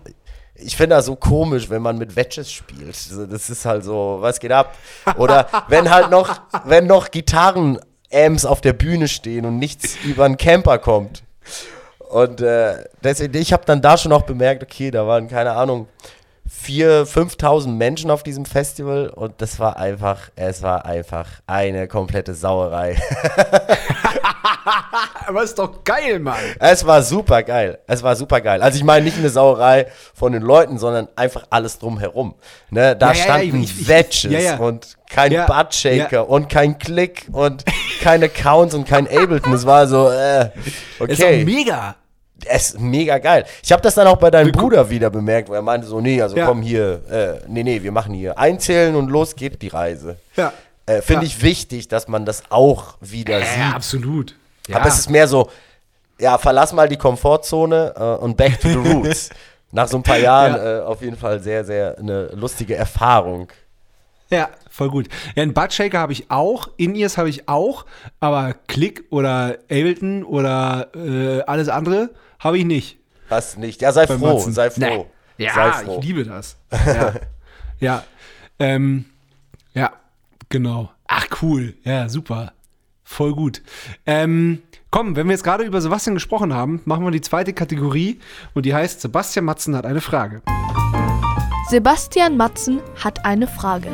[0.53, 2.95] ich finde das so komisch, wenn man mit Wedges spielt.
[3.31, 4.75] Das ist halt so, was geht ab?
[5.17, 10.37] Oder wenn halt noch, wenn noch Gitarren-Amps auf der Bühne stehen und nichts über einen
[10.37, 11.23] Camper kommt.
[12.15, 15.89] Und äh, deswegen, ich habe dann da schon auch bemerkt, okay, da waren, keine Ahnung,
[16.49, 22.33] 4.000, 5.000 Menschen auf diesem Festival und das war einfach, es war einfach eine komplette
[22.33, 22.95] Sauerei.
[25.27, 26.39] Aber ist doch geil, Mann.
[26.59, 27.79] Es war super geil.
[27.85, 28.61] Es war super geil.
[28.61, 32.35] Also ich meine nicht eine Sauerei von den Leuten, sondern einfach alles drumherum.
[32.69, 34.55] Ne, da Ja, ja, ja, standen Wedges ja, ja.
[34.55, 37.65] und kein Ja, Buttshaker und kein Click und
[38.01, 39.51] keine Counts und kein Ableton.
[39.51, 41.43] Es war so, äh, Ist doch okay.
[41.43, 41.97] mega.
[42.43, 43.45] Es ist mega geil.
[43.63, 46.21] Ich habe das dann auch bei deinem Bruder wieder bemerkt, weil er meinte so, nee,
[46.21, 46.45] also Ja.
[46.45, 50.17] komm hier, äh, nee, nee, wir machen hier einzählen und los geht die Reise.
[50.35, 50.51] Ja.
[50.85, 51.27] Äh, Finde Ja.
[51.27, 53.75] ich wichtig, dass man das auch wieder Ja, sieht.
[53.75, 54.35] absolut.
[54.67, 54.77] Ja.
[54.77, 55.49] Aber es ist mehr so,
[56.19, 59.29] ja, verlass mal die Komfortzone äh, und back to the roots.
[59.71, 60.79] Nach so ein paar Jahren Ja.
[60.79, 63.47] äh, auf jeden Fall sehr, sehr eine lustige Erfahrung.
[64.29, 65.07] Ja, voll gut.
[65.35, 67.85] Ja, einen Buttshaker habe ich auch, In-Ears habe ich auch,
[68.19, 72.09] aber Click oder Ableton oder äh, alles andere
[72.39, 72.97] habe ich nicht.
[73.29, 73.81] Hast nicht.
[73.81, 74.53] Ja, sei Bei froh, Matzen.
[74.53, 74.79] sei froh.
[74.79, 75.05] Nee.
[75.45, 75.99] Ja, sei froh.
[75.99, 76.57] ich liebe das.
[76.85, 77.13] Ja,
[77.79, 78.03] ja.
[78.59, 79.05] Ähm,
[79.73, 79.91] ja,
[80.49, 80.91] genau.
[81.07, 81.73] Ach, cool.
[81.83, 82.53] Ja, super.
[83.03, 83.61] Voll gut.
[84.05, 84.61] Ähm,
[84.91, 88.19] komm, wenn wir jetzt gerade über Sebastian gesprochen haben, machen wir die zweite Kategorie
[88.53, 90.41] und die heißt Sebastian Matzen hat eine Frage.
[91.69, 93.89] Sebastian Matzen hat eine Frage.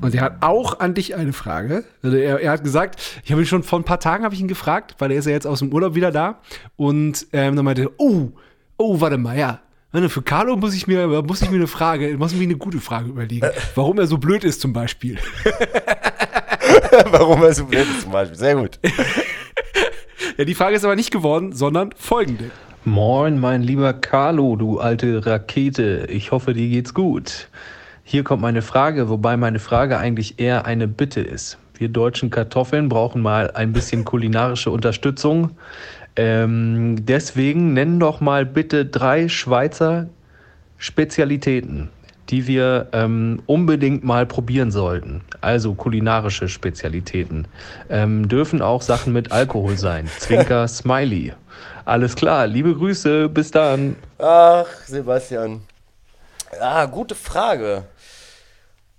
[0.00, 1.84] Und er hat auch an dich eine Frage.
[2.02, 4.40] Also er, er hat gesagt, ich habe ihn schon vor ein paar Tagen habe ich
[4.40, 6.38] ihn gefragt, weil er ist ja jetzt aus dem Urlaub wieder da.
[6.76, 8.30] Und ähm, dann meinte er, oh,
[8.76, 9.60] oh, warte mal, ja.
[10.08, 12.78] Für Carlo muss ich mir, muss ich mir eine Frage, muss ich mir eine gute
[12.78, 13.48] Frage überlegen.
[13.74, 15.18] Warum er so blöd ist zum Beispiel.
[17.10, 18.36] Warum er so blöd ist zum Beispiel.
[18.38, 18.78] Sehr gut.
[20.36, 22.50] Ja, die Frage ist aber nicht geworden, sondern folgende.
[22.84, 26.06] Moin, mein lieber Carlo, du alte Rakete.
[26.10, 27.48] Ich hoffe, dir geht's gut.
[28.10, 31.58] Hier kommt meine Frage, wobei meine Frage eigentlich eher eine Bitte ist.
[31.74, 35.50] Wir deutschen Kartoffeln brauchen mal ein bisschen kulinarische Unterstützung.
[36.16, 40.06] Ähm, deswegen nenn doch mal bitte drei Schweizer
[40.78, 41.90] Spezialitäten,
[42.30, 45.20] die wir ähm, unbedingt mal probieren sollten.
[45.42, 47.46] Also kulinarische Spezialitäten.
[47.90, 50.06] Ähm, dürfen auch Sachen mit Alkohol sein.
[50.18, 51.34] Zwinker, Smiley.
[51.84, 53.96] Alles klar, liebe Grüße, bis dann.
[54.18, 55.60] Ach, Sebastian.
[56.58, 57.84] Ah, gute Frage.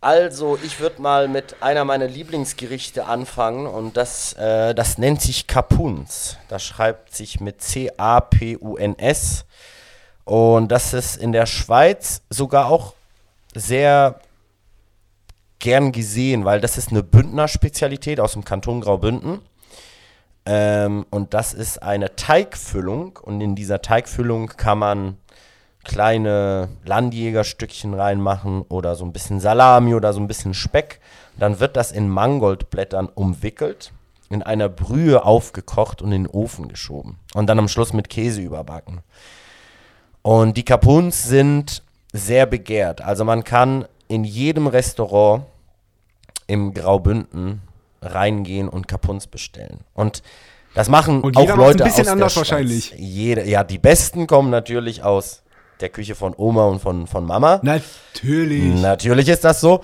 [0.02, 5.46] Also, ich würde mal mit einer meiner Lieblingsgerichte anfangen und das, äh, das nennt sich
[5.46, 6.38] Kapuns.
[6.48, 9.46] Das schreibt sich mit C-A-P-U-N-S.
[10.24, 12.94] Und das ist in der Schweiz sogar auch
[13.54, 14.20] sehr
[15.60, 19.42] gern gesehen, weil das ist eine Bündner Spezialität aus dem Kanton Graubünden.
[20.46, 25.18] Ähm, und das ist eine Teigfüllung und in dieser Teigfüllung kann man
[25.84, 31.00] kleine Landjägerstückchen reinmachen oder so ein bisschen Salami oder so ein bisschen Speck.
[31.38, 33.94] Dann wird das in Mangoldblättern umwickelt,
[34.30, 37.18] in einer Brühe aufgekocht und in den Ofen geschoben.
[37.34, 39.00] Und dann am Schluss mit Käse überbacken.
[40.22, 41.82] Und die Capuns sind
[42.12, 43.02] sehr begehrt.
[43.02, 45.44] Also man kann in jedem Restaurant
[46.48, 47.62] im Graubünden
[48.02, 49.80] reingehen und Capuns bestellen.
[49.94, 50.24] Und
[50.74, 52.94] das machen Und auch jeder macht's ein Leute bisschen aus der anders wahrscheinlich.
[52.98, 55.44] Jede, ja, die besten kommen natürlich aus
[55.82, 57.60] der Küche von Oma und von, von Mama.
[57.64, 58.82] Natürlich.
[58.82, 59.82] Natürlich ist das so.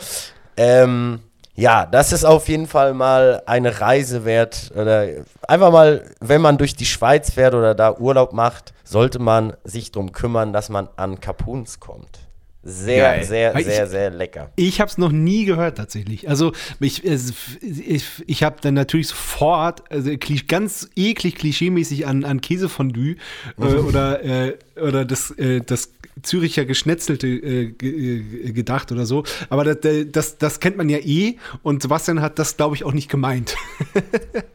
[0.57, 1.19] Ähm,
[1.55, 4.71] ja, das ist auf jeden Fall mal eine Reise wert.
[4.75, 5.07] Oder
[5.47, 9.91] einfach mal, wenn man durch die Schweiz fährt oder da Urlaub macht, sollte man sich
[9.91, 12.24] darum kümmern, dass man an Capuns kommt.
[12.67, 13.23] Sehr, Geil.
[13.23, 14.51] sehr, Ich- sehr, sehr lecker.
[14.55, 16.27] Ich habe es noch nie gehört tatsächlich.
[16.27, 20.09] Also ich, ich, ich habe dann natürlich sofort, also
[20.47, 23.17] ganz eklig klischeemäßig an, an Käsefondue
[23.59, 25.91] äh, oder, äh, oder das, äh, das
[26.23, 29.25] Züricher Geschnetzelte äh, äh, gedacht oder so.
[29.49, 29.77] Aber das,
[30.11, 33.55] das, das kennt man ja eh und Sebastian hat das, glaube ich, auch nicht gemeint.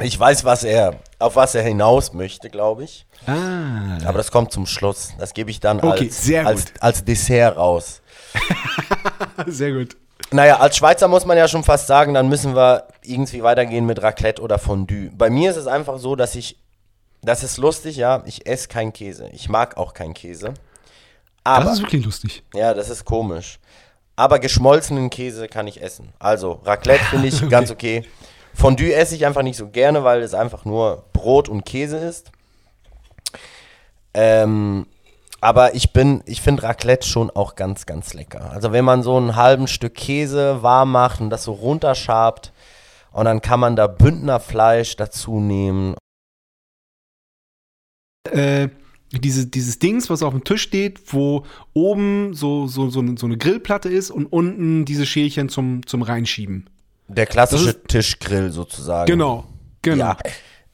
[0.00, 3.06] Ich weiß, was er, auf was er hinaus möchte, glaube ich.
[3.26, 3.98] Ah.
[4.04, 5.12] Aber das kommt zum Schluss.
[5.18, 8.02] Das gebe ich dann Okay, als, als, als Dessert raus.
[9.46, 9.96] Sehr gut.
[10.32, 14.02] Naja, als Schweizer muss man ja schon fast sagen, dann müssen wir irgendwie weitergehen mit
[14.02, 15.10] Raclette oder Fondue.
[15.12, 16.58] Bei mir ist es einfach so, dass ich,
[17.22, 19.28] das ist lustig, ja, ich esse keinen Käse.
[19.32, 20.54] Ich mag auch keinen Käse.
[21.44, 22.42] Aber, Das ist wirklich lustig.
[22.52, 23.60] ja, das ist komisch.
[24.16, 26.12] Aber geschmolzenen Käse kann ich essen.
[26.18, 28.04] Also, Raclette finde ich ganz okay.
[28.54, 32.30] Fondue esse ich einfach nicht so gerne, weil es einfach nur Brot und Käse ist.
[34.14, 34.86] Ähm,
[35.40, 38.50] aber ich bin, ich finde Raclette schon auch ganz, ganz lecker.
[38.52, 42.52] Also wenn man so einen halben Stück Käse warm macht und das so runterschabt
[43.12, 45.96] und dann kann man da Bündnerfleisch dazu nehmen.
[48.30, 48.68] Äh,
[49.12, 53.36] diese, dieses Dings, was auf dem Tisch steht, wo oben so, so, so, so eine
[53.36, 56.70] Grillplatte ist und unten diese Schälchen zum, zum Reinschieben.
[57.08, 59.06] Der klassische Das Tischgrill sozusagen.
[59.06, 59.44] Genau,
[59.82, 59.96] genau.
[59.96, 60.16] Ja.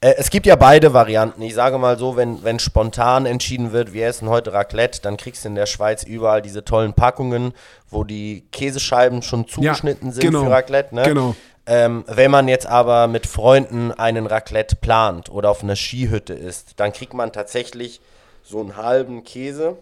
[0.00, 1.42] Äh, es gibt ja beide Varianten.
[1.42, 5.44] Ich sage mal so, wenn, wenn spontan entschieden wird, wir essen heute Raclette, dann kriegst
[5.44, 7.52] du in der Schweiz überall diese tollen Packungen,
[7.90, 10.94] wo die Käsescheiben schon zugeschnitten sind genau, für Raclette.
[10.94, 11.02] Ne?
[11.02, 11.34] genau.
[11.66, 16.80] Ähm, wenn man jetzt aber mit Freunden einen Raclette plant oder auf einer Skihütte ist,
[16.80, 18.00] dann kriegt man tatsächlich
[18.42, 19.76] so einen halben Käse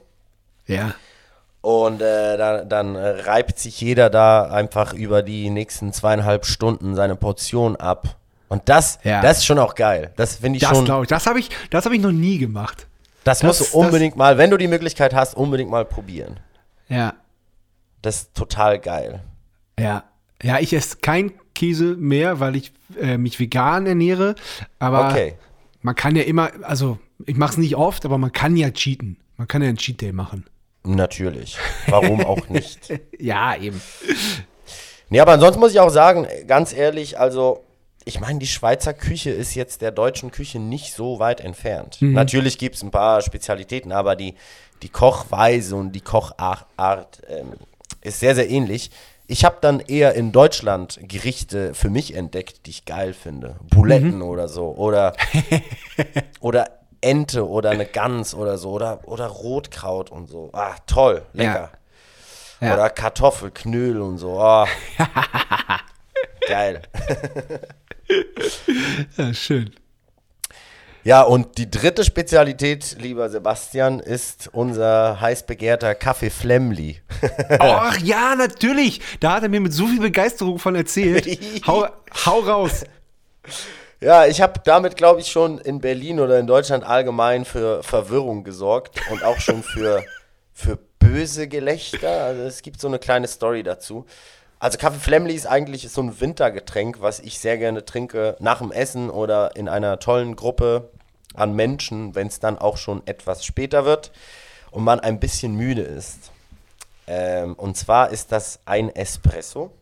[0.67, 0.95] Ja.
[1.61, 6.95] Und äh, da, dann äh, reibt sich jeder da einfach über die nächsten zweieinhalb Stunden
[6.95, 8.17] seine Portion ab.
[8.49, 9.21] Und das, Ja.
[9.21, 10.13] das ist schon auch geil.
[10.17, 10.85] Das finde ich Das schon.
[10.85, 11.09] glaube ich.
[11.09, 12.87] Das habe ich, das hab ich noch nie gemacht.
[13.25, 16.39] Das, musst Das- du unbedingt mal, wenn du die Möglichkeit hast, unbedingt mal probieren.
[16.89, 17.15] Ja.
[18.01, 19.21] Das ist total geil.
[19.79, 20.05] Ja.
[20.43, 24.35] Ja, ich esse kein Käse mehr, weil ich äh, mich vegan ernähre.
[24.79, 25.35] Aber Okay.
[25.83, 29.19] man kann ja immer, also ich mache es nicht oft, aber man kann ja cheaten.
[29.37, 30.47] Man kann ja einen Cheat Day machen.
[30.97, 31.57] Natürlich.
[31.87, 32.79] Warum auch nicht?
[33.21, 33.81] Ja, eben.
[35.11, 37.65] Nee, aber ansonsten muss ich auch sagen, ganz ehrlich, also
[38.05, 42.01] ich meine, die Schweizer Küche ist jetzt der deutschen Küche nicht so weit entfernt.
[42.01, 42.13] Mhm.
[42.13, 44.35] Natürlich gibt es ein paar Spezialitäten, aber die,
[44.83, 47.55] die Kochweise und die Kochart Art, ähm,
[48.03, 48.91] ist sehr, sehr ähnlich.
[49.27, 53.57] Ich habe dann eher in Deutschland Gerichte für mich entdeckt, die ich geil finde.
[53.69, 54.23] Buletten Mhm.
[54.23, 54.75] oder so.
[54.77, 55.15] Oder,
[56.41, 58.71] oder Ente oder eine Gans oder so.
[58.73, 60.51] Oder, oder Rotkraut und so.
[60.53, 61.71] Ah, toll, lecker.
[62.61, 62.75] Ja.
[62.75, 64.41] Oder Kartoffelknödel und so.
[64.41, 64.67] Ah.
[66.49, 66.83] Geil.
[69.17, 69.71] Ja, schön.
[71.05, 77.01] Ja, und die dritte Spezialität, lieber Sebastian, ist unser heiß begehrter Kaffee Flemli.
[77.59, 79.01] Ach ja, natürlich.
[79.21, 81.27] Da hat er mir mit so viel Begeisterung von erzählt.
[81.67, 81.87] hau,
[82.27, 82.85] hau raus.
[84.01, 88.45] Ja, ich habe damit, glaube ich, schon in Berlin oder in Deutschland allgemein für Verwirrung
[88.45, 90.05] gesorgt und auch schon für,
[90.53, 92.23] für böse Gelächter.
[92.23, 94.07] Also es gibt so eine kleine Story dazu.
[94.61, 98.71] Also Kaffee Flemli ist eigentlich so ein Wintergetränk, was ich sehr gerne trinke nach dem
[98.71, 100.91] Essen oder in einer tollen Gruppe
[101.35, 104.13] an Menschen, wenn es dann auch schon etwas später wird
[104.71, 106.31] und man ein bisschen müde ist.
[107.09, 109.73] Ähm, und zwar ist das ein Espresso.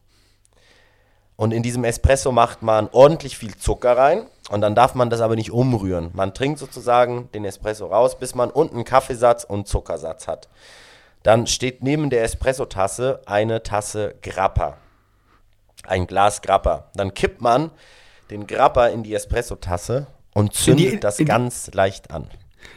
[1.37, 5.21] Und in diesem Espresso macht man ordentlich viel Zucker rein und dann darf man das
[5.21, 6.11] aber nicht umrühren.
[6.15, 10.49] Man trinkt sozusagen den Espresso raus, bis man unten Kaffeesatz und Zuckersatz hat.
[11.23, 14.79] Dann steht neben der Espressotasse eine Tasse Grappa.
[15.87, 16.91] Ein Glas Grappa.
[16.95, 17.71] Dann kippt man
[18.31, 22.29] den Grappa in die Espressotasse und zündet die- das in ganz leicht an.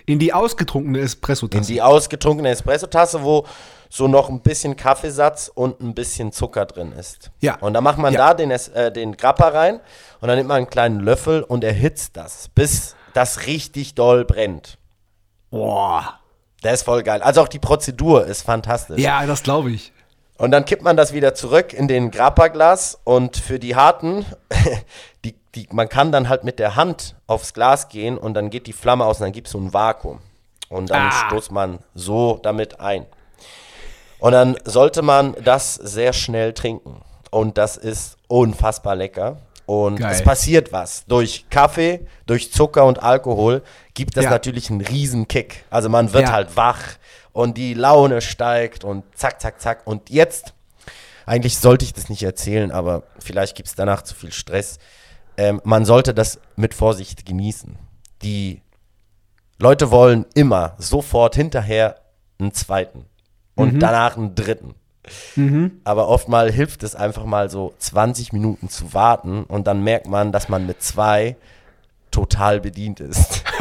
[0.06, 1.72] In die ausgetrunkene In Espresso-Tasse.
[1.72, 3.46] die ausgetrunkene Espressotasse, wo
[3.90, 7.32] so noch ein bisschen Kaffeesatz und ein bisschen Zucker drin ist.
[7.40, 7.58] Ja.
[7.60, 8.20] Und dann macht man Ja.
[8.30, 9.80] da den, äh, den Grappa rein
[10.22, 14.78] und dann nimmt man einen kleinen Löffel und erhitzt das, bis das richtig doll brennt.
[15.50, 16.20] Boah.
[16.64, 17.22] Der ist voll geil.
[17.24, 19.00] Also auch die Prozedur ist fantastisch.
[19.00, 19.92] Ja, das glaube ich.
[20.38, 24.26] Und dann kippt man das wieder zurück in den Grappa-Glas und für die harten,
[25.26, 28.68] die, die, man kann dann halt mit der Hand aufs Glas gehen und dann geht
[28.68, 30.20] die Flamme aus und dann gibt es so ein Vakuum.
[30.70, 31.28] Und dann Ah.
[31.28, 33.06] stoßt man so damit ein.
[34.20, 37.02] Und dann sollte man das sehr schnell trinken.
[37.32, 39.38] Und das ist unfassbar lecker.
[39.66, 40.12] Und Geil.
[40.14, 41.06] es passiert was.
[41.06, 43.62] Durch Kaffee, durch Zucker und Alkohol
[43.94, 44.30] gibt es Ja.
[44.32, 45.64] natürlich einen riesen Kick.
[45.70, 46.32] Also man wird Ja.
[46.32, 46.82] halt wach
[47.34, 49.86] und die Laune steigt und zack, zack, zack.
[49.86, 50.54] Und jetzt,
[51.28, 54.80] eigentlich sollte ich das nicht erzählen, aber vielleicht gibt es danach zu viel Stress.
[55.38, 57.78] Ähm, man sollte das mit Vorsicht genießen.
[58.24, 58.64] Die
[59.60, 62.02] Leute wollen immer sofort hinterher
[62.40, 63.06] einen zweiten
[63.60, 64.76] und danach einen dritten.
[65.84, 70.32] Aber oftmal hilft es einfach mal so 20 Minuten zu warten und dann merkt man,
[70.32, 71.36] dass man mit zwei
[72.12, 73.44] total bedient ist.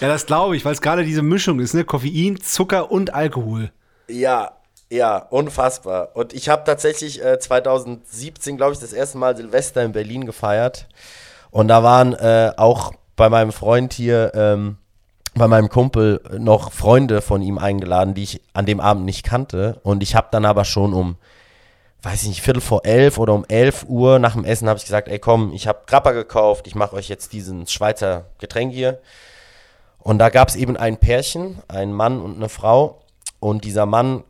[0.00, 1.84] Ja, das glaube ich, weil es gerade diese Mischung ist, ne?
[1.84, 3.72] Koffein, Zucker und Alkohol.
[4.08, 4.52] Ja,
[4.90, 6.10] ja, unfassbar.
[6.14, 10.88] Und ich habe tatsächlich äh, 2017, glaube ich, das erste Mal Silvester in Berlin gefeiert.
[11.50, 14.78] Und da waren äh, auch bei meinem Freund hier, ähm,
[15.38, 19.80] bei meinem Kumpel noch Freunde von ihm eingeladen, die ich an dem Abend nicht kannte.
[19.82, 21.16] Und ich habe dann aber schon um
[22.02, 24.84] weiß ich nicht, Viertel vor elf oder um elf Uhr nach dem Essen habe ich
[24.84, 29.00] gesagt, ey komm, ich habe Grappa gekauft, ich mache euch jetzt diesen Schweizer Getränk hier.
[29.98, 33.02] Und da gab es eben ein Pärchen, ein Mann und eine Frau.
[33.40, 34.24] Und dieser Mann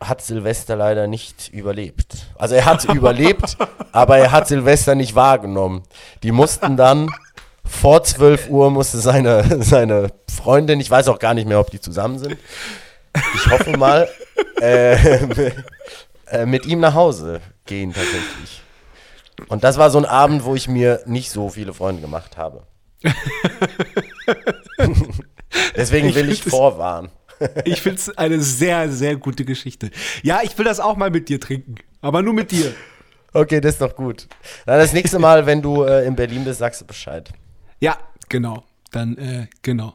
[0.00, 2.26] hat Silvester leider nicht überlebt.
[2.36, 3.56] Also er hat überlebt,
[3.92, 5.82] aber er hat Silvester nicht wahrgenommen.
[6.22, 7.08] Die mussten dann
[7.68, 11.80] vor 12 Uhr musste seine, seine Freundin, ich weiß auch gar nicht mehr, ob die
[11.80, 12.36] zusammen sind,
[13.34, 14.08] ich hoffe mal,
[14.60, 15.52] äh,
[16.26, 18.62] äh, mit ihm nach Hause gehen tatsächlich.
[19.48, 22.64] Und das war so ein Abend, wo ich mir nicht so viele Freunde gemacht habe.
[25.76, 27.10] Deswegen will ich, ich vorwarnen.
[27.64, 29.90] ich finde es eine sehr, sehr gute Geschichte.
[30.22, 32.74] Ja, ich will das auch mal mit dir trinken, aber nur mit dir.
[33.32, 34.26] Okay, das ist doch gut.
[34.66, 37.30] Dann das nächste Mal, wenn du äh, in Berlin bist, sagst du Bescheid.
[37.80, 37.98] Ja,
[38.28, 38.64] genau.
[38.90, 39.94] Dann, äh, genau.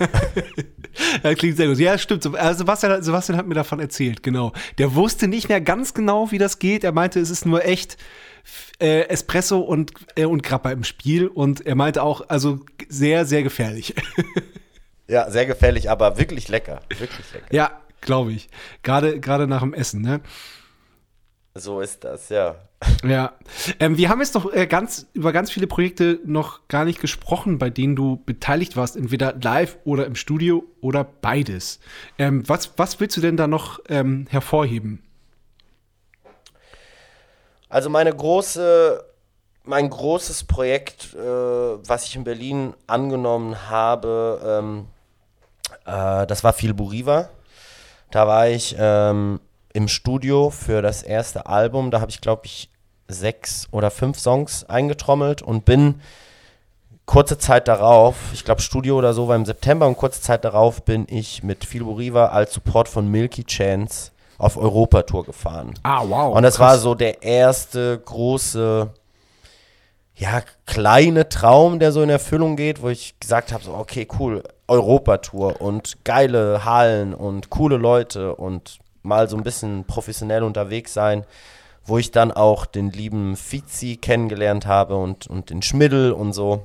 [1.22, 1.78] das klingt sehr gut.
[1.78, 2.26] Ja, stimmt.
[2.34, 4.52] Also Sebastian, Sebastian hat mir davon erzählt, genau.
[4.78, 6.82] Der wusste nicht mehr ganz genau, wie das geht.
[6.82, 7.96] Er meinte, es ist nur echt
[8.80, 11.28] äh, Espresso und, äh, und Grappa im Spiel.
[11.28, 13.94] Und er meinte auch, also sehr, sehr gefährlich.
[15.06, 16.80] ja, sehr gefährlich, aber wirklich lecker.
[16.88, 17.54] Wirklich lecker.
[17.54, 18.48] Ja, glaube ich.
[18.82, 20.20] Gerade, gerade nach dem Essen, ne?
[21.58, 22.56] So ist das, ja.
[23.02, 23.32] Ja,
[23.80, 27.58] ähm, wir haben jetzt noch äh, ganz über ganz viele Projekte noch gar nicht gesprochen,
[27.58, 31.80] bei denen du beteiligt warst, entweder live oder im Studio oder beides.
[32.18, 35.02] Ähm, was, was willst du denn da noch ähm, hervorheben?
[37.70, 39.02] Also meine große,
[39.64, 44.86] mein großes Projekt, äh, was ich in Berlin angenommen habe, ähm,
[45.86, 47.30] äh, das war Phil Buriva.
[48.10, 49.40] Da war ich ähm,
[49.76, 51.90] im Studio für das erste Album.
[51.90, 52.70] Da habe ich, glaube ich,
[53.08, 56.00] sechs oder fünf Songs eingetrommelt und bin
[57.04, 60.82] kurze Zeit darauf, ich glaube Studio oder so war im September und kurze Zeit darauf
[60.82, 65.74] bin ich mit Phil Riva als Support von Milky Chance auf Europatour gefahren.
[65.82, 66.34] Ah, wow.
[66.34, 66.68] Und das krass.
[66.68, 68.90] war so der erste große,
[70.14, 74.42] ja, kleine Traum, der so in Erfüllung geht, wo ich gesagt habe, so, okay, cool,
[74.68, 81.24] Europatour und geile Hallen und coole Leute und mal so ein bisschen professionell unterwegs sein,
[81.84, 86.64] wo ich dann auch den lieben Fizi kennengelernt habe und, und den Schmiddel und so.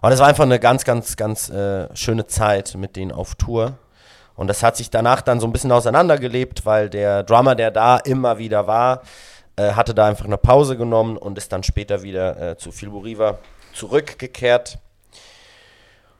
[0.00, 3.78] Und es war einfach eine ganz, ganz, ganz äh, schöne Zeit mit denen auf Tour.
[4.34, 7.98] Und das hat sich danach dann so ein bisschen auseinandergelebt, weil der Drummer, der da
[7.98, 9.02] immer wieder war,
[9.56, 13.38] äh, hatte da einfach eine Pause genommen und ist dann später wieder äh, zu Filburiva
[13.72, 14.78] zurückgekehrt.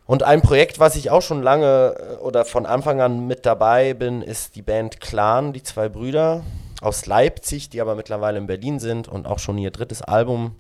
[0.06, 3.94] Und ein Projekt, was ich auch schon lange äh, oder von Anfang an mit dabei
[3.94, 6.42] bin, ist die Band Clan, die zwei Brüder
[6.80, 10.56] aus Leipzig, die aber mittlerweile in Berlin sind und auch schon ihr drittes Album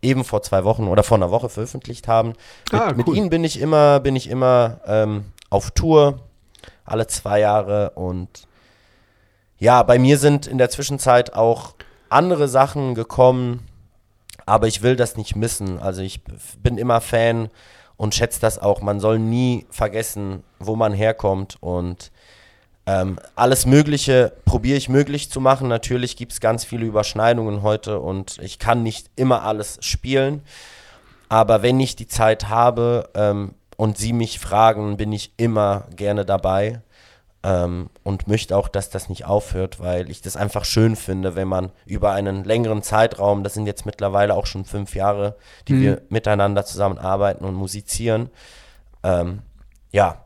[0.00, 2.28] eben vor zwei Wochen oder vor einer Woche veröffentlicht haben.
[2.72, 2.96] Mit, ah, cool.
[2.96, 6.20] mit ihnen bin ich immer, bin ich immer ähm, auf Tour,
[6.84, 8.46] alle zwei Jahre und
[9.58, 11.74] ja, bei mir sind in der Zwischenzeit auch
[12.08, 13.66] andere Sachen gekommen,
[14.44, 15.78] aber ich will das nicht missen.
[15.78, 16.22] Also ich
[16.62, 17.48] bin immer Fan
[17.96, 18.82] und schätzt das auch.
[18.82, 22.10] Man soll nie vergessen, wo man herkommt und
[22.86, 25.68] ähm, alles Mögliche probiere ich möglich zu machen.
[25.68, 30.42] Natürlich gibt es ganz viele Überschneidungen heute und ich kann nicht immer alles spielen.
[31.28, 36.24] Aber wenn ich die Zeit habe ähm, und Sie mich fragen, bin ich immer gerne
[36.24, 36.80] dabei
[37.46, 41.46] ähm, und möchte auch, dass das nicht aufhört, weil ich das einfach schön finde, wenn
[41.46, 45.36] man über einen längeren Zeitraum, das sind jetzt mittlerweile auch schon fünf Jahre,
[45.68, 45.82] die mhm.
[45.82, 48.30] wir miteinander zusammenarbeiten und musizieren.
[49.04, 49.42] Ähm,
[49.92, 50.24] ja.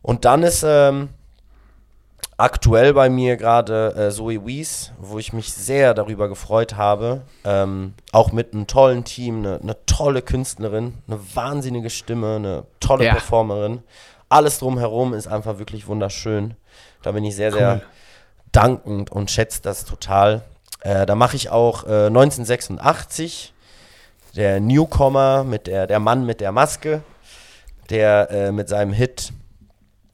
[0.00, 1.08] Und dann ist ähm,
[2.36, 7.22] aktuell bei mir gerade äh, Zoe Wies, wo ich mich sehr darüber gefreut habe.
[7.44, 13.06] Ähm, auch mit einem tollen Team, eine, eine, tolle Künstlerin, eine wahnsinnige Stimme, eine tolle
[13.06, 13.12] ja.
[13.14, 13.82] Performerin
[14.28, 16.54] alles drumherum ist einfach wirklich wunderschön.
[17.02, 17.58] Da bin ich sehr, cool.
[17.58, 17.82] sehr
[18.52, 20.42] dankend und schätze das total.
[20.80, 23.52] Äh, da mache ich auch äh, 1986,
[24.34, 27.02] der Newcomer mit der, der Mann mit der Maske,
[27.90, 29.32] der äh, mit seinem Hit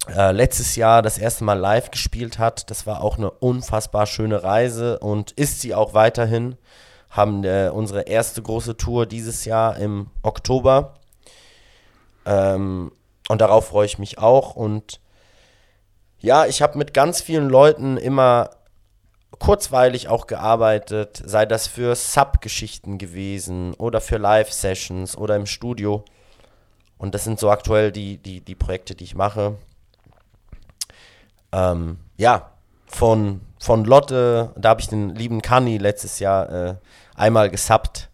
[0.09, 2.71] äh, letztes Jahr das erste Mal live gespielt hat.
[2.71, 6.57] Das war auch eine unfassbar schöne Reise und ist sie auch weiterhin.
[7.11, 10.95] Haben äh, unsere erste große Tour dieses Jahr im Oktober.
[12.25, 12.93] Ähm,
[13.29, 14.55] und darauf freue ich mich auch.
[14.55, 15.01] Und
[16.19, 18.51] ja, ich habe mit ganz vielen Leuten immer
[19.39, 26.05] kurzweilig auch gearbeitet, sei das für Sub-Geschichten gewesen oder für Live-Sessions oder im Studio.
[26.99, 29.57] Und das sind so aktuell die, die, die Projekte, die ich mache.
[31.51, 32.53] Ähm, ja,
[32.87, 36.75] von, von Lotte, da habe ich den lieben Kani letztes Jahr äh,
[37.17, 38.11] einmal gesubbt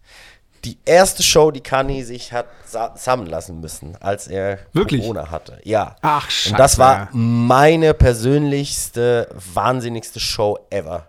[0.65, 5.01] die erste Show, die Kani sich hat sa- sammeln lassen müssen, als er Wirklich?
[5.01, 5.59] Corona hatte.
[5.63, 5.95] Ja.
[6.01, 6.51] Ach, scheiße.
[6.53, 11.07] Und das war meine persönlichste, wahnsinnigste Show ever.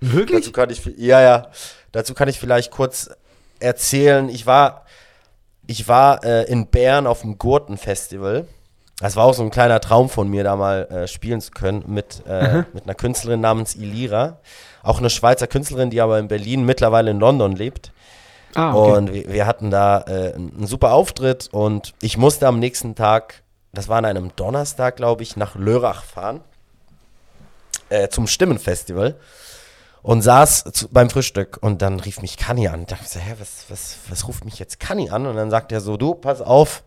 [0.00, 0.40] Wirklich?
[0.40, 1.46] Dazu kann ich, ja, ja,
[1.92, 3.10] dazu kann ich vielleicht kurz
[3.60, 4.28] erzählen.
[4.28, 4.84] Ich war,
[5.66, 8.46] ich war äh, in Bern auf dem Gurten-Festival.
[9.00, 11.82] Das war auch so ein kleiner Traum von mir, da mal äh, spielen zu können
[11.86, 14.38] mit, äh, mit einer Künstlerin namens Ilira.
[14.82, 17.90] Auch eine Schweizer Künstlerin, die aber in Berlin, mittlerweile in London lebt.
[18.54, 18.96] Ah, okay.
[18.96, 23.88] Und wir, hatten da äh, einen super Auftritt und ich musste am nächsten Tag, das
[23.88, 26.40] war an einem Donnerstag, glaube ich, nach Lörrach fahren
[27.88, 29.16] äh, zum Stimmenfestival
[30.02, 32.82] und saß zu, beim Frühstück und dann rief mich Kanni an.
[32.82, 35.26] Ich dachte so, hä, was, was, was ruft mich jetzt Kanni an?
[35.26, 36.84] Und dann sagt er so, du, pass auf,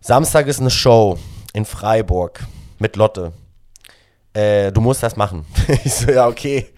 [0.00, 1.18] Samstag ist eine Show
[1.52, 2.40] in Freiburg
[2.78, 3.32] mit Lotte.
[4.34, 5.46] Äh, du musst das machen.
[5.84, 6.68] ich so, ja, okay.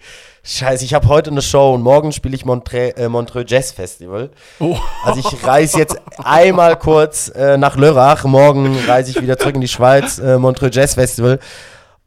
[0.47, 4.29] Scheiße, ich habe heute eine Show und morgen spiele ich Montre äh, Montreux Jazz Festival.
[4.59, 4.77] oh.
[5.03, 9.61] Also ich reise jetzt einmal kurz äh, nach Lörrach, morgen reise ich wieder zurück in
[9.61, 11.39] die Schweiz, äh, Montreux Jazz Festival.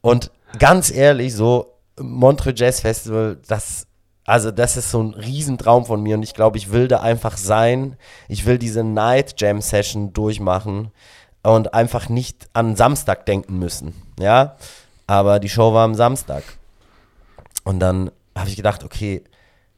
[0.03, 3.89] Und ganz ehrlich, so Montreux Jazz Festival, das,
[4.25, 7.37] also das ist so ein Riesentraum von mir und ich glaube, ich will da einfach
[7.37, 7.97] sein.
[8.29, 10.93] Ich will diese Night Jam Session durchmachen
[11.43, 14.55] und einfach nicht an Samstag denken müssen, ja.
[15.09, 16.45] Aber die Show war am Samstag.
[17.65, 19.25] Und dann habe ich gedacht, okay,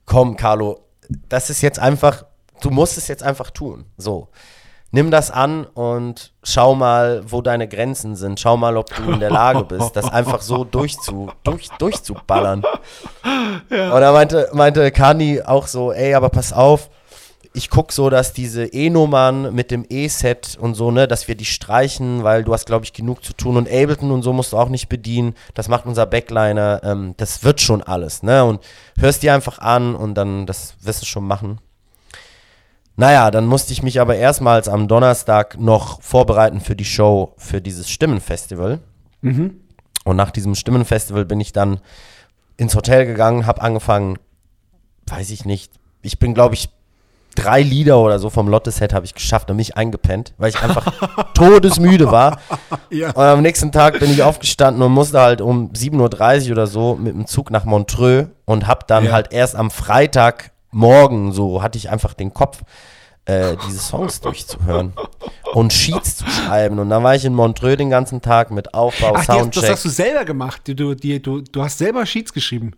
[0.06, 0.80] komm, Carlo,
[1.28, 2.24] das ist jetzt einfach,
[2.60, 3.86] du musst es jetzt einfach tun.
[3.96, 4.28] So.
[4.92, 8.40] Nimm das an und schau mal, wo deine Grenzen sind.
[8.40, 12.64] Schau mal, ob du in der Lage bist, das einfach so durchzu, durch, durchzuballern.
[13.22, 16.90] Und da meinte, meinte Kani auch so, ey, aber pass auf,
[17.52, 21.44] ich guck so, dass diese E-Nummern mit dem E-Set und so, ne, dass wir die
[21.44, 23.56] streichen, weil du hast, glaube ich, genug zu tun.
[23.56, 25.34] Und Ableton und so musst du auch nicht bedienen.
[25.54, 26.80] Das macht unser Backliner.
[26.84, 28.44] Ähm, das wird schon alles, ne?
[28.44, 28.60] Und
[28.98, 31.58] hörst dir einfach an und dann, das wirst du schon machen.
[32.96, 37.60] Naja, dann musste ich mich aber erstmals am Donnerstag noch vorbereiten für die Show, für
[37.60, 38.78] dieses Stimmenfestival.
[40.04, 41.80] Und nach diesem Stimmenfestival bin ich dann
[42.56, 44.18] ins Hotel gegangen, habe angefangen,
[45.06, 45.72] weiß ich nicht,
[46.02, 46.68] ich bin, glaube ich,
[47.36, 51.32] drei Lieder oder so vom Lotte-Set habe ich geschafft und mich eingepennt, weil ich einfach
[51.34, 52.38] todesmüde war.
[52.90, 53.08] Ja.
[53.10, 56.96] Und am nächsten Tag bin ich aufgestanden und musste halt um 7.30 Uhr oder so
[56.96, 59.12] mit dem Zug nach Montreux und habe dann Ja.
[59.12, 62.62] halt erst am Freitagmorgen so, hatte ich einfach den Kopf,
[63.26, 64.92] äh, diese Songs durchzuhören
[65.52, 66.78] und Sheets zu schreiben.
[66.78, 69.70] Und dann war ich in Montreux den ganzen Tag mit Aufbau, Ach, die, das Soundcheck.
[69.70, 70.62] hast du selber gemacht.
[70.64, 72.72] Du, du, die, du, du hast selber Sheets geschrieben.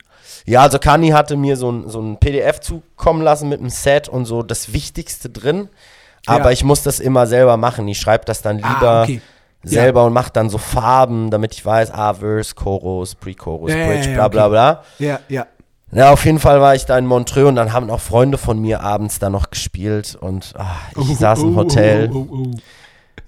[0.47, 4.09] Ja, also Kani hatte mir so ein, so ein PDF zukommen lassen mit einem Set
[4.09, 5.69] und so das Wichtigste drin.
[6.27, 6.51] Aber Ja.
[6.51, 7.87] ich muss das immer selber machen.
[7.89, 9.21] Ich schreibe das dann lieber Ah, okay.
[9.63, 13.87] selber und mache dann so Farben, damit ich weiß, ah, Verse, Chorus, Pre-Chorus, Ja, ja,
[13.87, 14.51] Bridge, ja, bla bla okay.
[14.51, 14.83] bla.
[15.07, 15.47] Ja, ja.
[15.95, 18.59] Ja, auf jeden Fall war ich da in Montreux und dann haben auch Freunde von
[18.59, 22.09] mir abends da noch gespielt und ah, ich saß im Hotel.
[22.13, 22.59] Oh, oh, oh, oh.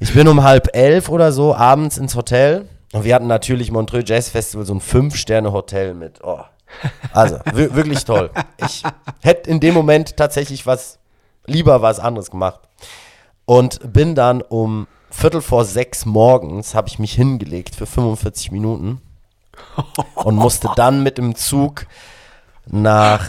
[0.01, 4.05] Ich bin um halb elf oder so abends ins Hotel und wir hatten natürlich Montreux
[4.09, 6.21] Jazz Festival, so ein Fünf-Sterne-Hotel mit.
[6.25, 6.41] Oh.
[7.13, 8.31] Also, wir- wirklich toll.
[8.59, 8.83] Ich
[9.23, 10.99] hätte in dem Moment tatsächlich was,
[11.47, 12.61] lieber was anderes gemacht.
[13.47, 19.01] Und bin dann um Viertel vor sechs morgens, habe ich mich hingelegt für 45 Minuten
[20.17, 21.87] und musste dann mit dem Zug
[22.67, 23.25] nach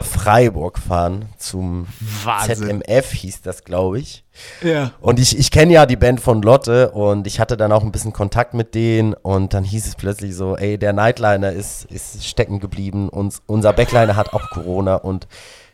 [0.00, 1.86] Freiburg fahren zum
[2.24, 2.82] Wahnsinn.
[2.82, 4.24] ZMF hieß das, glaube ich.
[4.62, 4.92] Ja.
[5.00, 7.92] Und ich, ich kenne ja die Band von Lotte und ich hatte dann auch ein
[7.92, 12.26] bisschen Kontakt mit denen und dann hieß es plötzlich so, ey, der Nightliner ist, ist
[12.26, 15.26] stecken geblieben und unser Backliner hat auch Corona und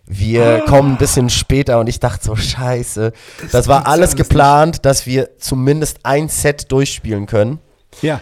[0.05, 3.13] wir kommen ein bisschen später und ich dachte so, scheiße.
[3.51, 7.61] Das, war gibt's ja alles alles geplant, dass wir zumindest ein Set durchspielen können.
[8.01, 8.21] Ja.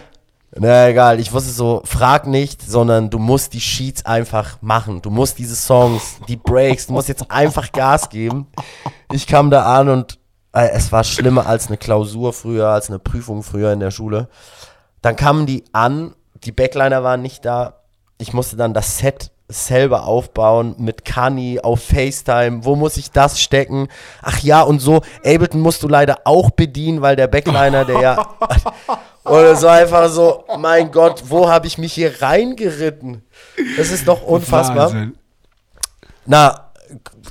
[0.53, 5.01] Na egal, ich wusste so, frag nicht, sondern du musst die Sheets einfach machen.
[5.01, 8.47] Du musst diese Songs, die Breaks, du musst jetzt einfach Gas geben.
[9.13, 10.19] Ich kam da an und
[10.51, 14.27] äh, es war schlimmer als eine Klausur früher, als eine Prüfung früher in der Schule.
[15.01, 17.83] Dann kamen die an, die Backliner waren nicht da.
[18.17, 22.65] Ich musste dann das Set selber aufbauen mit Kani auf FaceTime.
[22.65, 23.87] Wo muss ich das stecken?
[24.21, 28.27] Ach ja, und so, Ableton musst du leider auch bedienen, weil der Backliner, der ja.
[29.23, 33.23] Und es war einfach so, mein Gott, wo habe ich mich hier reingeritten?
[33.77, 34.91] Das ist doch unfassbar.
[34.91, 35.17] Wahnsinn.
[36.25, 36.71] Na,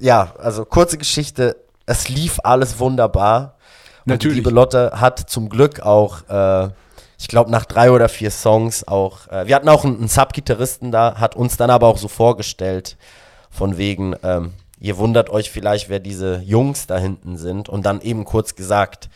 [0.00, 1.56] ja, also kurze Geschichte.
[1.86, 3.56] Es lief alles wunderbar.
[4.04, 4.36] Und Natürlich.
[4.36, 6.70] die liebe Lotte hat zum Glück auch, äh,
[7.18, 10.92] ich glaube, nach drei oder vier Songs auch, äh, wir hatten auch einen, einen Sub-Gitarristen
[10.92, 12.96] da, hat uns dann aber auch so vorgestellt,
[13.50, 17.68] von wegen, ähm, ihr wundert euch vielleicht, wer diese Jungs da hinten sind.
[17.68, 19.10] Und dann eben kurz gesagt,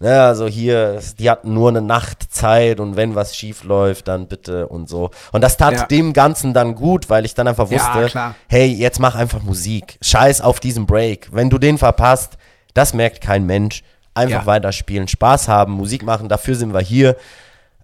[0.00, 4.28] Ne, also hier, die hatten nur eine Nacht Zeit und wenn was schief läuft, dann
[4.28, 5.10] bitte und so.
[5.32, 5.86] Und das tat Ja.
[5.86, 8.34] dem Ganzen dann gut, weil ich dann einfach Ja, wusste, klar.
[8.46, 9.98] hey, jetzt mach einfach Musik.
[10.00, 11.28] Scheiß auf diesen Break.
[11.32, 12.38] Wenn du den verpasst,
[12.74, 13.82] das merkt kein Mensch.
[14.14, 14.46] Einfach Ja.
[14.46, 17.16] weiterspielen, Spaß haben, Musik machen, dafür sind wir hier.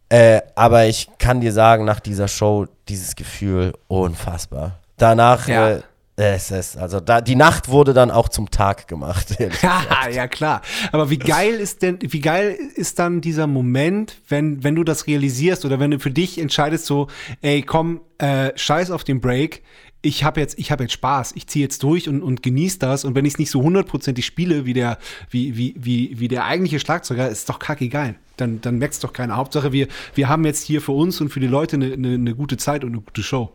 [0.09, 4.79] Äh, aber ich kann dir sagen, nach dieser Show, dieses Gefühl, unfassbar.
[4.99, 5.71] Danach, Ja.
[5.71, 5.81] äh,
[6.17, 9.37] es ist, also da, die Nacht wurde dann auch zum Tag gemacht.
[9.63, 10.63] Ja, ja klar.
[10.93, 15.07] Aber wie geil ist denn, wie geil ist dann dieser Moment, wenn, wenn du das
[15.07, 17.09] realisierst oder wenn du für dich entscheidest so,
[17.41, 19.63] ey, komm, äh, scheiß auf den Break.
[20.03, 21.33] Ich habe jetzt, ich habe jetzt Spaß.
[21.35, 23.05] Ich ziehe jetzt durch und, und genieße das.
[23.05, 24.99] Und wenn ich es nicht so hundertprozentig spiele wie der,
[25.31, 28.17] wie, wie, wie, wie der eigentliche Schlagzeuger, ist doch kacke geil.
[28.37, 29.37] Dann, dann merkt's doch keiner.
[29.37, 32.35] Hauptsache, wir, wir haben jetzt hier für uns und für die Leute eine, eine, eine
[32.35, 33.53] gute Zeit und eine gute Show.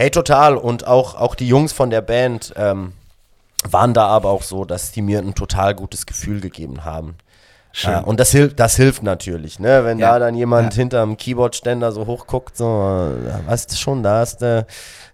[0.00, 0.56] Hey, total.
[0.56, 2.94] Und auch, auch die Jungs von der Band ähm,
[3.68, 7.16] waren da aber auch so, dass die mir ein total gutes Gefühl gegeben haben.
[7.84, 9.84] Äh, und das hilft, das hilft natürlich, ne?
[9.84, 10.12] Wenn Ja.
[10.12, 10.78] da dann jemand Ja.
[10.78, 14.64] hinterm Keyboardständer so hochguckt, so, weißt du schon, da hast du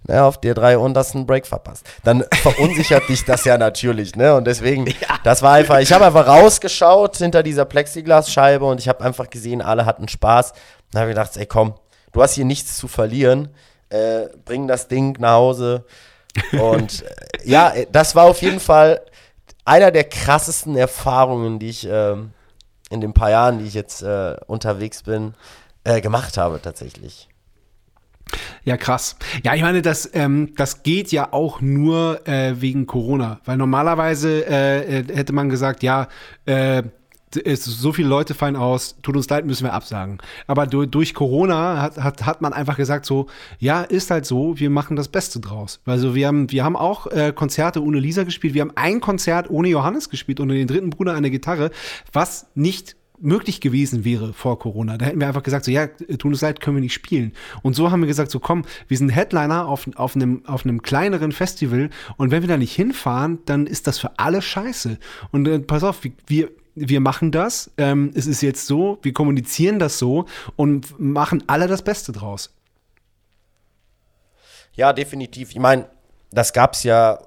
[0.07, 1.85] ne, auf dir drei untersten Break verpasst.
[2.05, 4.37] Dann verunsichert dich das ja natürlich, ne?
[4.37, 4.85] Und deswegen,
[5.25, 9.63] das war einfach, ich habe einfach rausgeschaut hinter dieser Plexiglasscheibe und ich habe einfach gesehen,
[9.63, 10.53] alle hatten Spaß.
[10.93, 11.75] Dann habe ich gedacht, ey komm,
[12.13, 13.49] du hast hier nichts zu verlieren,
[13.91, 15.85] äh, bring das Ding nach Hause.
[16.53, 17.07] Und äh,
[17.45, 19.01] ja, äh, das war auf jeden Fall
[19.65, 22.33] einer der krassesten Erfahrungen, die ich ähm,
[22.91, 25.35] in den paar Jahren, die ich jetzt äh, unterwegs bin,
[25.85, 27.29] äh, gemacht habe tatsächlich.
[28.65, 29.17] Ja, krass.
[29.45, 33.41] Ja, ich meine, das, ähm, das geht ja auch nur äh, wegen Corona.
[33.45, 36.09] Weil normalerweise äh, äh, hätte man gesagt, ja,
[37.45, 40.19] es, so viele Leute fallen aus, tut uns leid, müssen wir absagen.
[40.47, 43.27] Aber du, durch Corona hat, hat, hat man einfach gesagt, so,
[43.59, 45.81] ja, ist halt so, wir machen das Beste draus.
[45.87, 49.51] Also wir haben, wir haben auch äh, Konzerte ohne Lisa gespielt, wir haben ein Konzert
[49.51, 51.71] ohne Johannes gespielt und den dritten Bruder der Gitarre,
[52.13, 54.99] was nicht möglich gewesen wäre vor Corona.
[54.99, 57.33] Da hätten wir einfach gesagt, so ja, tut uns leid, können wir nicht spielen.
[57.63, 60.83] Und so haben wir gesagt, so komm, wir sind Headliner auf, auf, einem, auf einem
[60.83, 61.89] kleineren Festival
[62.19, 64.99] und wenn wir da nicht hinfahren, dann ist das für alle scheiße.
[65.33, 69.15] Und äh, pass auf, wir- wir, wir machen das, ähm, es ist jetzt so, wir
[69.15, 72.55] kommunizieren das so und machen alle das Beste draus.
[74.75, 75.51] Ja, definitiv.
[75.51, 75.89] Ich meine,
[76.31, 77.19] das gab es ja,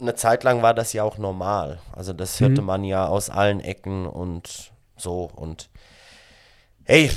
[0.00, 1.80] eine Zeit lang war das ja auch normal.
[1.92, 5.28] Also das hörte man ja aus allen Ecken und so.
[5.34, 5.70] Und
[6.84, 7.10] hey,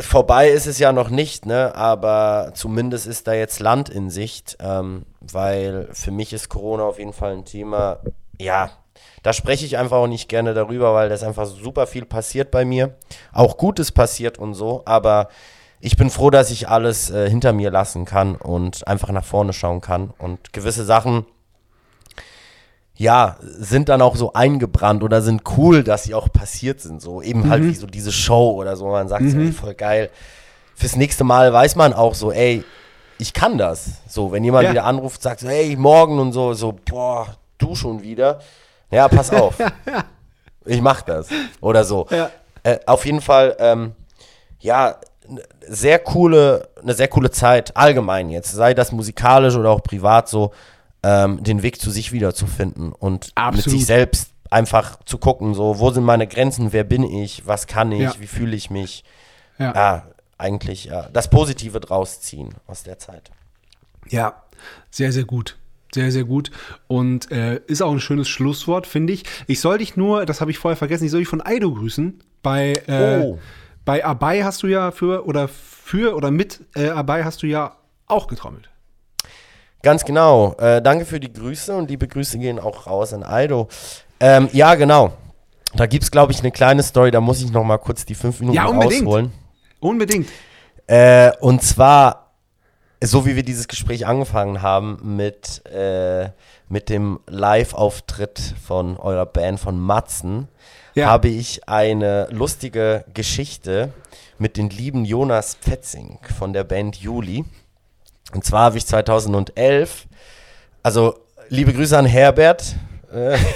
[0.00, 1.74] vorbei ist es ja noch nicht, ne?
[1.74, 6.98] Aber zumindest ist da jetzt Land in Sicht, ähm, weil für mich ist Corona auf
[6.98, 7.98] jeden Fall ein Thema,
[8.38, 8.70] ja,
[9.22, 12.64] da spreche ich einfach auch nicht gerne darüber, weil das einfach super viel passiert bei
[12.64, 12.94] mir.
[13.32, 15.28] Auch Gutes passiert und so, aber
[15.80, 19.52] ich bin froh, dass ich alles äh, hinter mir lassen kann und einfach nach vorne
[19.52, 20.12] schauen kann.
[20.18, 21.24] Und gewisse Sachen,
[22.96, 27.00] ja, sind dann auch so eingebrannt oder sind cool, dass sie auch passiert sind.
[27.00, 28.88] So eben halt wie so diese Show oder so.
[28.88, 30.10] Man sagt so, ey, voll geil.
[30.74, 32.62] Fürs nächste Mal weiß man auch so, ey,
[33.16, 34.02] ich kann das.
[34.06, 34.70] So, wenn jemand Ja.
[34.72, 38.40] wieder anruft, sagt so, hey, morgen und so, so, boah, du schon wieder.
[38.90, 39.54] Ja, pass auf.
[40.64, 41.28] ich mach das.
[41.60, 42.06] Oder so.
[42.10, 42.30] Ja.
[42.62, 43.92] Äh, auf jeden Fall, ähm,
[44.58, 44.96] ja,
[45.66, 50.52] sehr coole, eine sehr coole Zeit, allgemein jetzt, sei das musikalisch oder auch privat so,
[51.02, 53.78] ähm, den Weg zu sich wiederzufinden und mit Absolut.
[53.78, 57.92] sich selbst einfach zu gucken, so, wo sind meine Grenzen, wer bin ich, was kann
[57.92, 58.14] ich, Ja.
[58.18, 59.04] wie fühle ich mich.
[59.58, 59.72] Ja.
[59.74, 60.02] Ja,
[60.36, 63.30] eigentlich ja, das Positive draus ziehen aus der Zeit.
[64.08, 64.42] Ja,
[64.90, 65.56] sehr, sehr gut.
[65.94, 66.50] Sehr, sehr gut.
[66.86, 69.24] Und äh, ist auch ein schönes Schlusswort, finde ich.
[69.48, 72.22] Ich soll dich nur, das habe ich vorher vergessen, ich soll dich von Aido grüßen.
[72.42, 73.38] Bei, äh, Oh.
[73.84, 77.76] bei Abai hast du ja für oder für oder mit äh, Abai hast du ja
[78.06, 78.68] auch getrommelt.
[79.82, 80.54] Ganz genau.
[80.58, 83.68] Äh, danke für die Grüße und liebe Grüße gehen auch raus an Aldo.
[84.20, 85.12] Ähm, ja, genau.
[85.74, 88.14] Da gibt es, glaube ich, eine kleine Story, da muss ich noch mal kurz die
[88.14, 89.06] fünf Minuten Ja, unbedingt.
[89.06, 89.32] rausholen.
[89.80, 90.28] Unbedingt.
[90.86, 92.29] Äh, und zwar,
[93.02, 96.30] so wie wir dieses Gespräch angefangen haben mit, äh,
[96.68, 100.48] mit dem Live-Auftritt von eurer Band von Matzen,
[100.94, 101.06] Ja.
[101.06, 103.92] habe ich eine lustige Geschichte
[104.38, 107.44] mit den lieben Jonas Petzing von der Band Juli.
[108.34, 110.06] Und zwar habe ich 2011,
[110.82, 111.14] also
[111.48, 112.74] liebe Grüße an Herbert,
[113.12, 113.36] äh,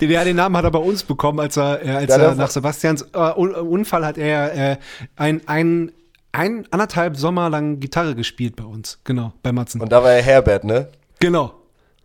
[0.00, 2.50] Den, ja, den Namen hat er bei uns bekommen, als er, äh, als er nach
[2.50, 4.76] Sebastians äh, Un Unfall hat er äh,
[5.16, 5.92] ein, ein,
[6.32, 8.98] ein anderthalb Sommer lang Gitarre gespielt bei uns.
[9.04, 9.80] Genau, bei Matzen.
[9.80, 10.88] und da war er Herbert, ne?
[11.18, 11.52] genau,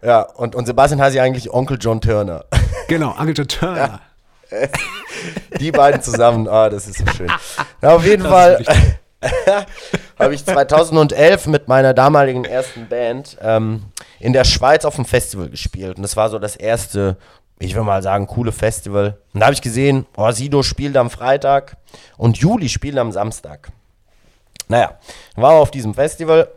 [0.01, 2.45] Ja, und, und Sebastian heißt ja eigentlich Onkel John Turner.
[2.87, 4.01] genau, Angel Turner.
[5.59, 7.31] Die beiden zusammen, ah, das ist so schön.
[7.81, 8.63] Ja, auf jeden Das Fall
[10.19, 13.83] habe ich 2011 mit meiner damaligen ersten Band ähm,
[14.19, 15.97] in der Schweiz auf dem Festival gespielt.
[15.97, 17.17] Und das war so das erste
[17.59, 19.17] ich würde mal sagen, coole Festival.
[19.33, 21.77] Und da habe ich gesehen, oh, Sido spielt am Freitag
[22.17, 23.71] und Juli spielt am Samstag.
[24.67, 24.97] Naja,
[25.35, 26.49] waren wir auf diesem Festival,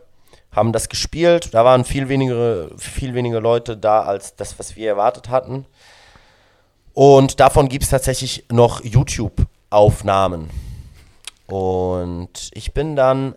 [0.51, 1.53] haben das gespielt.
[1.53, 5.65] Da waren viel weniger, viel weniger Leute da als das, was wir erwartet hatten.
[6.93, 10.49] Und davon gibt es tatsächlich noch YouTube-Aufnahmen.
[11.47, 13.35] Und ich bin dann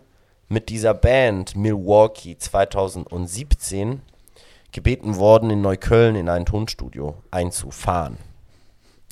[0.49, 4.01] mit dieser Band Milwaukee 2017
[4.71, 8.17] gebeten worden, in Neukölln in ein Tonstudio einzufahren.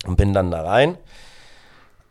[0.06, 0.98] Und bin dann da rein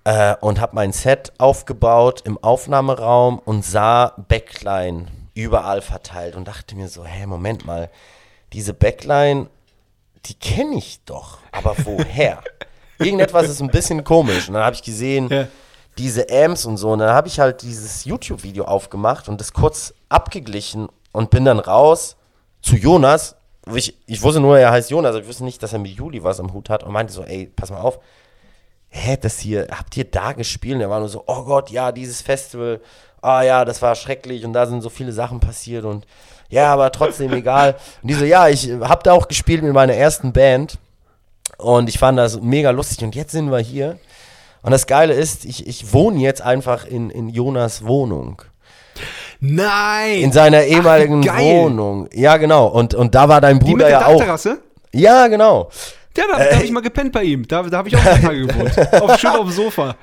[0.05, 6.74] äh, und habe mein Set aufgebaut im Aufnahmeraum und sah Backline überall verteilt und dachte
[6.77, 7.90] mir so, hä, Moment mal,
[8.52, 9.48] diese Backline,
[10.27, 12.43] die kenne ich doch, aber woher?
[12.98, 14.48] Irgendetwas ist ein bisschen komisch.
[14.48, 15.47] Und dann habe ich gesehen, Ja.
[15.97, 16.90] diese Amps und so.
[16.93, 21.59] Und dann habe ich halt dieses YouTube-Video aufgemacht und das kurz abgeglichen und bin dann
[21.60, 22.16] raus
[22.60, 23.36] zu Jonas.
[23.72, 26.22] Ich, ich wusste nur, er heißt Jonas, aber ich wusste nicht, dass er mit Juli
[26.22, 27.98] was am Hut hat und meinte so, ey, pass mal auf,
[28.91, 30.77] hä, das hier, habt ihr da gespielt?
[30.77, 32.81] Und er war nur so, oh Gott, ja, dieses Festival,
[33.23, 36.07] ah ja, das war schrecklich und da sind so viele Sachen passiert und
[36.49, 37.77] ja, aber trotzdem egal.
[38.03, 40.79] Und die so, ja, ich hab da auch gespielt mit meiner ersten Band
[41.59, 43.99] und ich fand das mega lustig und jetzt sind wir hier.
[44.62, 48.43] Und das Geile ist, ich, ich wohne jetzt einfach in, in Jonas Wohnung.
[49.39, 50.19] Nein!
[50.19, 51.39] In seiner ehemaligen geil.
[51.41, 52.09] Wohnung.
[52.12, 52.67] Ja, genau.
[52.67, 54.57] Und, und da war dein die mit Bruder der ja auch.
[54.93, 55.71] Ja, genau.
[56.16, 57.47] Ja, da, da habe ich mal gepennt bei ihm.
[57.47, 58.93] Da, da habe ich auch ein Tage gewohnt.
[59.03, 59.95] Auf, schön auf dem Sofa.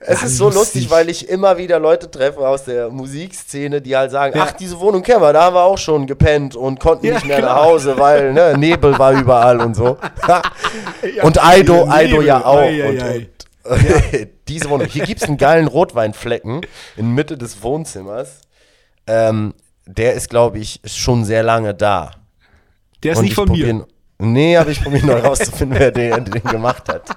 [0.00, 0.60] Es Ja, ist so lustig.
[0.84, 4.44] lustig, weil ich immer wieder Leute treffe aus der Musikszene, die halt sagen, Ja.
[4.48, 7.26] ach, diese Wohnung kennen wir, da haben wir auch schon gepennt und konnten Ja, nicht
[7.26, 7.56] mehr klar.
[7.56, 9.98] nach Hause, weil ne, Nebel war überall und so.
[11.22, 12.58] und Aido, Ja, Aido ja auch.
[12.60, 13.28] Ei, ei, und, ei.
[13.64, 14.86] und diese Wohnung.
[14.86, 16.60] Hier gibt es einen geilen Rotweinflecken
[16.96, 18.40] in Mitte des Wohnzimmers.
[19.08, 19.52] Ähm,
[19.86, 22.12] der ist, glaube ich, schon sehr lange da.
[23.02, 23.86] Der ist Und nicht ich von mir.
[24.18, 27.16] Nee, aber ich probiere noch rauszufinden, wer den, den gemacht hat.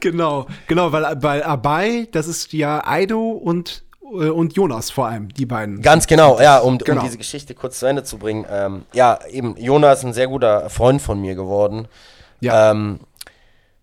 [0.00, 5.28] Genau, genau, weil bei Abai, das ist ja Aido und, äh, und Jonas vor allem,
[5.28, 5.82] die beiden.
[5.82, 7.00] Ganz genau, ja, um, Genau.
[7.00, 8.46] um diese Geschichte kurz zu Ende zu bringen.
[8.50, 11.88] Ähm, ja, eben, Jonas ist ein sehr guter Freund von mir geworden.
[12.40, 12.70] Ja.
[12.70, 13.00] Ähm,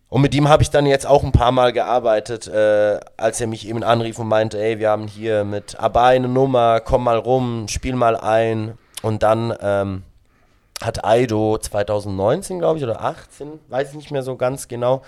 [0.09, 3.47] und mit ihm habe ich dann jetzt auch ein paar Mal gearbeitet, äh, als er
[3.47, 7.17] mich eben anrief und meinte, ey, wir haben hier mit Abai eine Nummer, komm mal
[7.17, 8.77] rum, spiel mal ein.
[9.03, 10.03] Und dann ähm,
[10.81, 15.01] hat Aido 2019, glaube ich, oder 18, weiß ich nicht mehr so ganz genau,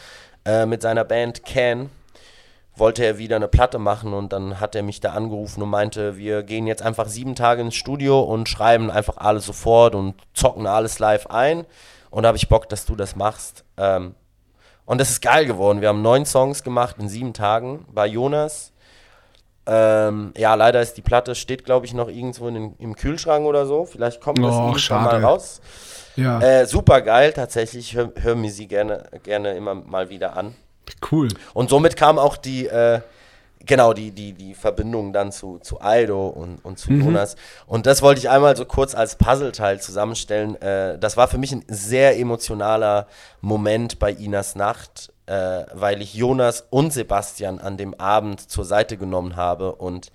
[0.45, 1.89] äh, mit seiner Band Can
[2.79, 6.17] wollte er wieder eine Platte machen und dann hat er mich da angerufen und meinte,
[6.17, 10.65] wir gehen jetzt einfach sieben Tage ins Studio und schreiben einfach alles sofort und zocken
[10.65, 11.65] alles live ein.
[12.09, 13.63] Und da habe ich Bock, dass du das machst.
[13.77, 14.15] Ähm,
[14.85, 15.81] und das ist geil geworden.
[15.81, 18.71] Wir haben neun Songs gemacht in sieben Tagen bei Jonas.
[19.65, 23.65] Ähm, ja, leider ist die Platte, steht glaube ich noch irgendwo in, im Kühlschrank oder
[23.65, 23.85] so.
[23.85, 25.61] Vielleicht kommt das Och, irgendwann mal raus.
[26.15, 27.91] Ja, Äh, super geil, tatsächlich.
[27.91, 30.55] Ich höre hör mir sie gerne, gerne immer mal wieder an.
[31.11, 31.29] cool.
[31.53, 33.01] Und somit kam auch die, äh,
[33.65, 37.35] genau, die, die, die Verbindung dann zu, zu Aido und, und zu Jonas.
[37.67, 40.59] Und das wollte ich einmal so kurz als Puzzleteil zusammenstellen.
[40.61, 43.07] Äh, das war für mich ein sehr emotionaler
[43.41, 48.97] Moment bei Inas Nacht, äh, weil ich Jonas und Sebastian an dem Abend zur Seite
[48.97, 50.11] genommen habe und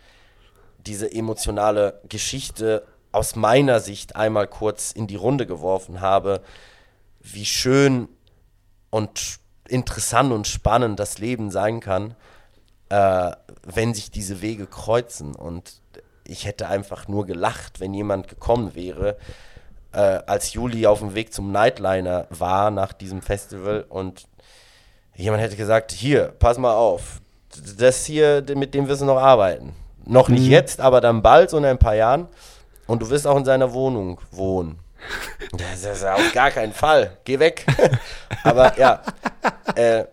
[0.87, 6.41] diese emotionale Geschichte aus meiner Sicht einmal kurz in die Runde geworfen habe,
[7.21, 8.09] wie schön
[8.91, 9.39] und
[9.69, 12.17] interessant und spannend das Leben sein kann,
[12.89, 13.31] äh,
[13.63, 15.37] wenn sich diese Wege kreuzen.
[15.37, 15.81] Und
[16.25, 19.17] ich hätte einfach nur gelacht, wenn jemand gekommen wäre,
[19.93, 24.27] äh, als Juli auf dem Weg zum Nightliner war nach diesem Festival und
[25.17, 27.21] jemand hätte gesagt, hier, pass mal auf,
[27.79, 29.75] das hier, mit dem wirst du noch arbeiten.
[30.07, 32.29] Noch nicht jetzt, aber dann bald, so in ein paar Jahren.
[32.87, 34.79] Und du wirst auch in seiner Wohnung wohnen.
[35.53, 37.19] Das ist auf gar keinen Fall.
[37.25, 37.67] Geh weg.
[38.43, 39.03] aber ja,
[39.75, 40.05] äh,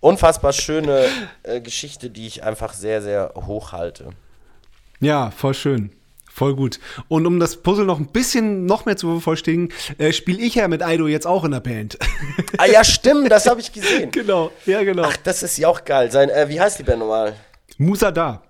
[0.00, 1.04] unfassbar schöne
[1.42, 4.10] äh, Geschichte, die ich einfach sehr, sehr hoch halte.
[5.00, 5.92] Ja, voll schön.
[6.38, 6.78] Voll gut.
[7.08, 10.68] Und um das Puzzle noch ein bisschen noch mehr zu vervollständigen, äh, spiele ich ja
[10.68, 11.98] mit Aido jetzt auch in der Band.
[12.58, 14.10] Ah ja, stimmt, das habe ich gesehen.
[14.12, 15.02] genau, ja, genau.
[15.04, 16.12] Ach, das ist ja auch geil.
[16.12, 17.34] Sein, äh, wie heißt die Band nochmal?
[17.76, 18.42] Musa da.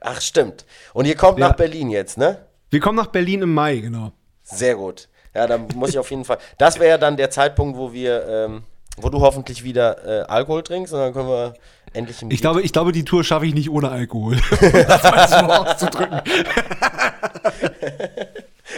[0.00, 0.66] Ach, stimmt.
[0.92, 1.46] Und ihr kommt Ja.
[1.50, 2.44] nach Berlin jetzt, ne?
[2.70, 4.10] Wir kommen nach Berlin im Mai, genau.
[4.42, 5.08] Sehr gut.
[5.32, 6.38] Ja, dann muss ich auf jeden Fall.
[6.58, 8.64] Das wäre ja dann der Zeitpunkt, wo wir, ähm,
[8.96, 11.54] wo du hoffentlich wieder äh, Alkohol trinkst und dann können wir
[11.96, 14.36] endlich im Ich glaube, ich glaube, die Tour schaffe ich nicht ohne Alkohol.
[14.60, 16.20] das war so auszudrücken.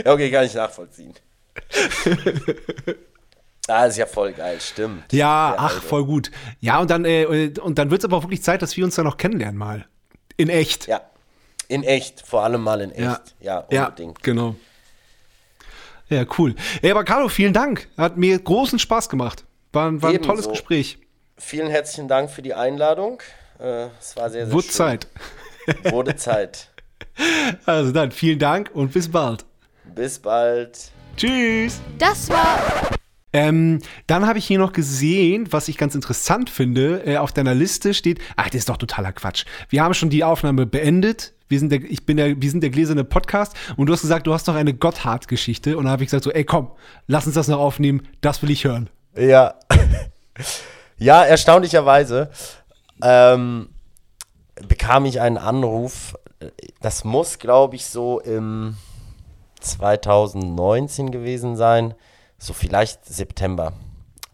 [0.04, 1.14] Ja, okay, kann ich nachvollziehen.
[3.68, 5.12] ah, ist ja voll geil, stimmt.
[5.12, 5.86] Ja, ach, Aldo.
[5.86, 6.30] voll gut.
[6.60, 8.94] Ja, und dann, äh, und dann wird es aber auch wirklich Zeit, dass wir uns
[8.94, 9.86] dann noch kennenlernen mal.
[10.36, 10.86] In echt.
[10.86, 11.00] Ja.
[11.66, 13.34] In echt, vor allem mal in echt.
[13.40, 14.22] Ja, ja, unbedingt.
[14.22, 14.54] genau.
[16.08, 16.54] Ja, cool.
[16.80, 17.88] Ey, aber Carlo, vielen Dank.
[17.96, 19.44] Hat mir großen Spaß gemacht.
[19.72, 20.30] War, war ein Ebenso.
[20.30, 20.98] tolles Gespräch.
[21.38, 23.22] Vielen herzlichen Dank für die Einladung.
[23.60, 24.72] Äh, es war sehr, sehr Wurde schön.
[24.74, 25.06] Zeit.
[25.84, 26.68] Wurde Zeit.
[27.66, 29.44] Also dann, vielen Dank und bis bald.
[29.94, 30.90] Bis bald.
[31.16, 31.80] Tschüss.
[31.98, 32.58] Das war
[33.32, 37.54] Ähm, dann habe ich hier noch gesehen, was ich ganz interessant finde, äh, auf deiner
[37.54, 39.44] Liste steht, ach, das ist doch totaler Quatsch.
[39.68, 41.34] Wir haben schon die Aufnahme beendet.
[41.48, 44.26] Wir sind der, ich bin der, wir sind der gläserne Podcast und du hast gesagt,
[44.26, 46.70] du hast noch eine Gotthard-Geschichte und da habe ich gesagt so, ey komm,
[47.06, 48.90] lass uns das noch aufnehmen, das will ich hören.
[49.16, 49.54] Ja.
[50.98, 52.30] Ja, erstaunlicherweise
[53.02, 53.68] ähm,
[54.66, 56.16] bekam ich einen Anruf.
[56.80, 58.76] Das muss, glaube ich, so im
[59.60, 61.94] 2019 gewesen sein.
[62.38, 63.72] So vielleicht September.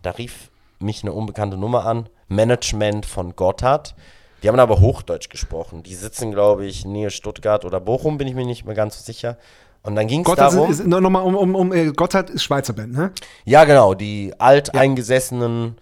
[0.03, 2.09] Da rief mich eine unbekannte Nummer an.
[2.29, 3.95] Management von Gotthard.
[4.43, 5.83] Die haben aber Hochdeutsch gesprochen.
[5.83, 9.05] Die sitzen, glaube ich, nähe Stuttgart oder Bochum, bin ich mir nicht mehr ganz so
[9.05, 9.39] sicher.
[9.83, 10.71] Und dann ging es darum.
[10.71, 13.13] ist, ist nochmal um, um, um äh, Gotthard ist Schweizer Band, ne?
[13.45, 15.77] Ja, genau, die alteingesessenen,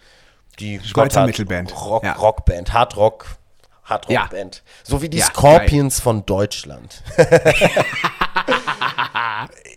[0.59, 1.75] die Schweizer Gotthard- Mittelband.
[1.85, 2.13] Rock, Ja.
[2.15, 3.91] Rockband, Hardrock, Ja.
[3.91, 4.63] Hardrockband.
[4.85, 7.03] So wie die Ja, Scorpions von Deutschland.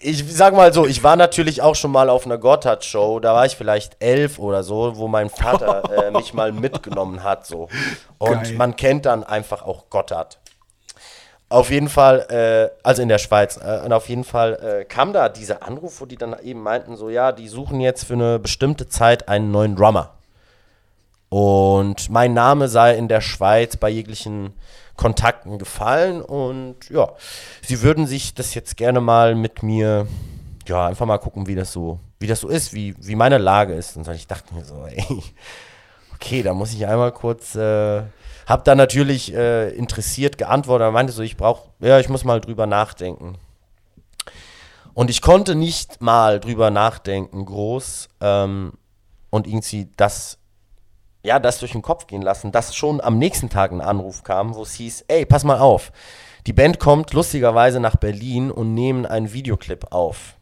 [0.02, 3.46] ich sag mal so, ich war natürlich auch schon mal auf einer Gotthard-Show, da war
[3.46, 7.46] ich vielleicht elf oder so, wo mein Vater äh, mich mal mitgenommen hat.
[7.48, 7.68] So.
[8.18, 8.54] Und Geil.
[8.54, 10.40] man kennt dann einfach auch Gotthard.
[11.48, 15.14] Auf jeden Fall, äh, also in der Schweiz, äh, und auf jeden Fall äh, kam
[15.14, 18.40] da dieser Anruf, wo die dann eben meinten, so ja, die suchen jetzt für eine
[18.40, 20.12] bestimmte Zeit einen neuen Drummer.
[21.30, 24.54] Und mein Name sei in der Schweiz bei jeglichen
[24.96, 27.10] Kontakten gefallen und ja,
[27.62, 30.08] sie würden sich das jetzt gerne mal mit mir,
[30.68, 33.74] ja, einfach mal gucken, wie das so, wie das so ist, wie, wie meine Lage
[33.74, 33.98] ist.
[33.98, 35.06] Und ich dachte mir so, ey,
[36.14, 38.04] okay, da muss ich einmal kurz, äh,
[38.46, 42.40] hab da natürlich äh, interessiert geantwortet, er meinte so, ich brauche, ja, ich muss mal
[42.40, 43.38] drüber nachdenken.
[44.94, 48.74] Und ich konnte nicht mal drüber nachdenken, groß, ähm,
[49.30, 50.38] und irgendwie das,
[51.26, 54.56] ja, das durch den Kopf gehen lassen, dass schon am nächsten Tag ein Anruf kam,
[54.56, 55.92] wo es hieß, ey, pass mal auf,
[56.48, 60.36] die Band kommt lustigerweise nach Berlin und nehmen einen Videoclip auf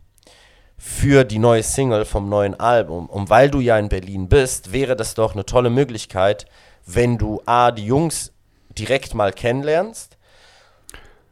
[0.78, 3.06] für die neue Single vom neuen Album.
[3.06, 6.46] Und weil du ja in Berlin bist, wäre das doch eine tolle Möglichkeit,
[6.86, 8.34] wenn du A, die Jungs
[8.78, 10.18] direkt mal kennenlernst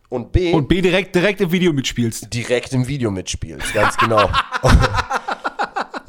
[0.08, 2.34] und B, Und B direkt, direkt im Video mitspielst.
[2.34, 4.30] direkt im Video mitspielst, ganz genau.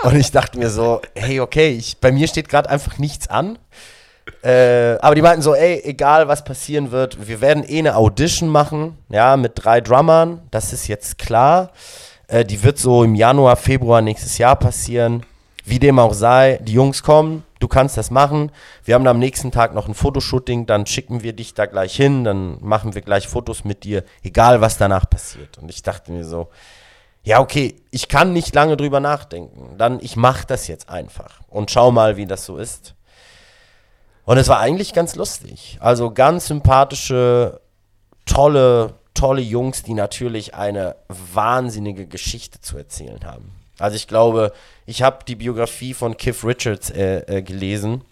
[0.03, 3.59] und ich dachte mir so, hey, okay, ich, bei mir steht gerade einfach nichts an.
[4.43, 8.49] Äh, aber die meinten so, ey, egal was passieren wird, wir werden eh eine Audition
[8.49, 11.71] machen, ja, mit drei Drummern, das ist jetzt klar.
[12.29, 15.25] Äh, die wird so im Januar, Februar nächstes Jahr passieren.
[15.65, 18.51] Wie dem auch sei, die Jungs kommen, du kannst das machen.
[18.85, 22.25] Wir haben am nächsten Tag noch ein Fotoshooting, dann schicken wir dich da gleich hin,
[22.25, 25.59] dann machen wir gleich Fotos mit dir, egal was danach passiert.
[25.59, 26.49] Und ich dachte mir so,
[27.25, 29.77] ja, okay, ich kann nicht lange drüber nachdenken.
[29.79, 32.95] Dann, ich mach das jetzt einfach und schau mal, wie das so ist.
[34.25, 35.79] Und es war eigentlich ganz lustig.
[35.81, 37.61] Also ganz sympathische,
[38.25, 43.53] tolle, tolle Jungs, die natürlich eine wahnsinnige Geschichte zu erzählen haben.
[43.79, 44.53] Also ich glaube,
[44.87, 48.05] ich habe die Biografie von Keith Richards äh, äh, gelesen.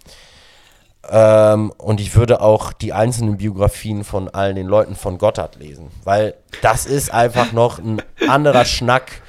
[1.08, 5.90] Ähm, und ich würde auch die einzelnen Biografien von allen den Leuten von Gotthard lesen.
[6.04, 9.22] Weil das ist einfach noch ein anderer Schnack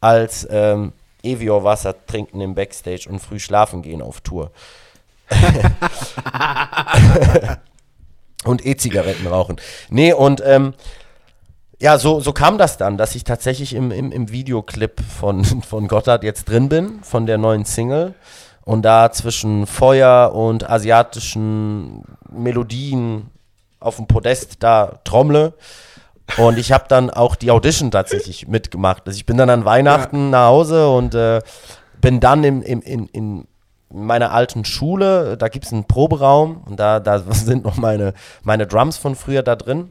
[0.00, 0.92] als ähm,
[1.22, 4.50] Evior Wasser trinken im Backstage und früh schlafen gehen auf Tour.
[8.44, 9.56] und E-Zigaretten rauchen.
[9.90, 10.74] Nee, und ähm,
[11.78, 15.88] ja, so, so kam das dann, dass ich tatsächlich im, im, im Videoclip von, von
[15.88, 18.14] Gotthard jetzt drin bin, von der neuen Single.
[18.70, 23.28] Und da zwischen Feuer und asiatischen Melodien
[23.80, 25.54] auf dem Podest da trommle.
[26.38, 29.02] Und ich habe dann auch die Audition tatsächlich mitgemacht.
[29.08, 31.40] Also ich bin dann an Weihnachten nach Hause und äh,
[32.00, 33.48] bin dann im, im, in, in
[33.88, 38.14] meiner alten Schule, da gibt es einen Proberaum und da, da sind noch meine,
[38.44, 39.90] meine Drums von früher da drin.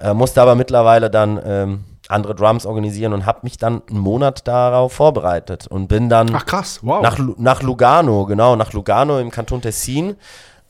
[0.00, 4.46] Äh, musste aber mittlerweile dann ähm, andere Drums organisieren und habe mich dann einen Monat
[4.46, 7.02] darauf vorbereitet und bin dann Ach krass, wow.
[7.02, 10.16] nach, nach Lugano, genau, nach Lugano im Kanton Tessin,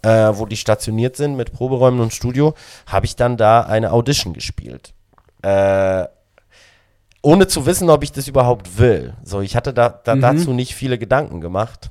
[0.02, 2.54] äh, wo die stationiert sind mit Proberäumen und Studio,
[2.86, 4.94] habe ich dann da eine Audition gespielt.
[5.42, 6.06] Äh,
[7.22, 9.14] ohne zu wissen, ob ich das überhaupt will.
[9.24, 11.90] So, ich hatte da, da dazu nicht viele Gedanken gemacht.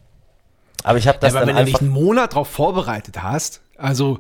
[0.84, 1.38] Aber ich habe das Mhm.
[1.38, 4.20] Aber dann wenn du dich einen Monat darauf vorbereitet hast, also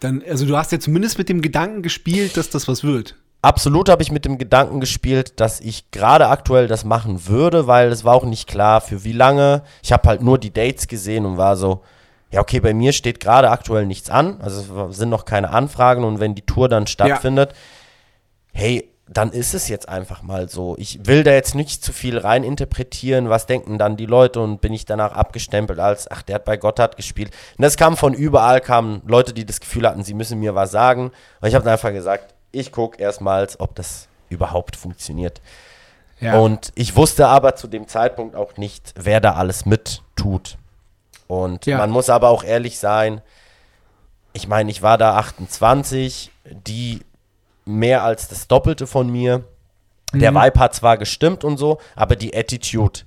[0.00, 3.14] dann, also du hast ja zumindest mit dem Gedanken gespielt, dass das was wird.
[3.40, 7.92] Absolut habe ich mit dem Gedanken gespielt, dass ich gerade aktuell das machen würde, weil
[7.92, 9.62] es war auch nicht klar, für wie lange.
[9.82, 11.82] Ich habe halt nur die Dates gesehen und war so,
[12.30, 14.40] ja, okay, bei mir steht gerade aktuell nichts an.
[14.40, 17.54] Also es sind noch keine Anfragen und wenn die Tour dann stattfindet,
[18.52, 20.74] hey, dann ist es jetzt einfach mal so.
[20.78, 24.72] Ich will da jetzt nicht zu viel reininterpretieren, was denken dann die Leute und bin
[24.72, 27.30] ich danach abgestempelt als, ach, der hat bei Gotthard gespielt.
[27.56, 30.72] Und das kam von überall, kamen Leute, die das Gefühl hatten, sie müssen mir was
[30.72, 31.12] sagen.
[31.40, 35.40] Und ich habe dann einfach gesagt, ich gucke erstmals, ob das überhaupt funktioniert.
[36.20, 36.38] Ja.
[36.38, 40.58] Und ich wusste aber zu dem Zeitpunkt auch nicht, wer da alles mit tut.
[41.28, 41.78] Und Ja.
[41.78, 43.20] man muss aber auch ehrlich sein,
[44.32, 47.00] ich meine, ich war da 28, die
[47.64, 49.44] mehr als das Doppelte von mir.
[50.14, 53.00] Der Vibe hat zwar gestimmt und so, aber die Attitude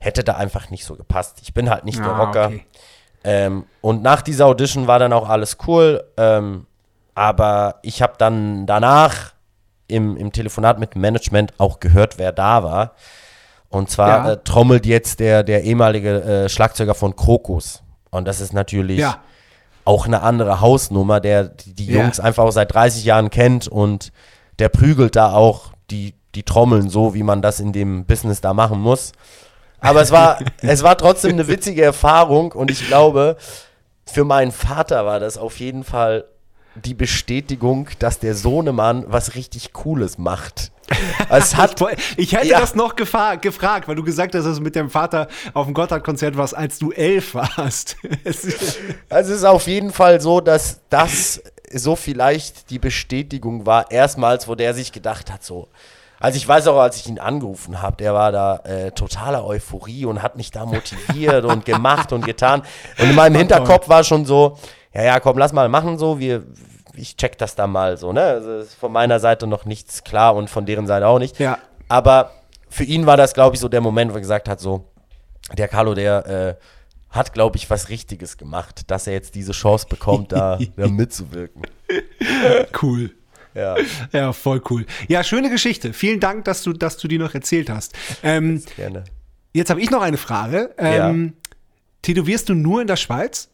[0.00, 1.38] hätte da einfach nicht so gepasst.
[1.42, 2.46] Ich bin halt nicht der Ah, Rocker.
[2.48, 2.66] okay.
[3.22, 6.04] Ähm, und nach dieser Audition war dann auch alles cool.
[6.16, 6.66] Ähm,
[7.14, 9.32] aber ich habe dann danach
[9.86, 12.92] im, im Telefonat mit dem Management auch gehört, wer da war.
[13.68, 14.32] Und zwar Ja.
[14.32, 17.82] äh, trommelt jetzt der, der ehemalige äh, Schlagzeuger von Krokus.
[18.10, 19.18] Und das ist natürlich Ja.
[19.84, 22.02] auch eine andere Hausnummer, der die, die Ja.
[22.02, 24.12] Jungs einfach auch seit 30 Jahren kennt und
[24.58, 28.54] der prügelt da auch die, die Trommeln so, wie man das in dem Business da
[28.54, 29.12] machen muss.
[29.80, 33.36] Aber es war, es war trotzdem eine witzige Erfahrung und ich glaube,
[34.06, 36.24] für meinen Vater war das auf jeden Fall
[36.74, 40.72] die Bestätigung, dass der Sohnemann was richtig Cooles macht.
[41.30, 42.60] Es hat, Ich, ich hätte Ja.
[42.60, 43.44] das noch gefragt,
[43.88, 46.90] weil du gesagt hast, dass du mit deinem Vater auf dem Gotthard-Konzert warst, als du
[46.92, 47.96] elf warst.
[48.24, 48.78] Es ist-
[49.08, 51.42] es ist auf jeden Fall so, dass das
[51.72, 55.68] so vielleicht die Bestätigung war, erstmals, wo der sich gedacht hat, so.
[56.20, 60.04] Also ich weiß auch, als ich ihn angerufen habe, der war da äh, totaler Euphorie
[60.06, 62.62] und hat mich da motiviert und gemacht und getan.
[62.98, 64.56] Und in meinem Hinterkopf war schon so,
[64.94, 66.44] ja, ja, komm, lass mal machen so, wir,
[66.94, 68.22] ich check das da mal so, ne?
[68.22, 71.38] Also ist von meiner Seite noch nichts klar und von deren Seite auch nicht.
[71.38, 71.58] Ja.
[71.88, 72.32] Aber
[72.68, 74.88] für ihn war das, glaube ich, so der Moment, wo er gesagt hat, so,
[75.56, 76.54] der Carlo, der äh,
[77.10, 81.62] hat, glaube ich, was Richtiges gemacht, dass er jetzt diese Chance bekommt, da, da mitzuwirken.
[82.82, 83.10] cool.
[83.54, 83.76] Ja,
[84.12, 84.84] Ja, voll cool.
[85.06, 85.92] Ja, schöne Geschichte.
[85.92, 87.94] Vielen Dank, dass du, dass du die noch erzählt hast.
[88.24, 89.04] Ähm, gerne.
[89.52, 90.74] jetzt habe ich noch eine Frage.
[90.76, 91.34] Ähm,
[92.02, 93.48] Tätowierst du nur in der Schweiz?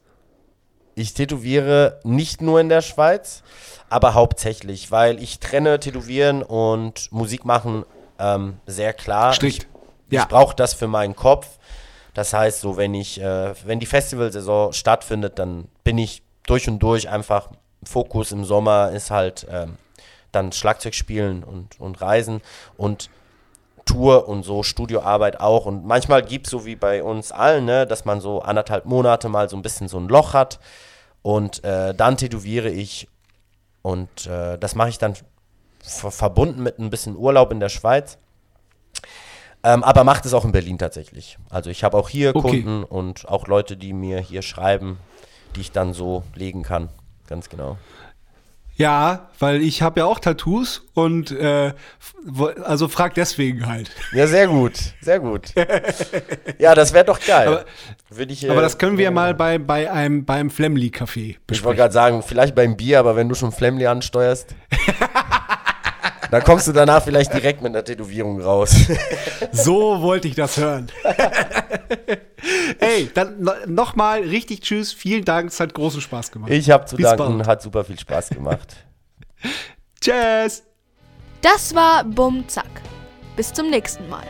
[0.94, 3.42] Ich tätowiere nicht nur in der Schweiz,
[3.88, 7.84] aber hauptsächlich, weil ich trenne Tätowieren und Musik machen
[8.18, 9.32] ähm, sehr klar.
[9.32, 9.66] Strikt.
[10.08, 10.22] Ich, Ja.
[10.22, 11.46] ich brauche das für meinen Kopf.
[12.14, 16.80] Das heißt, so wenn ich, äh, wenn die Festivalsaison stattfindet, dann bin ich durch und
[16.80, 17.50] durch einfach
[17.84, 19.76] Fokus im Sommer ist halt ähm,
[20.32, 22.42] dann Schlagzeug spielen und, und Reisen
[22.76, 23.10] und
[23.84, 25.66] Tour und so Studioarbeit auch.
[25.66, 29.28] Und manchmal gibt es so wie bei uns allen, ne, dass man so anderthalb Monate
[29.28, 30.60] mal so ein bisschen so ein Loch hat.
[31.22, 33.08] Und äh, dann tätowiere ich.
[33.82, 35.14] Und äh, das mache ich dann
[35.82, 38.18] ver verbunden mit ein bisschen Urlaub in der Schweiz.
[39.62, 41.38] Ähm, aber macht es auch in Berlin tatsächlich.
[41.50, 42.62] Also ich habe auch hier Okay.
[42.62, 44.98] Kunden und auch Leute, die mir hier schreiben,
[45.54, 46.88] die ich dann so legen kann.
[47.26, 47.76] Ganz genau.
[48.80, 51.74] Ja, weil ich habe ja auch Tattoos und äh,
[52.64, 53.90] also frag deswegen halt.
[54.14, 54.72] Ja, sehr gut.
[55.02, 55.52] Sehr gut.
[56.58, 57.46] ja, das wäre doch geil.
[57.48, 57.64] Aber-
[58.30, 61.26] ich, Aber äh, das können wir ja mal bei, bei einem beim Flemly Café Ich
[61.36, 61.76] wollte besprechen.
[61.76, 64.54] gerade sagen, vielleicht beim Bier, aber wenn du schon Flemly ansteuerst,
[66.30, 68.74] dann kommst du danach vielleicht direkt mit einer Tätowierung raus.
[69.52, 70.90] So wollte ich das hören.
[72.78, 76.50] Ey, dann no, nochmal richtig tschüss, vielen Dank, es hat großen Spaß gemacht.
[76.50, 77.48] Ich habe zu Bis danken, bald.
[77.48, 78.76] hat super viel Spaß gemacht.
[80.00, 80.62] Tschüss.
[81.42, 82.82] Das war Bum Zack.
[83.36, 84.24] Bis zum nächsten Mal.